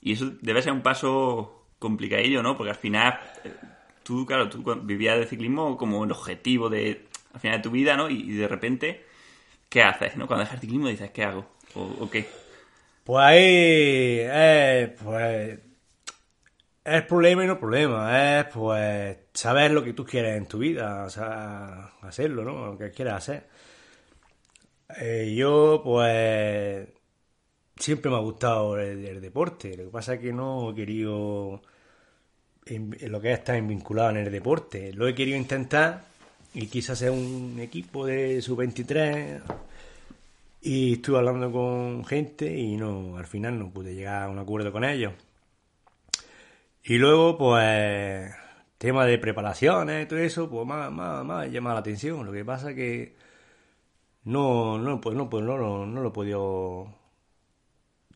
Y 0.00 0.14
eso 0.14 0.32
debe 0.40 0.62
ser 0.62 0.72
un 0.72 0.80
paso 0.80 1.66
complicadillo, 1.78 2.42
¿no? 2.42 2.56
Porque 2.56 2.70
al 2.70 2.76
final, 2.76 3.20
eh, 3.44 3.52
tú, 4.02 4.24
claro, 4.24 4.48
tú 4.48 4.64
vivías 4.82 5.18
de 5.18 5.26
ciclismo 5.26 5.76
como 5.76 6.04
el 6.04 6.12
objetivo 6.12 6.70
de, 6.70 7.06
al 7.34 7.40
final 7.40 7.58
de 7.58 7.62
tu 7.62 7.70
vida, 7.70 7.96
¿no? 7.98 8.08
Y, 8.08 8.32
de 8.32 8.48
repente, 8.48 9.04
¿qué 9.68 9.82
haces, 9.82 10.16
no? 10.16 10.26
Cuando 10.26 10.44
dejas 10.44 10.54
el 10.54 10.60
ciclismo 10.62 10.88
dices, 10.88 11.10
¿qué 11.10 11.24
hago? 11.24 11.50
¿O, 11.74 12.08
qué? 12.08 12.26
Pues 13.04 13.24
ahí, 13.24 13.36
eh, 13.40 14.96
pues, 15.04 15.58
es 16.96 17.02
problema 17.04 17.44
y 17.44 17.46
no 17.46 17.58
problema. 17.58 18.40
Es, 18.40 18.46
pues, 18.52 19.16
saber 19.32 19.70
lo 19.70 19.82
que 19.84 19.92
tú 19.92 20.04
quieres 20.04 20.36
en 20.36 20.46
tu 20.46 20.58
vida, 20.58 21.04
o 21.04 21.10
sea, 21.10 21.92
hacerlo, 22.02 22.44
¿no? 22.44 22.66
Lo 22.66 22.78
que 22.78 22.90
quieras 22.90 23.16
hacer. 23.16 23.46
Eh, 25.00 25.34
yo, 25.36 25.80
pues, 25.84 26.88
siempre 27.76 28.10
me 28.10 28.16
ha 28.16 28.20
gustado 28.20 28.78
el, 28.78 29.20
deporte. 29.20 29.76
Lo 29.76 29.84
que 29.84 29.90
pasa 29.90 30.14
es 30.14 30.20
que 30.20 30.32
no 30.32 30.70
he 30.70 30.74
querido 30.74 31.62
lo 32.66 33.20
que 33.20 33.32
es 33.32 33.38
estar 33.38 33.60
vinculado 33.62 34.10
en 34.10 34.18
el 34.18 34.32
deporte. 34.32 34.92
Lo 34.92 35.08
he 35.08 35.14
querido 35.14 35.36
intentar 35.38 36.04
y 36.54 36.66
quise 36.66 36.92
hacer 36.92 37.10
un 37.10 37.58
equipo 37.60 38.06
de 38.06 38.42
sub-23 38.42 39.40
y 40.62 40.94
estuve 40.94 41.18
hablando 41.18 41.50
con 41.52 42.04
gente 42.04 42.54
y 42.56 42.76
no 42.76 43.16
al 43.16 43.26
final 43.26 43.58
no 43.58 43.70
pude 43.70 43.94
llegar 43.94 44.24
a 44.24 44.28
un 44.28 44.38
acuerdo 44.38 44.72
con 44.72 44.84
ellos. 44.84 45.12
Y 46.88 46.96
luego, 46.96 47.36
pues, 47.36 48.32
tema 48.78 49.04
de 49.04 49.18
preparaciones 49.18 50.04
y 50.04 50.08
todo 50.08 50.20
eso, 50.20 50.48
pues 50.48 50.66
más, 50.66 50.90
más, 50.90 51.22
más 51.24 51.50
llama 51.50 51.74
la 51.74 51.80
atención. 51.80 52.24
Lo 52.24 52.32
que 52.32 52.46
pasa 52.46 52.74
que 52.74 53.14
no, 54.24 54.78
no, 54.78 55.00
pues 55.00 55.14
no, 55.16 55.28
pues 55.28 55.44
no, 55.44 55.58
no, 55.58 55.86
no 55.86 56.00
lo 56.02 56.08
he 56.08 56.12
podido... 56.12 56.88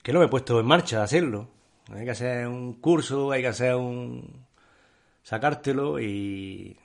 Que 0.02 0.12
no 0.12 0.20
me 0.20 0.26
he 0.26 0.28
puesto 0.28 0.58
en 0.60 0.66
marcha 0.66 1.00
a 1.00 1.04
hacerlo. 1.04 1.48
Hay 1.92 2.04
que 2.06 2.12
hacer 2.12 2.46
un 2.48 2.74
curso, 2.80 3.32
hay 3.32 3.42
que 3.42 3.48
hacer 3.48 3.74
un... 3.74 4.46
sacártelo 5.22 6.00
y... 6.00 6.78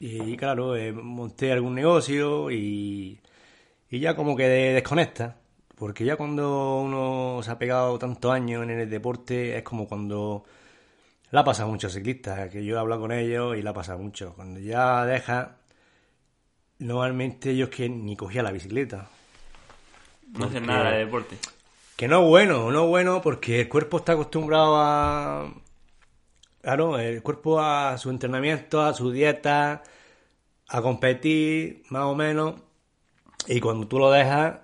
Y 0.00 0.36
claro, 0.36 0.76
eh, 0.76 0.92
monté 0.92 1.52
algún 1.52 1.74
negocio 1.74 2.50
y... 2.50 3.20
Y 3.90 4.00
ya 4.00 4.14
como 4.16 4.36
que 4.36 4.46
desconecta. 4.48 5.38
Porque 5.76 6.04
ya 6.04 6.16
cuando 6.16 6.80
uno 6.80 7.42
se 7.42 7.50
ha 7.50 7.58
pegado 7.58 7.98
tantos 7.98 8.32
años 8.32 8.62
en 8.64 8.70
el 8.70 8.90
deporte 8.90 9.56
es 9.56 9.62
como 9.62 9.88
cuando 9.88 10.44
la 11.30 11.44
pasa 11.44 11.66
mucho 11.66 11.88
ciclistas, 11.88 12.50
que 12.50 12.64
yo 12.64 12.76
he 12.76 12.78
hablado 12.78 13.02
con 13.02 13.12
ellos 13.12 13.56
y 13.56 13.62
la 13.62 13.72
pasa 13.72 13.96
mucho. 13.96 14.34
Cuando 14.34 14.60
ya 14.60 15.04
deja, 15.04 15.56
normalmente 16.78 17.50
ellos 17.50 17.68
que 17.68 17.88
ni 17.88 18.16
cogía 18.16 18.42
la 18.42 18.52
bicicleta. 18.52 19.08
No 20.32 20.46
hacen 20.46 20.66
nada 20.66 20.92
de 20.92 20.98
deporte. 20.98 21.36
Que 21.96 22.08
no 22.08 22.22
es 22.22 22.28
bueno, 22.28 22.70
no 22.70 22.84
es 22.84 22.88
bueno 22.88 23.22
porque 23.22 23.62
el 23.62 23.68
cuerpo 23.68 23.98
está 23.98 24.12
acostumbrado 24.12 24.76
a... 24.76 25.52
Claro, 26.60 26.98
el 26.98 27.22
cuerpo 27.22 27.60
a 27.60 27.96
su 27.96 28.10
entrenamiento, 28.10 28.82
a 28.82 28.92
su 28.92 29.10
dieta, 29.10 29.82
a 30.68 30.82
competir, 30.82 31.84
más 31.90 32.04
o 32.04 32.14
menos. 32.14 32.54
Y 33.46 33.60
cuando 33.60 33.86
tú 33.86 33.98
lo 33.98 34.10
dejas, 34.10 34.58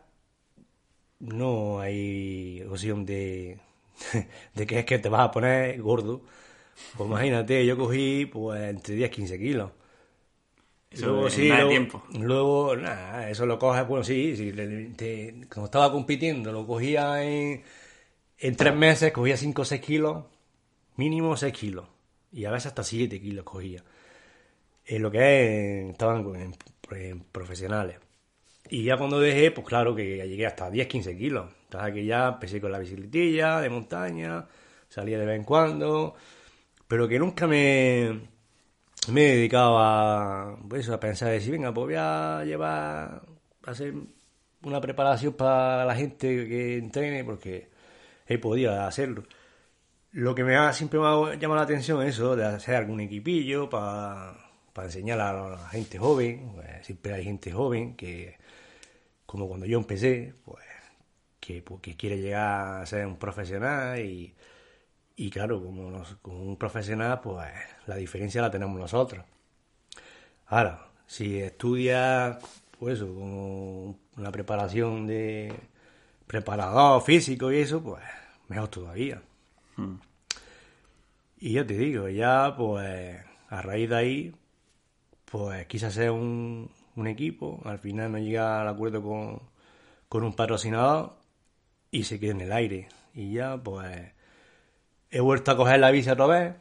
no 1.21 1.81
hay 1.81 2.63
opción 2.69 3.07
de, 3.07 3.61
de 4.55 4.67
que 4.67 4.81
es 4.81 4.85
que 4.85 4.99
te 4.99 5.09
vas 5.09 5.23
a 5.23 5.31
poner 5.31 5.81
gordo. 5.81 6.23
Pues 6.97 7.09
imagínate, 7.09 7.65
yo 7.65 7.77
cogí 7.77 8.27
pues 8.27 8.61
entre 8.63 8.95
10 8.95 9.11
y 9.11 9.15
15 9.15 9.39
kilos. 9.39 9.71
luego, 11.01 11.31
sí, 11.31 11.49
luego, 11.49 11.69
tiempo. 11.69 12.03
Luego, 12.19 12.77
nada, 12.77 13.31
eso 13.31 13.47
lo 13.47 13.59
coges, 13.59 13.87
bueno, 13.87 14.05
sí, 14.05 14.37
sí 14.37 15.47
como 15.49 15.67
estaba 15.67 15.91
compitiendo, 15.91 16.53
lo 16.53 16.67
cogía 16.67 17.23
en, 17.23 17.63
en 18.39 18.57
tres 18.57 18.75
meses, 18.75 19.13
cogía 19.13 19.37
5 19.37 19.63
o 19.63 19.65
6 19.65 19.81
kilos, 19.81 20.25
mínimo 20.97 21.37
6 21.37 21.53
kilos, 21.53 21.87
y 22.33 22.45
a 22.45 22.51
veces 22.51 22.67
hasta 22.67 22.83
7 22.83 23.21
kilos 23.21 23.45
cogía. 23.45 23.83
En 24.85 25.03
lo 25.03 25.11
que 25.11 25.85
es, 25.85 25.91
estaban 25.91 26.27
en, 26.91 27.21
profesionales. 27.33 27.97
Y 28.69 28.85
ya 28.85 28.97
cuando 28.97 29.21
dejé, 29.21 29.51
pues 29.51 29.67
claro 29.67 29.95
que 29.95 30.19
ya 30.19 30.25
llegué 30.25 30.47
hasta 30.47 30.71
10, 30.71 30.87
15 30.89 31.17
kilos. 31.17 31.51
Entonces 31.65 31.95
que 31.95 32.05
ya 32.05 32.29
empecé 32.29 32.61
con 32.61 32.73
la 32.73 32.79
bicicletilla 32.79 33.61
de 33.61 33.71
montaña, 33.71 34.47
salía 34.89 35.19
de 35.19 35.27
vez 35.27 35.37
en 35.37 35.45
cuando, 35.45 36.15
pero 36.93 37.09
que 37.09 37.19
nunca 37.19 37.47
me, 37.47 38.21
me 39.09 39.25
he 39.25 39.37
dedicado 39.37 39.79
a, 39.79 40.59
pues, 40.69 40.91
a 40.91 41.01
pensar 41.01 41.31
de 41.31 41.41
si 41.41 41.51
venga, 41.51 41.73
pues 41.73 41.87
voy 41.87 41.95
a 41.97 42.45
llevar, 42.45 43.23
a 43.65 43.71
hacer 43.71 43.95
una 44.63 44.79
preparación 44.79 45.33
para 45.33 45.87
la 45.87 45.95
gente 45.95 46.47
que 46.47 46.77
entrene, 46.77 47.25
porque 47.25 47.71
he 48.27 48.37
podido 48.37 48.79
hacerlo. 48.79 49.23
Lo 50.11 50.35
que 50.35 50.45
me 50.45 50.55
ha, 50.55 50.71
siempre 50.75 51.01
me 51.01 51.07
ha 51.07 51.35
llamado 51.37 51.55
la 51.55 51.63
atención 51.63 52.03
es 52.03 52.17
eso, 52.17 52.37
de 52.37 52.45
hacer 52.45 52.75
algún 52.75 53.01
equipillo 53.01 53.71
para, 53.71 54.37
para 54.75 54.89
enseñar 54.89 55.19
a 55.19 55.49
la 55.49 55.69
gente 55.71 55.99
joven, 55.99 56.53
pues, 56.57 56.85
siempre 56.85 57.15
hay 57.15 57.25
gente 57.25 57.53
joven 57.53 57.97
que, 57.97 58.37
como 59.25 59.49
cuando 59.49 59.65
yo 59.65 59.79
empecé, 59.79 60.35
pues 60.45 60.63
que, 61.41 61.63
pues, 61.63 61.81
que 61.81 61.97
quiere 61.97 62.21
llegar 62.21 62.83
a 62.83 62.87
ser 62.87 63.07
un 63.07 63.17
profesional 63.17 63.99
y 63.99 64.35
y 65.17 65.31
claro, 65.31 65.63
como, 65.63 66.03
un 66.25 66.57
profesional, 66.57 67.21
pues 67.21 67.49
la 67.87 67.97
diferencia 67.97 68.43
la 68.43 68.51
tenemos 68.51 68.79
nosotros. 68.79 69.25
Ahora, 70.47 70.87
si 71.07 71.39
estudias, 71.39 72.39
pues 72.79 72.97
eso, 72.97 73.07
como 73.15 73.99
una 74.17 74.33
preparación 74.33 75.07
de 75.07 75.53
preparador 76.27 77.03
físico 77.03 77.53
y 77.53 77.59
eso, 77.59 77.83
pues 77.83 78.03
mejor 78.49 78.69
todavía. 78.69 79.23
Hmm. 79.77 79.97
Y 81.39 81.53
yo 81.53 81.67
te 81.67 81.77
digo, 81.77 82.09
ya 82.09 82.55
pues 82.57 83.19
a 83.49 83.63
raíz 83.63 83.91
de 83.91 83.97
ahí, 83.97 84.35
pues 85.25 85.67
quise 85.67 85.87
hacer 85.87 86.11
un, 86.11 86.71
un 86.97 87.07
equipo, 87.07 87.61
al 87.65 87.79
final 87.79 88.13
no 88.13 88.19
llega 88.19 88.61
al 88.61 88.69
acuerdo 88.69 89.03
con, 89.03 89.43
con 90.09 90.25
un 90.25 90.35
patrocinador 90.35 91.17
y 91.91 92.05
se 92.05 92.21
queda 92.21 92.33
en 92.33 92.41
el 92.43 92.53
aire. 92.53 92.89
Y 93.15 93.33
ya 93.33 93.57
pues 93.57 94.13
He 95.13 95.21
vuelto 95.21 95.51
a 95.51 95.57
coger 95.59 95.79
la 95.79 95.91
bici 95.91 96.09
otra 96.09 96.27
vez. 96.27 96.55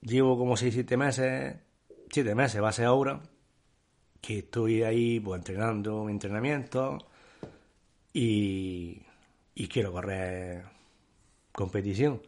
Llevo 0.00 0.38
como 0.38 0.56
6-7 0.56 0.96
meses, 0.96 1.56
7 2.10 2.34
meses 2.34 2.62
va 2.62 2.70
a 2.70 2.72
ser 2.72 2.86
ahora, 2.86 3.20
que 4.22 4.38
estoy 4.38 4.82
ahí 4.82 5.20
pues 5.20 5.38
entrenando 5.38 6.04
mi 6.04 6.12
entrenamiento 6.12 6.98
y, 8.14 9.02
y 9.54 9.68
quiero 9.68 9.92
correr 9.92 10.64
competición 11.52 12.22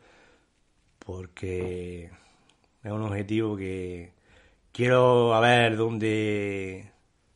porque 0.98 2.11
es 2.83 2.92
un 2.92 3.03
objetivo 3.03 3.57
que 3.57 4.12
quiero 4.70 5.35
a 5.35 5.40
ver 5.40 5.77
dónde 5.77 6.90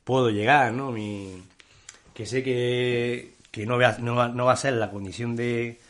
puedo 0.05 0.31
llegar, 0.31 0.73
¿no? 0.75 0.95
Que 2.15 2.27
sé 2.27 2.43
que, 2.43 3.35
que 3.51 3.65
no, 3.65 3.79
no, 3.79 4.29
no 4.29 4.45
va 4.45 4.53
a 4.53 4.57
ser 4.57 4.75
la 4.75 4.91
condición 4.91 5.35
de, 5.35 5.81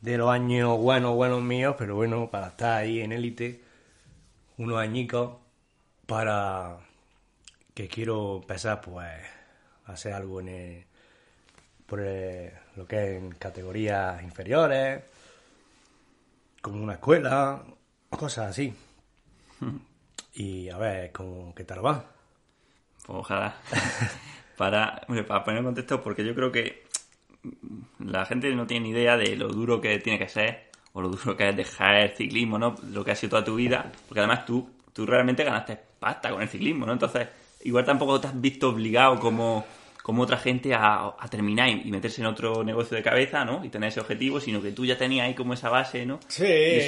de 0.00 0.16
los 0.16 0.30
años 0.30 0.78
buenos, 0.78 1.14
buenos 1.14 1.42
míos, 1.42 1.74
pero 1.78 1.96
bueno, 1.96 2.30
para 2.30 2.48
estar 2.48 2.78
ahí 2.78 3.00
en 3.00 3.12
élite, 3.12 3.62
unos 4.56 4.78
añicos, 4.78 5.36
para 6.06 6.78
que 7.74 7.88
quiero 7.88 8.36
empezar 8.36 8.80
pues 8.80 9.08
a 9.86 9.92
hacer 9.92 10.12
algo 10.12 10.40
en 10.40 10.48
el, 10.48 10.84
por 11.86 12.00
lo 12.00 12.86
que 12.86 12.96
es 12.96 13.22
en 13.22 13.32
categorías 13.32 14.22
inferiores, 14.22 15.02
como 16.62 16.82
una 16.82 16.94
escuela, 16.94 17.62
cosas 18.10 18.50
así. 18.50 18.74
Y 20.32 20.68
a 20.68 20.78
ver, 20.78 21.10
como, 21.10 21.52
¿qué 21.56 21.64
tal 21.64 21.84
va? 21.84 22.04
Pues 23.04 23.18
ojalá. 23.18 23.56
para, 24.56 25.04
para 25.26 25.44
poner 25.44 25.58
en 25.58 25.64
contexto, 25.64 26.00
porque 26.02 26.24
yo 26.24 26.36
creo 26.36 26.52
que 26.52 26.84
la 27.98 28.26
gente 28.26 28.54
no 28.54 28.66
tiene 28.66 28.88
ni 28.88 28.90
idea 28.90 29.16
de 29.16 29.36
lo 29.36 29.48
duro 29.48 29.80
que 29.80 29.98
tiene 29.98 30.18
que 30.18 30.28
ser 30.28 30.70
o 30.92 31.00
lo 31.00 31.08
duro 31.08 31.36
que 31.36 31.48
es 31.48 31.56
dejar 31.56 31.96
el 31.96 32.16
ciclismo, 32.16 32.58
¿no? 32.58 32.74
Lo 32.90 33.04
que 33.04 33.12
ha 33.12 33.16
sido 33.16 33.30
toda 33.30 33.44
tu 33.44 33.54
vida, 33.56 33.90
porque 34.08 34.20
además 34.20 34.44
tú, 34.44 34.68
tú 34.92 35.06
realmente 35.06 35.44
ganaste 35.44 35.78
pasta 35.98 36.30
con 36.30 36.42
el 36.42 36.48
ciclismo, 36.48 36.86
¿no? 36.86 36.92
Entonces, 36.92 37.28
igual 37.62 37.84
tampoco 37.84 38.20
te 38.20 38.26
has 38.26 38.40
visto 38.40 38.70
obligado 38.70 39.18
como, 39.20 39.64
como 40.02 40.22
otra 40.22 40.38
gente 40.38 40.74
a, 40.74 41.14
terminar 41.30 41.68
y, 41.68 41.90
meterse 41.90 42.20
en 42.22 42.26
otro 42.26 42.64
negocio 42.64 42.96
de 42.96 43.02
cabeza, 43.02 43.44
¿no? 43.44 43.64
Y 43.64 43.68
tener 43.68 43.90
ese 43.90 44.00
objetivo, 44.00 44.40
sino 44.40 44.60
que 44.60 44.72
tú 44.72 44.84
ya 44.84 44.98
tenías 44.98 45.26
ahí 45.26 45.34
como 45.34 45.54
esa 45.54 45.68
base, 45.68 46.04
¿no? 46.04 46.18
Sí. 46.26 46.78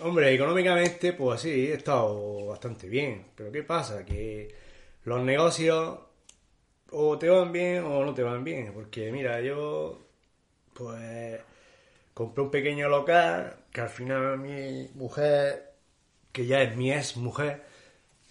Hombre, 0.00 0.34
económicamente, 0.34 1.12
pues 1.12 1.40
sí, 1.40 1.50
he 1.50 1.74
estado 1.74 2.46
bastante 2.46 2.88
bien. 2.88 3.26
Pero 3.36 3.52
¿qué 3.52 3.62
pasa? 3.62 4.04
Que 4.04 4.52
los 5.04 5.22
negocios 5.22 5.98
o 6.94 7.18
te 7.18 7.28
van 7.28 7.52
bien 7.52 7.84
o 7.84 8.04
no 8.04 8.14
te 8.14 8.22
van 8.22 8.44
bien. 8.44 8.72
Porque 8.72 9.10
mira, 9.12 9.40
yo 9.40 10.00
pues 10.74 11.40
compré 12.14 12.42
un 12.44 12.50
pequeño 12.50 12.88
local 12.88 13.56
que 13.72 13.80
al 13.80 13.88
final 13.88 14.38
mi 14.38 14.88
mujer, 14.94 15.72
que 16.32 16.46
ya 16.46 16.62
es 16.62 16.76
mi 16.76 16.92
ex 16.92 17.16
mujer, 17.16 17.62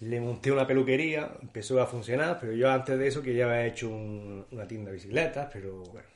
le 0.00 0.20
monté 0.20 0.52
una 0.52 0.66
peluquería, 0.66 1.36
empezó 1.40 1.80
a 1.80 1.86
funcionar, 1.86 2.38
pero 2.40 2.52
yo 2.52 2.70
antes 2.70 2.98
de 2.98 3.06
eso 3.06 3.22
que 3.22 3.34
ya 3.34 3.46
había 3.46 3.66
hecho 3.66 3.88
una 3.90 4.66
tienda 4.66 4.90
de 4.90 4.96
bicicletas, 4.96 5.48
pero 5.52 5.82
bueno, 5.84 6.08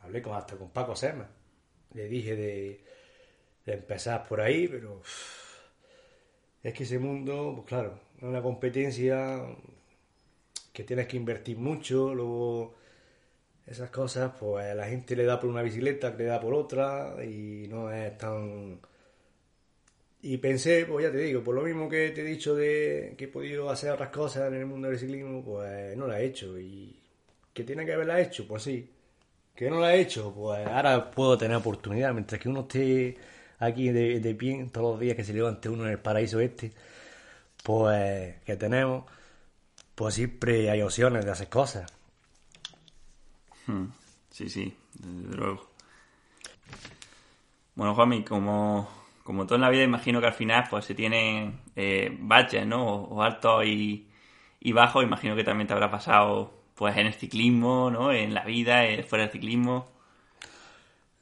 hablé 0.00 0.22
con, 0.22 0.34
hasta 0.36 0.56
con 0.56 0.70
Paco 0.70 0.94
Sema. 0.96 1.28
Le 1.94 2.08
dije 2.08 2.36
de, 2.36 2.80
empezar 3.66 4.26
por 4.26 4.40
ahí, 4.40 4.68
pero 4.68 5.02
es 6.62 6.74
que 6.74 6.84
ese 6.84 6.98
mundo, 6.98 7.52
pues 7.56 7.66
claro, 7.66 8.00
es 8.16 8.22
una 8.22 8.42
competencia 8.42 9.42
que 10.72 10.84
tienes 10.84 11.06
que 11.06 11.16
invertir 11.16 11.58
mucho, 11.58 12.14
luego 12.14 12.74
esas 13.66 13.90
cosas, 13.90 14.32
pues 14.38 14.74
la 14.74 14.86
gente 14.86 15.16
le 15.16 15.24
da 15.24 15.40
por 15.40 15.50
una 15.50 15.62
bicicleta, 15.62 16.10
le 16.10 16.24
da 16.24 16.40
por 16.40 16.54
otra 16.54 17.16
y 17.24 17.66
no 17.68 17.90
es 17.92 18.16
tan 18.18 18.80
y 20.24 20.36
pensé, 20.38 20.86
pues 20.86 21.04
ya 21.04 21.10
te 21.10 21.18
digo, 21.18 21.42
por 21.42 21.54
lo 21.56 21.62
mismo 21.62 21.88
que 21.88 22.10
te 22.10 22.20
he 22.20 22.24
dicho 22.24 22.54
de 22.54 23.14
que 23.18 23.24
he 23.24 23.28
podido 23.28 23.68
hacer 23.70 23.90
otras 23.90 24.10
cosas 24.10 24.48
en 24.52 24.54
el 24.60 24.66
mundo 24.66 24.88
del 24.88 24.98
ciclismo, 24.98 25.44
pues 25.44 25.96
no 25.96 26.06
la 26.06 26.20
he 26.20 26.26
hecho. 26.26 26.58
¿Y 26.58 26.96
que 27.52 27.64
tiene 27.64 27.84
que 27.84 27.92
haberla 27.92 28.20
hecho? 28.20 28.46
Pues 28.46 28.62
sí. 28.62 28.88
¿Que 29.54 29.68
no 29.68 29.80
la 29.80 29.94
he 29.94 30.00
hecho? 30.00 30.32
Pues 30.32 30.66
ahora 30.66 31.10
puedo 31.10 31.36
tener 31.36 31.56
oportunidad. 31.56 32.12
Mientras 32.12 32.40
que 32.40 32.48
uno 32.48 32.60
esté 32.62 33.16
aquí 33.58 33.90
de, 33.90 34.20
de 34.20 34.34
pie 34.36 34.68
todos 34.72 34.92
los 34.92 35.00
días 35.00 35.16
que 35.16 35.24
se 35.24 35.34
levante 35.34 35.68
uno 35.68 35.84
en 35.86 35.90
el 35.90 35.98
paraíso 35.98 36.40
este, 36.40 36.72
pues 37.64 38.36
que 38.44 38.56
tenemos, 38.56 39.04
pues 39.94 40.14
siempre 40.14 40.70
hay 40.70 40.82
opciones 40.82 41.24
de 41.24 41.30
hacer 41.30 41.48
cosas. 41.48 41.92
Hmm. 43.66 43.86
Sí, 44.30 44.48
sí, 44.48 44.74
desde 44.94 45.36
luego. 45.36 45.70
Bueno, 47.74 47.94
Juanmi, 47.94 48.24
como 48.24 49.02
como 49.22 49.46
todo 49.46 49.56
en 49.56 49.62
la 49.62 49.70
vida, 49.70 49.84
imagino 49.84 50.20
que 50.20 50.26
al 50.26 50.32
final 50.32 50.64
pues 50.68 50.84
se 50.84 50.94
tienen 50.94 51.60
eh, 51.76 52.16
baches, 52.20 52.66
¿no? 52.66 52.84
O, 52.86 53.22
altos 53.22 53.64
y, 53.66 54.06
bajos. 54.72 55.04
Imagino 55.04 55.36
que 55.36 55.44
también 55.44 55.66
te 55.66 55.74
habrá 55.74 55.90
pasado 55.90 56.52
pues 56.74 56.96
en 56.96 57.06
el 57.06 57.14
ciclismo, 57.14 57.90
¿no? 57.90 58.12
En 58.12 58.34
la 58.34 58.44
vida, 58.44 58.84
eh, 58.86 59.02
fuera 59.02 59.24
del 59.24 59.32
ciclismo. 59.32 59.88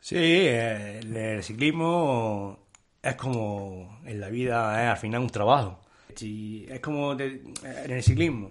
Sí, 0.00 0.16
eh, 0.16 1.00
el 1.00 1.42
ciclismo 1.42 2.58
es 3.02 3.14
como 3.16 4.00
en 4.04 4.20
la 4.20 4.28
vida, 4.30 4.82
es 4.82 4.90
al 4.90 4.96
final 4.96 5.20
un 5.22 5.30
trabajo. 5.30 5.80
es 6.08 6.80
como 6.80 7.12
en 7.12 7.52
el 7.90 8.02
ciclismo. 8.02 8.50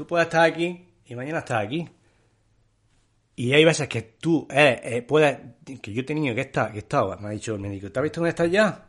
Tú 0.00 0.06
puedes 0.06 0.28
estar 0.28 0.50
aquí 0.50 0.82
y 1.04 1.14
mañana 1.14 1.40
estás 1.40 1.62
aquí. 1.62 1.86
Y 3.36 3.52
hay 3.52 3.66
veces 3.66 3.86
que 3.86 4.00
tú 4.18 4.48
eh, 4.50 5.04
puedes, 5.06 5.38
que 5.82 5.92
yo 5.92 6.00
he 6.00 6.04
tenido 6.04 6.34
que 6.34 6.40
estar, 6.40 6.72
que 6.72 6.78
estaba, 6.78 7.18
me 7.18 7.28
ha 7.28 7.30
dicho 7.32 7.54
el 7.54 7.60
médico, 7.60 7.92
¿te 7.92 8.00
has 8.00 8.04
visto 8.04 8.20
dónde 8.22 8.30
estás 8.30 8.50
ya? 8.50 8.86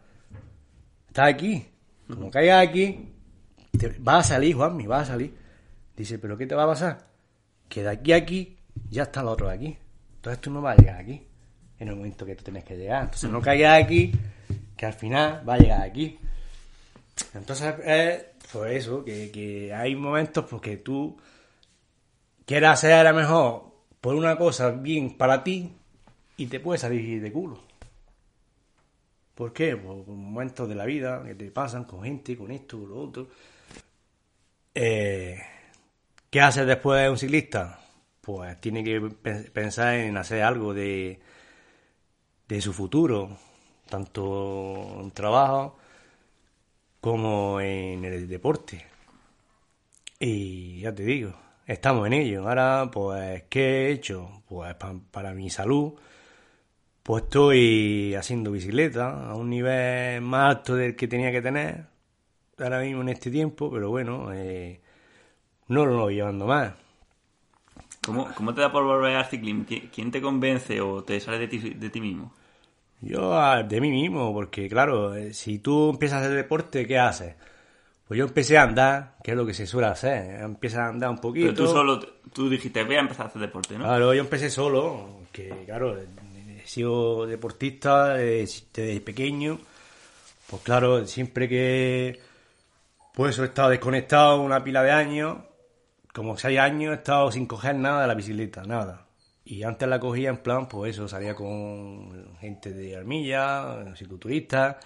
Estás 1.10 1.28
aquí. 1.28 1.68
Como 2.08 2.32
caigas 2.32 2.66
aquí, 2.66 3.12
te, 3.78 3.94
vas 4.00 4.28
a 4.28 4.36
salir, 4.36 4.56
Juanmi, 4.56 4.88
vas 4.88 5.10
a 5.10 5.12
salir. 5.12 5.36
Dice, 5.98 6.18
¿pero 6.18 6.38
qué 6.38 6.48
te 6.48 6.56
va 6.56 6.64
a 6.64 6.68
pasar? 6.68 7.06
Que 7.68 7.84
de 7.84 7.90
aquí 7.90 8.14
a 8.14 8.16
aquí 8.16 8.58
ya 8.90 9.04
está 9.04 9.20
el 9.20 9.28
otro 9.28 9.50
de 9.50 9.56
aquí. 9.56 9.78
Entonces 10.16 10.40
tú 10.40 10.50
no 10.50 10.62
vas 10.62 10.80
a 10.80 10.82
llegar 10.82 11.02
aquí 11.02 11.28
en 11.78 11.90
el 11.90 11.98
momento 11.98 12.26
que 12.26 12.38
tú 12.38 12.46
tienes 12.46 12.64
que 12.64 12.78
llegar. 12.78 13.04
Entonces 13.04 13.30
no 13.30 13.42
caigas 13.42 13.84
aquí, 13.84 14.14
que 14.78 14.86
al 14.86 14.94
final 14.94 15.44
va 15.46 15.56
a 15.56 15.58
llegar 15.58 15.82
aquí. 15.82 16.18
Entonces 17.34 17.76
es 17.84 18.31
pues 18.52 18.84
eso, 18.84 19.04
que, 19.04 19.32
que 19.32 19.74
hay 19.74 19.96
momentos 19.96 20.46
porque 20.50 20.78
tú 20.78 21.18
quieras 22.46 22.80
hacer 22.80 22.94
a 22.94 23.12
lo 23.12 23.18
mejor 23.18 23.72
por 24.02 24.16
una 24.16 24.38
cosa 24.38 24.72
bien 24.72 25.18
para 25.18 25.44
ti 25.44 25.72
y 26.38 26.48
te 26.48 26.60
puede 26.60 26.80
salir 26.80 27.22
de 27.22 27.32
culo. 27.32 27.60
¿Por 29.36 29.54
qué? 29.54 29.78
Por 29.78 30.06
momentos 30.08 30.68
de 30.68 30.76
la 30.76 30.86
vida 30.86 31.24
que 31.24 31.36
te 31.36 31.50
pasan 31.52 31.86
con 31.86 32.04
gente, 32.04 32.38
con 32.38 32.52
esto, 32.52 32.80
con 32.80 32.90
lo 32.90 33.02
otro. 33.02 33.28
Eh, 34.76 35.40
¿Qué 36.30 36.42
hace 36.42 36.66
después 36.66 37.10
un 37.10 37.18
ciclista? 37.18 37.80
Pues 38.22 38.60
tiene 38.60 38.84
que 38.84 39.02
pensar 39.54 39.96
en 39.96 40.18
hacer 40.18 40.44
algo 40.44 40.74
de, 40.74 41.20
de 42.48 42.62
su 42.62 42.74
futuro, 42.74 43.38
tanto 43.90 45.00
en 45.02 45.12
trabajo 45.12 45.78
como 47.02 47.60
en 47.60 48.06
el 48.06 48.28
deporte. 48.28 48.86
Y 50.20 50.82
ya 50.82 50.94
te 50.94 51.04
digo, 51.04 51.34
estamos 51.66 52.08
en 52.08 52.14
ello. 52.14 52.48
Ahora, 52.48 52.90
pues, 52.92 53.44
¿qué 53.50 53.88
he 53.88 53.92
hecho? 53.92 54.44
Pues 54.48 54.76
para, 55.12 55.34
mi 55.34 55.50
salud, 55.50 55.94
pues 57.04 57.24
estoy 57.24 58.16
haciendo 58.16 58.52
bicicleta 58.52 59.32
a 59.32 59.36
un 59.36 59.50
nivel 59.50 60.22
más 60.22 60.58
alto 60.58 60.76
del 60.76 60.96
que 60.96 61.08
tenía 61.08 61.32
que 61.32 61.42
tener 61.42 61.86
ahora 62.60 62.82
mismo 62.82 63.02
en 63.02 63.10
este 63.10 63.32
tiempo, 63.32 63.72
pero 63.72 63.90
bueno, 63.90 64.32
eh, 64.34 64.82
no 65.68 65.86
lo 65.86 66.02
voy 66.02 66.16
llevando 66.16 66.46
más. 66.46 66.74
¿Cómo, 68.06 68.28
¿Cómo, 68.36 68.54
te 68.54 68.62
da 68.62 68.72
por 68.72 68.84
volver 68.84 69.16
al 69.16 69.26
ciclismo? 69.26 69.66
¿Quién 69.92 70.12
te 70.12 70.22
convence 70.22 70.82
o 70.82 71.04
te 71.04 71.20
sale 71.20 71.40
de 71.40 71.48
ti, 71.48 71.58
de 71.58 71.90
ti 71.90 72.02
mismo? 72.02 72.34
Yo 73.02 73.64
de 73.64 73.82
mí 73.82 73.90
mismo, 73.90 74.32
porque 74.34 74.70
claro, 74.70 75.16
eh, 75.16 75.34
si 75.34 75.60
tú 75.60 75.90
empiezas 75.90 76.20
a 76.20 76.26
hacer 76.26 76.36
deporte, 76.36 76.86
¿qué 76.86 77.00
haces? 77.00 77.36
Pues 78.08 78.18
yo 78.18 78.26
empecé 78.26 78.58
a 78.58 78.64
andar, 78.64 79.16
que 79.24 79.32
es 79.32 79.38
lo 79.38 79.46
que 79.46 79.54
se 79.54 79.66
suele 79.66 79.88
hacer. 79.88 80.42
Empieza 80.42 80.86
a 80.86 80.90
andar 80.90 81.10
un 81.10 81.18
poquito. 81.18 81.48
Pero 81.54 81.66
tú 81.66 81.72
solo, 81.72 82.00
tú 82.34 82.50
dijiste, 82.50 82.84
voy 82.84 82.96
a 82.96 83.00
empezar 83.00 83.26
a 83.26 83.30
hacer 83.30 83.42
deporte, 83.42 83.78
¿no? 83.78 83.86
Claro, 83.86 84.14
yo 84.14 84.22
empecé 84.22 84.50
solo, 84.50 85.22
que 85.32 85.64
claro, 85.66 85.98
he 85.98 86.68
sido 86.68 87.26
deportista 87.26 88.16
desde 88.16 89.02
pequeño. 89.02 89.60
Pues 90.50 90.62
claro, 90.62 91.08
siempre 91.08 91.48
que 91.48 92.20
pues 93.14 93.40
he 93.40 93.46
estado 93.46 93.70
desconectado 93.70 94.42
una 94.42 94.64
pila 94.64 94.84
de 94.84 94.92
años, 94.92 95.38
como 96.14 96.38
seis 96.38 96.60
años 96.60 96.92
he 96.92 96.98
estado 96.98 97.32
sin 97.32 97.46
coger 97.46 97.76
nada 97.76 98.02
de 98.02 98.08
la 98.08 98.14
bicicleta, 98.14 98.64
nada. 98.64 99.06
Y 99.52 99.64
antes 99.64 99.86
la 99.86 100.00
cogía 100.00 100.30
en 100.30 100.38
plan, 100.38 100.70
pues 100.70 100.96
eso, 100.96 101.10
salía 101.10 101.36
con 101.36 102.38
gente 102.38 102.72
de 102.72 102.96
armilla, 102.96 103.84
cicloturistas 103.98 104.78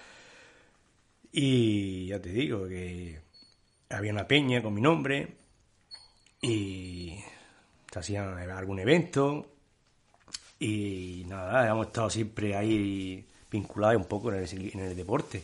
y 1.31 2.07
ya 2.07 2.19
te 2.19 2.29
digo 2.29 2.67
que 2.67 3.19
había 3.91 4.11
una 4.11 4.27
peña 4.27 4.63
con 4.63 4.73
mi 4.73 4.81
nombre 4.81 5.35
y 6.41 7.15
se 7.91 7.99
hacían 7.99 8.39
algún 8.49 8.79
evento 8.79 9.45
y 10.57 11.25
nada, 11.27 11.69
hemos 11.69 11.85
estado 11.85 12.09
siempre 12.09 12.55
ahí 12.55 13.23
vinculados 13.51 13.97
un 13.97 14.07
poco 14.07 14.33
en 14.33 14.39
el, 14.39 14.71
en 14.73 14.79
el 14.79 14.95
deporte, 14.95 15.43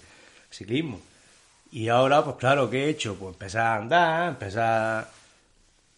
ciclismo. 0.50 1.00
Y 1.72 1.90
ahora, 1.90 2.24
pues 2.24 2.38
claro, 2.38 2.72
¿qué 2.72 2.86
he 2.86 2.90
hecho? 2.90 3.16
Pues 3.20 3.34
empezar 3.34 3.68
a 3.68 3.76
andar, 3.76 4.30
empezar 4.30 5.21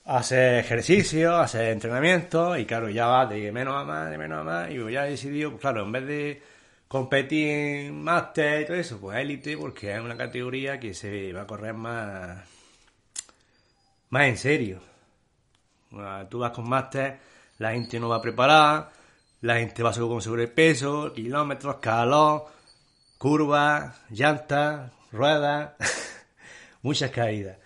hacer 0.06 0.60
ejercicio, 0.60 1.38
hacer 1.38 1.70
entrenamiento 1.72 2.58
y 2.58 2.66
claro, 2.66 2.90
ya 2.90 3.08
va 3.08 3.26
de 3.26 3.52
menos 3.52 3.76
a 3.76 3.84
más, 3.86 4.10
de 4.10 4.18
menos 4.18 4.42
a 4.42 4.44
más 4.44 4.72
y 4.72 4.92
ya 4.92 5.08
he 5.08 5.12
decidido, 5.12 5.52
pues 5.52 5.62
claro, 5.62 5.84
en 5.84 5.92
vez 5.92 6.08
de 6.08 6.42
competir 6.88 7.48
en 7.50 8.04
máster 8.04 8.62
y 8.62 8.66
todo 8.66 8.78
eso, 8.78 9.00
pues 9.00 9.18
élite, 9.18 9.58
porque 9.58 9.94
es 9.94 10.02
una 10.02 10.18
categoría 10.18 10.80
que 10.80 10.94
se 10.94 11.34
va 11.34 11.44
a 11.44 11.48
correr 11.48 11.74
más, 11.74 12.48
más 14.10 14.24
en 14.26 14.38
serio. 14.38 14.80
Tú 16.30 16.40
vas 16.40 16.52
con 16.52 16.68
máster, 16.68 17.20
la 17.60 17.72
gente 17.72 18.00
no 18.00 18.10
va 18.10 18.22
preparada, 18.22 18.92
la 19.42 19.58
gente 19.58 19.84
va 19.84 19.94
solo 19.94 20.10
con 20.10 20.22
sobrepeso, 20.22 21.14
kilómetros, 21.14 21.78
calor, 21.78 22.48
curvas, 23.18 24.02
llantas, 24.10 24.92
ruedas, 25.12 25.74
muchas 26.82 27.12
caídas. 27.12 27.58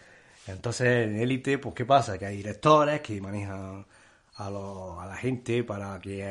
Entonces 0.48 1.08
en 1.08 1.18
élite, 1.18 1.58
pues 1.58 1.76
¿qué 1.76 1.86
pasa? 1.86 2.18
Que 2.18 2.26
hay 2.26 2.38
directores 2.38 3.02
que 3.02 3.20
manejan 3.22 3.86
a, 4.36 4.50
la 4.50 5.16
gente 5.18 5.64
para 5.64 6.00
que 6.00 6.24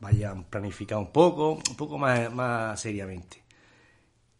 vayan 0.00 0.44
planificado 0.44 1.00
un 1.00 1.12
poco, 1.12 1.52
un 1.54 1.76
poco 1.76 1.98
más, 1.98 2.32
más 2.32 2.80
seriamente. 2.80 3.42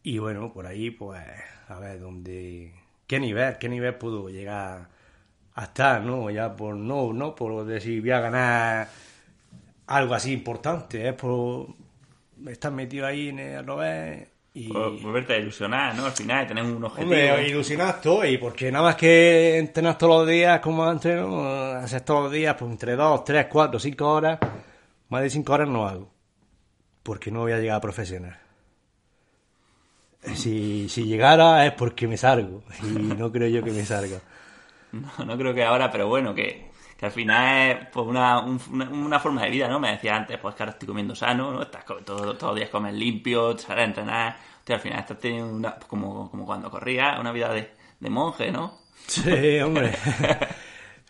Y 0.02 0.18
bueno, 0.18 0.52
por 0.52 0.66
ahí, 0.66 0.90
pues, 0.90 1.22
a 1.68 1.78
ver 1.78 2.00
dónde, 2.00 2.74
qué 3.06 3.20
nivel, 3.20 3.58
qué 3.58 3.68
nivel 3.68 3.94
puedo 3.96 4.28
llegar 4.30 4.88
a 5.54 5.64
estar, 5.64 6.02
¿no? 6.02 6.30
Ya 6.30 6.56
por 6.56 6.74
no, 6.76 7.12
no 7.12 7.34
por 7.34 7.64
decir 7.66 8.00
voy 8.00 8.10
a 8.10 8.20
ganar 8.20 8.88
algo 9.86 10.14
así 10.14 10.32
importante, 10.32 11.08
es 11.08 11.14
por 11.14 11.68
estar 12.48 12.72
metido 12.72 13.06
ahí 13.06 13.28
en 13.28 13.38
el 13.38 13.64
Y... 14.54 14.70
Volverte 14.70 15.32
a 15.34 15.38
ilusionar, 15.38 15.94
¿no? 15.94 16.04
Al 16.04 16.12
final, 16.12 16.46
tener 16.46 16.62
un 16.62 16.84
objetivo. 16.84 17.10
Hombre, 17.10 17.48
ilusionado 17.48 17.90
estoy, 17.92 18.36
porque 18.36 18.70
nada 18.70 18.84
más 18.84 18.96
que 18.96 19.56
entrenar 19.58 19.96
todos 19.96 20.20
los 20.20 20.28
días 20.28 20.60
como 20.60 20.90
entreno, 20.90 21.42
hacer 21.74 22.02
todos 22.02 22.24
los 22.24 22.32
días, 22.32 22.54
pues 22.58 22.70
entre 22.70 22.94
2, 22.94 23.24
3, 23.24 23.46
4, 23.46 23.80
5 23.80 24.08
horas, 24.08 24.38
más 25.08 25.22
de 25.22 25.30
5 25.30 25.52
horas 25.52 25.68
no 25.68 25.88
hago, 25.88 26.12
porque 27.02 27.30
no 27.30 27.40
voy 27.40 27.52
a 27.52 27.58
llegar 27.58 27.78
a 27.78 27.80
profesional. 27.80 28.38
Si, 30.34 30.88
si 30.88 31.04
llegara 31.04 31.66
es 31.66 31.72
porque 31.72 32.06
me 32.06 32.18
salgo, 32.18 32.62
y 32.82 32.86
no 32.92 33.32
creo 33.32 33.48
yo 33.48 33.62
que 33.62 33.72
me 33.72 33.84
salga. 33.84 34.18
No, 34.92 35.24
no 35.24 35.38
creo 35.38 35.54
que 35.54 35.64
ahora, 35.64 35.90
pero 35.90 36.06
bueno, 36.06 36.34
que, 36.34 36.70
al 37.06 37.12
final 37.12 37.70
es 37.70 37.88
pues, 37.92 38.06
una, 38.06 38.40
una, 38.40 39.18
forma 39.18 39.42
de 39.42 39.50
vida, 39.50 39.68
¿no? 39.68 39.80
Me 39.80 39.92
decía 39.92 40.14
antes, 40.14 40.38
pues 40.38 40.54
que 40.54 40.62
ahora 40.62 40.72
estoy 40.72 40.86
comiendo 40.86 41.14
sano, 41.14 41.50
¿no? 41.50 41.62
Estás 41.62 41.84
todo, 41.84 42.36
todos 42.36 42.42
los 42.42 42.56
días 42.56 42.70
comes 42.70 42.94
limpio, 42.94 43.58
sales 43.58 43.82
a 43.82 43.86
entrenar, 43.86 44.36
al 44.68 44.80
final 44.80 45.00
estás 45.00 45.18
teniendo 45.18 45.52
una, 45.52 45.74
como, 45.86 46.30
como 46.30 46.46
cuando 46.46 46.70
corría, 46.70 47.18
una 47.18 47.32
vida 47.32 47.52
de, 47.52 47.70
de 47.98 48.10
monje, 48.10 48.50
¿no? 48.52 48.78
Sí, 49.06 49.58
hombre. 49.60 49.92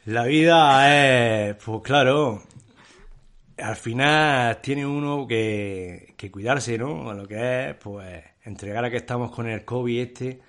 La 0.07 0.25
vida 0.25 1.51
es, 1.51 1.57
pues 1.63 1.81
claro, 1.83 2.43
al 3.59 3.77
final 3.77 4.61
tiene 4.61 4.85
uno 4.85 5.27
que, 5.29 6.15
que 6.17 6.31
cuidarse, 6.31 6.77
¿no? 6.77 7.11
A 7.11 7.15
lo 7.15 7.29
que 7.29 7.71
es, 7.71 7.77
pues, 7.77 8.25
entregar 8.45 8.85
a 8.85 8.91
que 8.91 8.97
estamos 8.97 9.31
con 9.31 9.49
el 9.49 9.65
COVID 9.65 10.01
este 10.01 10.41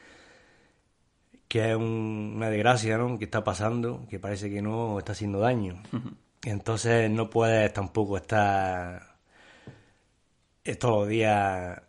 que 1.53 1.69
es 1.69 1.75
una 1.75 2.49
desgracia, 2.49 2.97
¿no? 2.97 3.19
Que 3.19 3.25
está 3.25 3.43
pasando, 3.43 4.07
que 4.09 4.17
parece 4.17 4.49
que 4.49 4.59
no 4.59 4.97
está 4.97 5.11
haciendo 5.11 5.39
daño. 5.39 5.83
Entonces 6.43 7.11
no 7.11 7.29
puedes 7.29 7.71
tampoco 7.71 8.17
estar 8.17 9.17
todos 10.79 11.01
los 11.01 11.09
días 11.09 11.79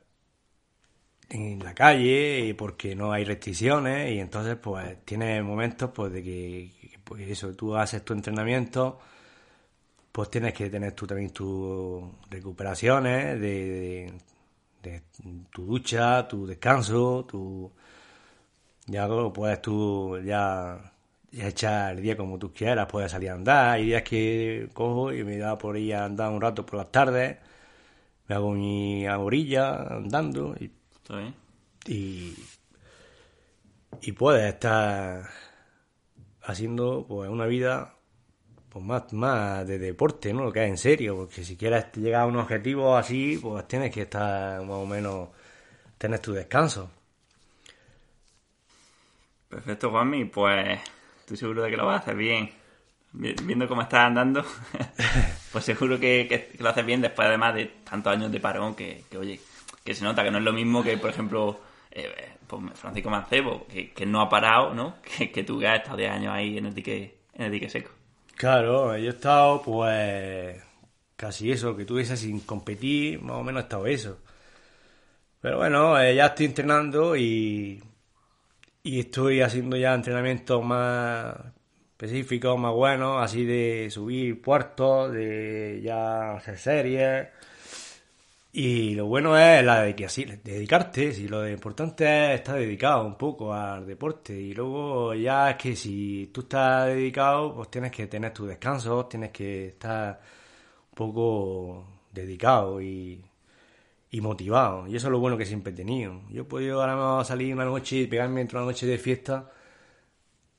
en 1.30 1.64
la 1.64 1.74
calle 1.74 2.54
porque 2.58 2.94
no 2.94 3.10
hay 3.12 3.24
restricciones 3.24 4.12
y 4.12 4.18
entonces 4.18 4.56
pues 4.56 5.02
tienes 5.06 5.42
momentos 5.42 5.92
pues 5.94 6.12
de 6.12 6.22
que, 6.22 6.70
pues 7.02 7.26
eso 7.26 7.54
tú 7.54 7.74
haces 7.74 8.04
tu 8.04 8.12
entrenamiento 8.12 8.98
pues 10.12 10.28
tienes 10.28 10.52
que 10.52 10.68
tener 10.68 10.92
tú 10.92 11.06
también 11.06 11.30
tus 11.30 12.04
recuperaciones 12.28 13.40
de, 13.40 14.12
de 14.82 15.02
tu 15.50 15.64
ducha, 15.64 16.28
tu 16.28 16.46
descanso, 16.46 17.24
tu 17.24 17.72
ya 18.86 19.08
lo 19.08 19.32
puedes 19.32 19.60
tú 19.62 20.18
ya, 20.24 20.92
echar 21.32 21.96
el 21.96 22.02
día 22.02 22.16
como 22.16 22.38
tú 22.38 22.52
quieras, 22.52 22.86
puedes 22.90 23.12
salir 23.12 23.30
a 23.30 23.34
andar. 23.34 23.70
Hay 23.74 23.86
días 23.86 24.02
que 24.02 24.68
cojo 24.72 25.12
y 25.12 25.24
me 25.24 25.38
da 25.38 25.58
por 25.58 25.76
ir 25.76 25.94
a 25.94 26.04
andar 26.04 26.30
un 26.30 26.40
rato 26.40 26.64
por 26.64 26.76
las 26.78 26.92
tardes, 26.92 27.38
me 28.28 28.34
hago 28.34 28.52
mi 28.52 29.06
orilla 29.08 29.76
andando 29.96 30.54
y, 30.58 30.70
y, 31.86 32.34
y 34.00 34.12
puedes 34.12 34.54
estar 34.54 35.28
haciendo 36.42 37.04
pues 37.06 37.30
una 37.30 37.46
vida 37.46 37.94
pues 38.68 38.84
más, 38.84 39.12
más 39.12 39.66
de 39.66 39.78
deporte, 39.78 40.32
¿no? 40.34 40.44
Lo 40.44 40.52
que 40.52 40.64
es 40.64 40.70
en 40.70 40.78
serio, 40.78 41.16
porque 41.16 41.44
si 41.44 41.56
quieres 41.56 41.86
llegar 41.94 42.22
a 42.22 42.26
un 42.26 42.36
objetivo 42.36 42.96
así, 42.96 43.38
pues 43.40 43.66
tienes 43.68 43.92
que 43.92 44.02
estar 44.02 44.60
más 44.62 44.76
o 44.76 44.86
menos, 44.86 45.28
tener 45.98 46.18
tu 46.20 46.32
descanso. 46.32 46.90
Perfecto, 49.54 49.90
Juanmi. 49.90 50.24
Pues 50.24 50.80
estoy 51.20 51.36
seguro 51.36 51.62
de 51.62 51.70
que 51.70 51.76
lo 51.76 51.86
vas 51.86 52.00
a 52.00 52.02
hacer 52.02 52.16
bien. 52.16 52.50
Viendo 53.12 53.68
cómo 53.68 53.82
estás 53.82 54.06
andando, 54.06 54.44
pues 55.52 55.64
seguro 55.64 56.00
que, 56.00 56.50
lo 56.58 56.68
haces 56.68 56.84
bien 56.84 57.00
después 57.00 57.28
además 57.28 57.54
de 57.54 57.66
tantos 57.88 58.12
años 58.12 58.32
de 58.32 58.40
parón 58.40 58.74
que, 58.74 59.04
oye, 59.16 59.38
que 59.84 59.94
se 59.94 60.02
nota 60.02 60.24
que 60.24 60.32
no 60.32 60.38
es 60.38 60.44
lo 60.44 60.52
mismo 60.52 60.82
que, 60.82 60.98
por 60.98 61.10
ejemplo, 61.10 61.60
eh, 61.92 62.32
pues 62.48 62.62
Francisco 62.74 63.10
Mancebo, 63.10 63.68
que, 63.68 64.04
no 64.04 64.20
ha 64.20 64.28
parado, 64.28 64.74
¿no? 64.74 64.96
Que, 65.32 65.44
tú 65.44 65.60
que 65.60 65.68
has 65.68 65.78
estado 65.78 65.98
10 65.98 66.10
años 66.10 66.34
ahí 66.34 66.58
en 66.58 66.66
el 66.66 66.74
dique, 66.74 67.18
en 67.34 67.44
el 67.44 67.52
dique 67.52 67.70
seco. 67.70 67.92
Claro, 68.34 68.98
yo 68.98 69.06
he 69.06 69.14
estado 69.14 69.62
pues 69.62 70.60
casi 71.14 71.52
eso, 71.52 71.76
que 71.76 71.84
tú 71.84 71.98
dices 71.98 72.18
sin 72.18 72.40
competir, 72.40 73.22
más 73.22 73.36
o 73.36 73.44
menos 73.44 73.62
he 73.62 73.62
estado 73.62 73.86
eso. 73.86 74.18
Pero 75.40 75.58
bueno, 75.58 75.96
eh, 76.00 76.16
ya 76.16 76.26
estoy 76.26 76.46
entrenando 76.46 77.14
y 77.14 77.80
y 78.84 79.00
estoy 79.00 79.40
haciendo 79.40 79.76
ya 79.76 79.94
entrenamientos 79.94 80.62
más 80.64 81.36
específicos, 81.92 82.58
más 82.58 82.72
buenos, 82.74 83.22
así 83.22 83.44
de 83.44 83.88
subir 83.90 84.42
puertos, 84.42 85.12
de 85.12 85.80
ya 85.82 86.34
hacer 86.34 86.58
series. 86.58 87.28
Y 88.52 88.94
lo 88.94 89.06
bueno 89.06 89.36
es 89.38 89.64
la 89.64 89.82
de 89.82 89.96
que 89.96 90.04
así, 90.06 90.24
dedicarte, 90.24 91.12
si 91.12 91.28
lo 91.28 91.48
importante 91.48 92.34
es 92.34 92.40
estar 92.40 92.56
dedicado 92.56 93.04
un 93.06 93.16
poco 93.16 93.52
al 93.54 93.86
deporte. 93.86 94.34
Y 94.34 94.54
luego 94.54 95.14
ya 95.14 95.50
es 95.50 95.56
que 95.56 95.76
si 95.76 96.30
tú 96.32 96.42
estás 96.42 96.86
dedicado, 96.88 97.54
pues 97.54 97.70
tienes 97.70 97.90
que 97.90 98.06
tener 98.06 98.32
tus 98.32 98.48
descansos, 98.48 99.08
tienes 99.08 99.30
que 99.32 99.68
estar 99.68 100.20
un 100.90 100.94
poco 100.94 101.86
dedicado 102.12 102.80
y 102.82 103.24
y 104.14 104.20
motivado. 104.20 104.86
Y 104.86 104.94
eso 104.94 105.08
es 105.08 105.10
lo 105.10 105.18
bueno 105.18 105.36
que 105.36 105.44
siempre 105.44 105.72
he 105.72 105.76
tenido. 105.76 106.22
Yo 106.30 106.42
he 106.42 106.44
podido 106.44 106.80
ahora 106.80 107.24
salir 107.24 107.52
una 107.52 107.64
noche 107.64 107.96
y 107.96 108.06
pegarme 108.06 108.42
entre 108.42 108.58
una 108.58 108.66
noche 108.66 108.86
de 108.86 108.96
fiesta 108.96 109.50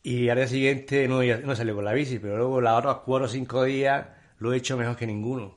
y 0.03 0.28
al 0.28 0.38
día 0.38 0.47
siguiente 0.47 1.08
no, 1.08 1.24
no 1.24 1.56
salí 1.56 1.72
con 1.74 1.86
la 1.86 1.93
bici, 1.93 2.20
pero 2.20 2.38
luego 2.38 2.60
las 2.60 2.78
otras 2.78 2.97
cuatro 3.06 3.28
o 3.28 3.30
cinco 3.30 3.64
días 3.64 4.08
lo 4.39 4.51
he 4.51 4.58
hecho 4.58 4.76
mejor 4.76 4.97
que 4.97 5.08
ninguno. 5.08 5.56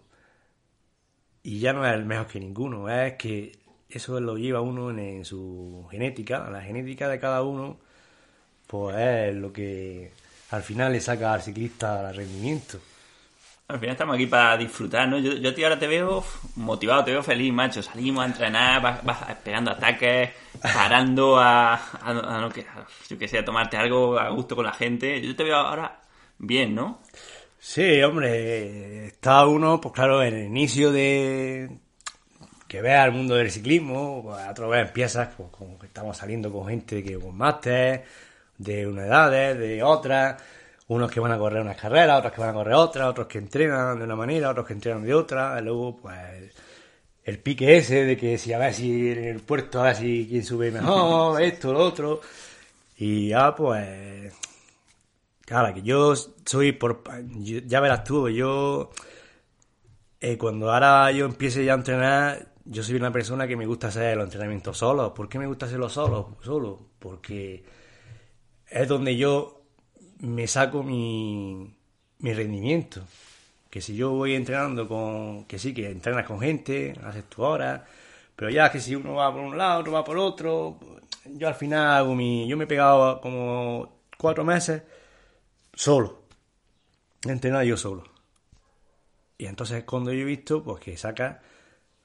Y 1.43 1.59
ya 1.59 1.73
no 1.73 1.85
es 1.85 1.93
el 1.93 2.05
mejor 2.05 2.29
que 2.29 2.39
ninguno, 2.39 2.89
es 2.89 3.15
que 3.15 3.53
eso 3.89 4.21
lo 4.21 4.37
lleva 4.39 4.61
uno 4.61 4.91
en, 4.97 5.25
su 5.25 5.87
genética, 5.91 6.49
la 6.51 6.63
genética 6.63 7.09
de 7.09 7.19
cada 7.19 7.43
uno, 7.43 7.79
pues 8.69 8.97
es 8.97 9.35
lo 9.35 9.53
que 9.53 10.13
al 10.51 10.63
final 10.63 10.93
le 10.93 11.01
saca 11.01 11.35
al 11.35 11.43
ciclista 11.43 12.13
rendimiento. 12.13 12.79
Al 13.71 13.79
final 13.79 13.93
estamos 13.93 14.15
aquí 14.15 14.25
para 14.25 14.57
disfrutar, 14.57 15.07
¿no? 15.07 15.19
Yo, 15.19 15.35
yo 15.35 15.65
ahora 15.65 15.79
te 15.79 15.87
veo 15.87 16.25
motivado, 16.57 17.05
te 17.05 17.11
veo 17.11 17.23
feliz, 17.23 17.53
macho. 17.53 17.83
Salimos 17.83 18.25
a 18.25 18.27
entrenar, 18.27 18.81
vas, 18.81 19.05
vas 19.05 19.19
pegando 19.45 19.71
ataques, 19.71 20.31
parando 20.63 21.37
a, 21.39 21.75
a, 21.75 22.41
no, 22.41 22.49
que, 22.49 22.65
yo 23.11 23.19
que 23.19 23.29
sé, 23.29 23.37
a 23.37 23.45
tomarte 23.45 23.77
algo 23.77 24.19
a 24.19 24.31
gusto 24.31 24.57
con 24.57 24.65
la 24.65 24.73
gente. 24.73 25.21
Yo 25.21 25.37
te 25.37 25.45
veo 25.45 25.57
ahora 25.57 26.01
bien, 26.39 26.75
¿no? 26.75 27.03
Sí, 27.59 28.01
hombre, 28.03 29.09
está 29.09 29.47
uno, 29.47 29.79
pues 29.83 29.93
claro, 29.93 30.23
en 30.23 30.33
el 30.33 30.47
inicio 30.47 30.91
de 30.91 31.69
que 32.69 32.81
vea 32.81 33.05
el 33.05 33.13
mundo 33.13 33.35
del 33.35 33.51
ciclismo, 33.51 34.23
pues 34.23 34.39
a 34.47 34.51
otra 34.51 34.67
vez 34.67 34.87
empiezas, 34.89 35.29
pues 35.37 35.51
como 35.51 35.79
que 35.79 35.89
estamos 35.89 36.17
saliendo 36.17 36.51
con 36.51 36.69
gente 36.69 37.03
que 37.03 37.19
con 37.19 37.37
máster, 37.37 38.03
de 38.57 38.87
una 38.87 39.05
edades, 39.05 39.59
de 39.59 39.83
otras 39.83 40.43
unos 40.89 41.11
que 41.11 41.21
van 41.21 41.33
a 41.33 41.39
correr 41.39 41.63
unas 41.63 41.77
carreras, 41.77 42.19
otros 42.19 42.33
que 42.33 42.41
van 42.41 42.51
a 42.51 42.55
correr 42.55 42.75
otras, 42.75 43.09
otros 43.09 43.27
que 43.27 43.39
entrenan 43.39 43.99
de 43.99 44.05
una 44.05 44.17
manera, 44.17 44.51
otros 44.51 44.67
que 44.67 44.73
entrenan 44.73 45.05
de 45.05 45.15
otra, 45.15 45.61
luego 45.61 45.97
pues 45.97 46.19
el 47.25 47.39
pique 47.41 47.77
ese 47.77 48.05
de 48.05 48.17
que 48.17 48.39
si 48.39 48.53
a 48.53 48.59
ver 48.59 48.75
si 48.75 49.11
en 49.11 49.25
el 49.25 49.41
puerto 49.41 49.81
a 49.81 49.85
ver 49.85 49.97
si 49.97 50.27
quién 50.29 50.45
sube 50.45 50.71
mejor, 50.71 51.41
esto, 51.43 51.73
lo 51.73 51.81
otro, 51.81 52.21
y 52.97 53.29
ya 53.29 53.55
pues 53.55 54.33
claro 55.45 55.75
que 55.75 55.83
yo 55.83 56.15
soy 56.17 56.73
por 56.73 57.03
ya 57.43 57.81
verás 57.81 58.05
tú, 58.05 58.29
yo 58.31 58.91
eh, 60.21 60.37
cuando 60.37 60.73
ahora 60.73 61.13
yo 61.13 61.27
empiece 61.27 61.65
ya 61.65 61.73
a 61.73 61.77
entrenar, 61.77 62.49
yo 62.65 62.83
soy 62.83 62.97
una 62.97 63.13
persona 63.13 63.47
que 63.47 63.57
me 63.57 63.67
gusta 63.67 63.89
hacer 63.89 64.17
los 64.17 64.25
entrenamientos 64.25 64.77
solo. 64.77 65.15
¿Por 65.15 65.29
qué 65.29 65.39
me 65.39 65.47
gusta 65.47 65.67
hacerlo 65.67 65.89
solo? 65.89 66.37
Solo, 66.43 66.79
porque 66.99 67.65
es 68.69 68.89
donde 68.89 69.17
yo 69.17 69.58
me 70.21 70.47
saco 70.47 70.83
mi, 70.83 71.75
mi 72.21 72.33
rendimiento. 72.35 73.03
Que 73.71 73.81
si 73.81 73.97
yo 73.97 74.13
voy 74.13 74.35
entrenando 74.35 74.89
con, 74.89 75.45
que 75.45 75.59
sí, 75.59 75.75
que 75.75 75.91
entrenas 75.91 76.27
con 76.27 76.41
gente, 76.41 76.95
haces 77.05 77.25
tu 77.25 77.43
hora, 77.43 77.85
pero 78.35 78.51
ya 78.51 78.71
que 78.71 78.81
si 78.81 78.95
uno 78.95 79.15
va 79.15 79.33
por 79.33 79.43
un 79.43 79.59
lado, 79.59 79.81
otro 79.81 79.93
va 79.93 80.05
por 80.05 80.17
otro, 80.19 80.79
yo 81.27 81.49
al 81.49 81.55
final 81.55 81.99
hago 81.99 82.15
mi, 82.15 82.49
yo 82.49 82.57
me 82.57 82.65
he 82.65 82.67
pegado 82.67 83.21
como 83.21 84.01
cuatro 84.17 84.45
meses 84.45 84.83
solo, 85.75 86.23
entrenado 87.25 87.65
yo 87.65 87.77
solo. 87.77 88.05
Y 89.37 89.47
entonces 89.47 89.85
cuando 89.85 90.13
yo 90.13 90.23
he 90.23 90.25
visto, 90.25 90.63
pues 90.65 90.81
que 90.81 90.97
sacas, 90.97 91.39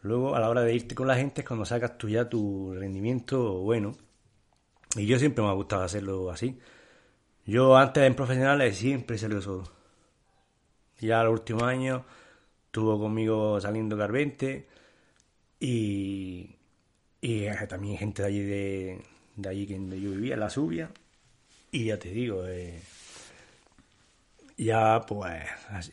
luego 0.01 0.35
a 0.35 0.39
la 0.39 0.49
hora 0.49 0.61
de 0.61 0.75
irte 0.75 0.95
con 0.95 1.07
la 1.07 1.15
gente 1.15 1.41
es 1.41 1.47
cuando 1.47 1.65
sacas 1.65 1.97
tú 1.97 2.09
ya 2.09 2.29
tu 2.29 2.73
rendimiento 2.75 3.59
bueno. 3.59 3.95
Y 4.95 5.07
yo 5.07 5.17
siempre 5.17 5.43
me 5.43 5.49
ha 5.49 5.53
gustado 5.53 5.83
hacerlo 5.83 6.29
así. 6.31 6.59
Yo 7.45 7.75
antes 7.77 8.03
en 8.03 8.15
profesionales 8.15 8.77
siempre 8.77 9.17
salí 9.17 9.41
solo. 9.41 9.63
Ya 10.99 11.23
los 11.23 11.33
últimos 11.33 11.63
años 11.63 12.03
estuvo 12.67 12.99
conmigo 12.99 13.59
saliendo 13.59 13.97
Carvente 13.97 14.67
y, 15.59 16.55
y 17.21 17.45
también 17.67 17.97
gente 17.97 18.21
de 18.21 18.27
allí 18.27 18.43
de, 18.43 19.03
de 19.35 19.49
allí 19.49 19.65
donde 19.65 19.99
yo 19.99 20.11
vivía, 20.11 20.37
la 20.37 20.49
subia. 20.49 20.89
Y 21.71 21.85
ya 21.85 21.97
te 21.99 22.09
digo, 22.09 22.45
eh, 22.47 22.81
ya 24.57 25.01
pues 25.07 25.43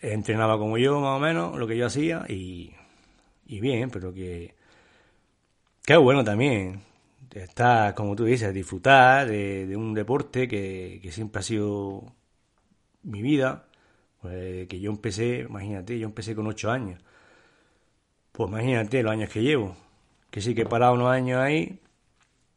entrenaba 0.03 0.59
como 0.59 0.79
yo 0.79 1.01
más 1.01 1.17
o 1.17 1.21
menos, 1.21 1.59
lo 1.59 1.67
que 1.67 1.77
yo 1.77 1.87
hacía 1.87 2.25
y, 2.29 2.75
y 3.47 3.61
bien, 3.61 3.91
pero 3.91 4.13
que, 4.15 4.55
Que 5.85 5.95
es 5.95 5.99
bueno 5.99 6.25
también. 6.25 6.83
Está, 7.35 7.95
como 7.95 8.17
tú 8.17 8.25
dices, 8.25 8.53
disfrutar 8.53 9.29
de, 9.29 9.77
un 9.77 9.95
deporte 9.95 10.49
que, 10.49 11.01
siempre 11.13 11.41
ha 11.41 11.43
sido 11.43 12.15
mi 13.03 13.23
vida. 13.23 13.67
Pues 14.21 14.69
que 14.69 14.81
yo 14.81 14.91
empecé, 14.91 15.41
imagínate, 15.49 15.99
yo 15.99 16.07
empecé 16.07 16.35
con 16.35 16.47
ocho 16.47 16.71
años. 16.71 17.01
Pues 18.33 18.49
imagínate 18.49 19.03
los 19.03 19.13
años 19.13 19.31
que 19.31 19.43
llevo. 19.43 19.77
Que 20.31 20.41
sí 20.41 20.55
que 20.55 20.63
he 20.63 20.67
parado 20.67 20.95
unos 20.95 21.11
años 21.11 21.41
ahí, 21.41 21.81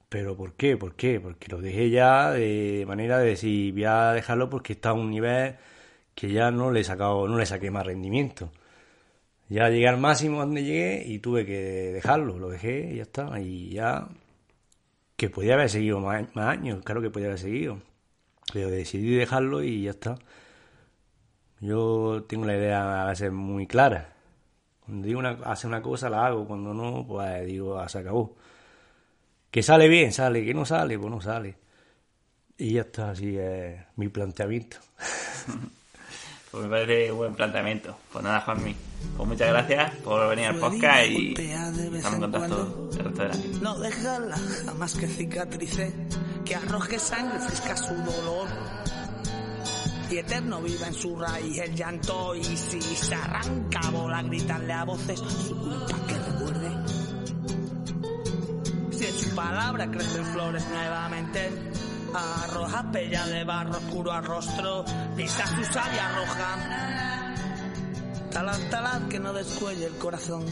pero 0.10 0.38
¿por 0.38 0.54
qué? 0.54 0.78
¿Por 0.78 0.96
qué? 0.96 1.20
Porque 1.20 1.48
lo 1.50 1.62
dejé 1.62 1.90
ya 1.90 2.32
de 2.32 2.86
manera 2.88 3.20
de 3.20 3.28
decir, 3.30 3.74
voy 3.74 3.86
a 3.86 4.12
dejarlo 4.14 4.50
porque 4.50 4.74
está 4.74 4.90
a 4.90 4.94
un 4.94 5.10
nivel 5.10 5.56
que 6.16 6.32
ya 6.32 6.52
no 6.52 6.72
le 6.72 6.82
he 6.82 6.84
sacado, 6.84 7.28
no 7.28 7.38
le 7.38 7.46
saqué 7.46 7.72
más 7.72 7.86
rendimiento. 7.86 8.52
Ya 9.50 9.70
llegué 9.70 9.88
al 9.88 9.98
máximo 10.00 10.40
donde 10.40 10.64
llegué 10.64 11.04
y 11.06 11.20
tuve 11.20 11.46
que 11.46 11.58
dejarlo, 11.94 12.40
lo 12.40 12.50
dejé 12.50 12.92
y 12.94 12.98
ya 12.98 13.04
está. 13.04 13.40
Y 13.40 13.70
ya 13.72 14.08
que 15.24 15.30
podía 15.30 15.54
haber 15.54 15.70
seguido 15.70 16.02
más, 16.02 16.28
años, 16.36 16.84
claro 16.84 17.02
que 17.02 17.10
podía 17.10 17.28
haber 17.28 17.40
seguido. 17.40 17.80
Pero 18.52 18.70
decidí 18.70 19.16
dejarlo 19.16 19.64
y 19.64 19.84
ya 19.84 19.92
está. 19.92 20.20
Yo 21.62 22.26
tengo 22.28 22.46
la 22.46 22.58
idea 22.58 23.04
a 23.04 23.06
veces 23.08 23.32
muy 23.32 23.66
clara. 23.66 24.16
Cuando 24.82 25.08
digo 25.08 25.20
una, 25.20 25.32
hacer 25.46 25.70
una 25.70 25.82
cosa 25.82 26.10
la 26.10 26.26
hago, 26.26 26.46
cuando 26.46 26.74
no, 26.74 27.08
pues 27.08 27.46
digo, 27.46 27.80
ah, 27.80 27.88
se 27.88 28.00
acabó. 28.00 28.36
Que 29.50 29.64
sale 29.64 29.88
bien, 29.88 30.12
sale, 30.12 30.44
que 30.44 30.54
no 30.54 30.66
sale, 30.66 31.00
pues 31.00 31.10
no 31.10 31.22
sale. 31.22 31.56
Y 32.58 32.74
ya 32.74 32.82
está, 32.82 33.12
así 33.12 33.38
es 33.38 33.80
mi 33.96 34.10
planteamiento. 34.10 34.78
pues 36.54 36.66
me 36.66 36.70
parece 36.70 37.12
un 37.12 37.18
buen 37.18 37.34
planteamiento. 37.34 37.97
Pues 38.12 38.24
nada, 38.24 38.41
Juanmi. 38.41 38.76
Pues 39.18 39.28
muchas 39.28 39.49
gracias 39.49 39.95
por 40.04 40.30
venir 40.30 40.45
al 40.45 40.60
podcast 40.60 41.10
y 41.10 41.34
estamos 41.34 42.14
en 42.14 42.20
contacto 42.20 42.89
el 42.91 43.06
resto 43.06 43.22
de 43.24 43.28
la 43.28 43.36
vida. 43.36 43.60
No 43.64 43.80
dejarla 43.80 44.38
jamás 44.64 44.93
que 44.93 45.08
cicatrice, 45.08 45.91
que 46.45 46.56
arroje 46.56 46.99
sangre 46.99 47.39
fresca 47.39 47.76
su 47.76 47.95
dolor. 47.95 48.47
Y 50.12 50.18
eterno 50.20 50.62
viva 50.62 50.86
en 50.86 50.93
su 50.93 51.20
raíz 51.20 51.58
el 51.58 51.74
llanto 51.74 52.36
y 52.36 52.43
si 52.43 52.80
se 52.80 53.16
arranca 53.16 53.89
bola 53.89 54.22
gritarle 54.22 54.74
a 54.74 54.84
voces 54.84 55.20
su 55.20 55.58
culpa 55.58 56.06
que 56.06 56.14
recuerde 56.14 57.04
palabra 59.36 59.89
crecen 59.89 60.26
flores 60.26 60.64
nuevamente. 60.70 61.49
Arroja 62.16 62.91
pella 62.91 63.26
de 63.26 63.43
barro 63.43 63.78
oscuro 63.78 64.11
al 64.11 64.24
rostro, 64.24 64.86
pisa 65.16 65.47
su 65.47 65.64
savia 65.64 66.09
roja. 66.09 67.34
Talad, 68.32 68.59
talad 68.70 69.07
que 69.07 69.20
no 69.20 69.34
descuelle 69.34 69.88
el 69.88 69.97
corazón 69.97 70.45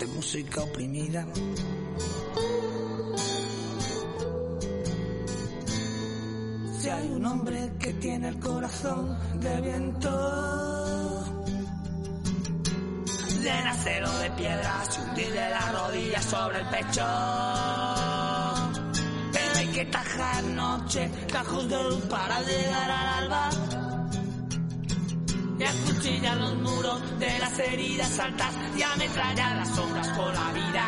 de 0.00 0.06
música 0.06 0.62
oprimida. 0.62 1.26
Si 6.80 6.88
hay 6.88 7.08
un 7.08 7.26
hombre 7.26 7.72
que 7.78 7.92
tiene 7.94 8.28
el 8.28 8.40
corazón 8.40 9.18
de 9.40 9.60
viento, 9.60 11.24
de 13.42 13.50
acero 13.50 14.10
de 14.18 14.30
piedra, 14.30 14.82
hundir 15.08 15.30
de 15.30 15.50
las 15.50 15.72
rodillas 15.72 16.24
sobre 16.24 16.60
el 16.60 16.66
pecho 16.68 17.95
que 19.76 19.84
tajar 19.84 20.42
noche, 20.44 21.10
cajos 21.30 21.68
de 21.68 21.82
luz 21.82 22.02
para 22.08 22.40
llegar 22.40 22.90
al 22.90 23.08
alba. 23.24 23.50
Y 25.58 25.64
acuchillar 25.64 26.36
los 26.38 26.54
muros 26.56 27.18
de 27.18 27.38
las 27.38 27.58
heridas 27.58 28.18
altas 28.18 28.54
y 28.74 28.82
ametrallar 28.82 29.56
las 29.56 29.68
sombras 29.76 30.08
por 30.16 30.32
la 30.32 30.52
vida. 30.52 30.86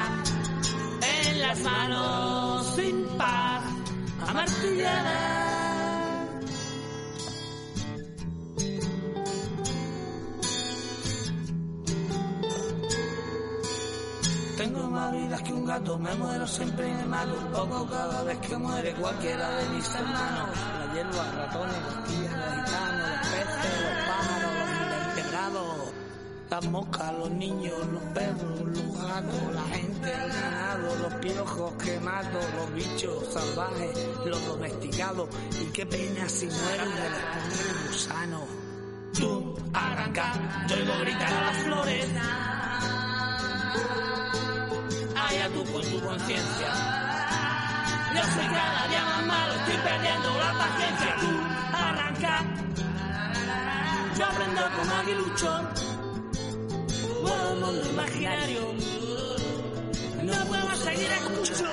En 1.03 1.41
las 1.41 1.61
manos 1.61 2.77
sin 2.77 3.05
paz, 3.19 3.63
amartilladas. 4.27 5.48
Gato, 15.69 15.99
me 15.99 16.15
muero 16.15 16.47
siempre 16.47 16.89
y 16.89 16.93
me 16.95 17.05
mato 17.05 17.35
un 17.39 17.53
poco 17.53 17.87
cada 17.91 18.23
vez 18.23 18.39
que 18.39 18.57
muere 18.57 18.95
cualquiera 18.95 19.51
de 19.51 19.69
mis 19.69 19.95
hermanos. 19.95 20.49
La 20.79 20.95
hierba, 20.95 21.31
ratones, 21.33 21.77
costillas 21.77 22.33
de 22.33 22.57
gitanos, 22.57 23.09
los 23.11 23.29
peces, 23.29 23.83
los 23.85 24.05
pájaros, 24.09 24.53
los 24.59 24.71
invertebrados. 24.81 25.93
Las 26.51 26.65
moscas, 26.69 27.13
los 27.19 27.31
niños, 27.31 27.87
los 27.93 28.03
perros, 28.15 28.61
los 28.61 29.09
gatos, 29.09 29.55
la 29.55 29.77
gente, 29.77 30.11
el 30.11 30.33
ganado, 30.33 30.97
los 31.03 31.15
piojos 31.17 31.73
que 31.85 32.01
mato, 32.01 32.39
los 32.57 32.75
bichos 32.75 33.29
salvajes, 33.31 33.99
los 34.25 34.47
domesticados. 34.47 35.29
Y 35.61 35.65
qué 35.67 35.85
pena 35.85 36.27
si 36.31 36.47
mueren 36.47 36.95
de 36.97 37.11
los 37.11 37.89
gusanos. 37.89 38.43
Tú 39.13 39.55
arranca, 39.75 40.67
yo 40.67 40.77
oigo 40.77 40.99
gritar 41.01 41.35
a 41.35 41.41
las 41.53 41.57
flores 41.59 42.09
tú 45.51 45.65
con 45.73 45.83
tu 45.83 46.01
conciencia. 46.01 46.69
Yo 48.15 48.23
soy 48.35 48.47
cada 48.47 48.89
día 48.89 49.05
más 49.05 49.27
malo, 49.27 49.55
estoy 49.55 49.77
perdiendo 49.77 50.39
la 50.39 50.53
paciencia. 50.59 51.17
Tú 51.21 51.31
arranca, 51.77 52.45
yo 54.19 54.27
aprendo 54.27 54.61
como 54.77 54.93
aguilucho. 54.95 55.51
un 57.53 57.61
mundo 57.61 57.91
imaginario, 57.91 58.75
no 60.23 60.45
puedo 60.47 60.77
seguir 60.77 61.11
escucho. 61.11 61.65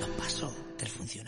Los 0.00 0.10
pasos 0.10 0.52
del 0.78 0.88
funcionario. 0.88 1.27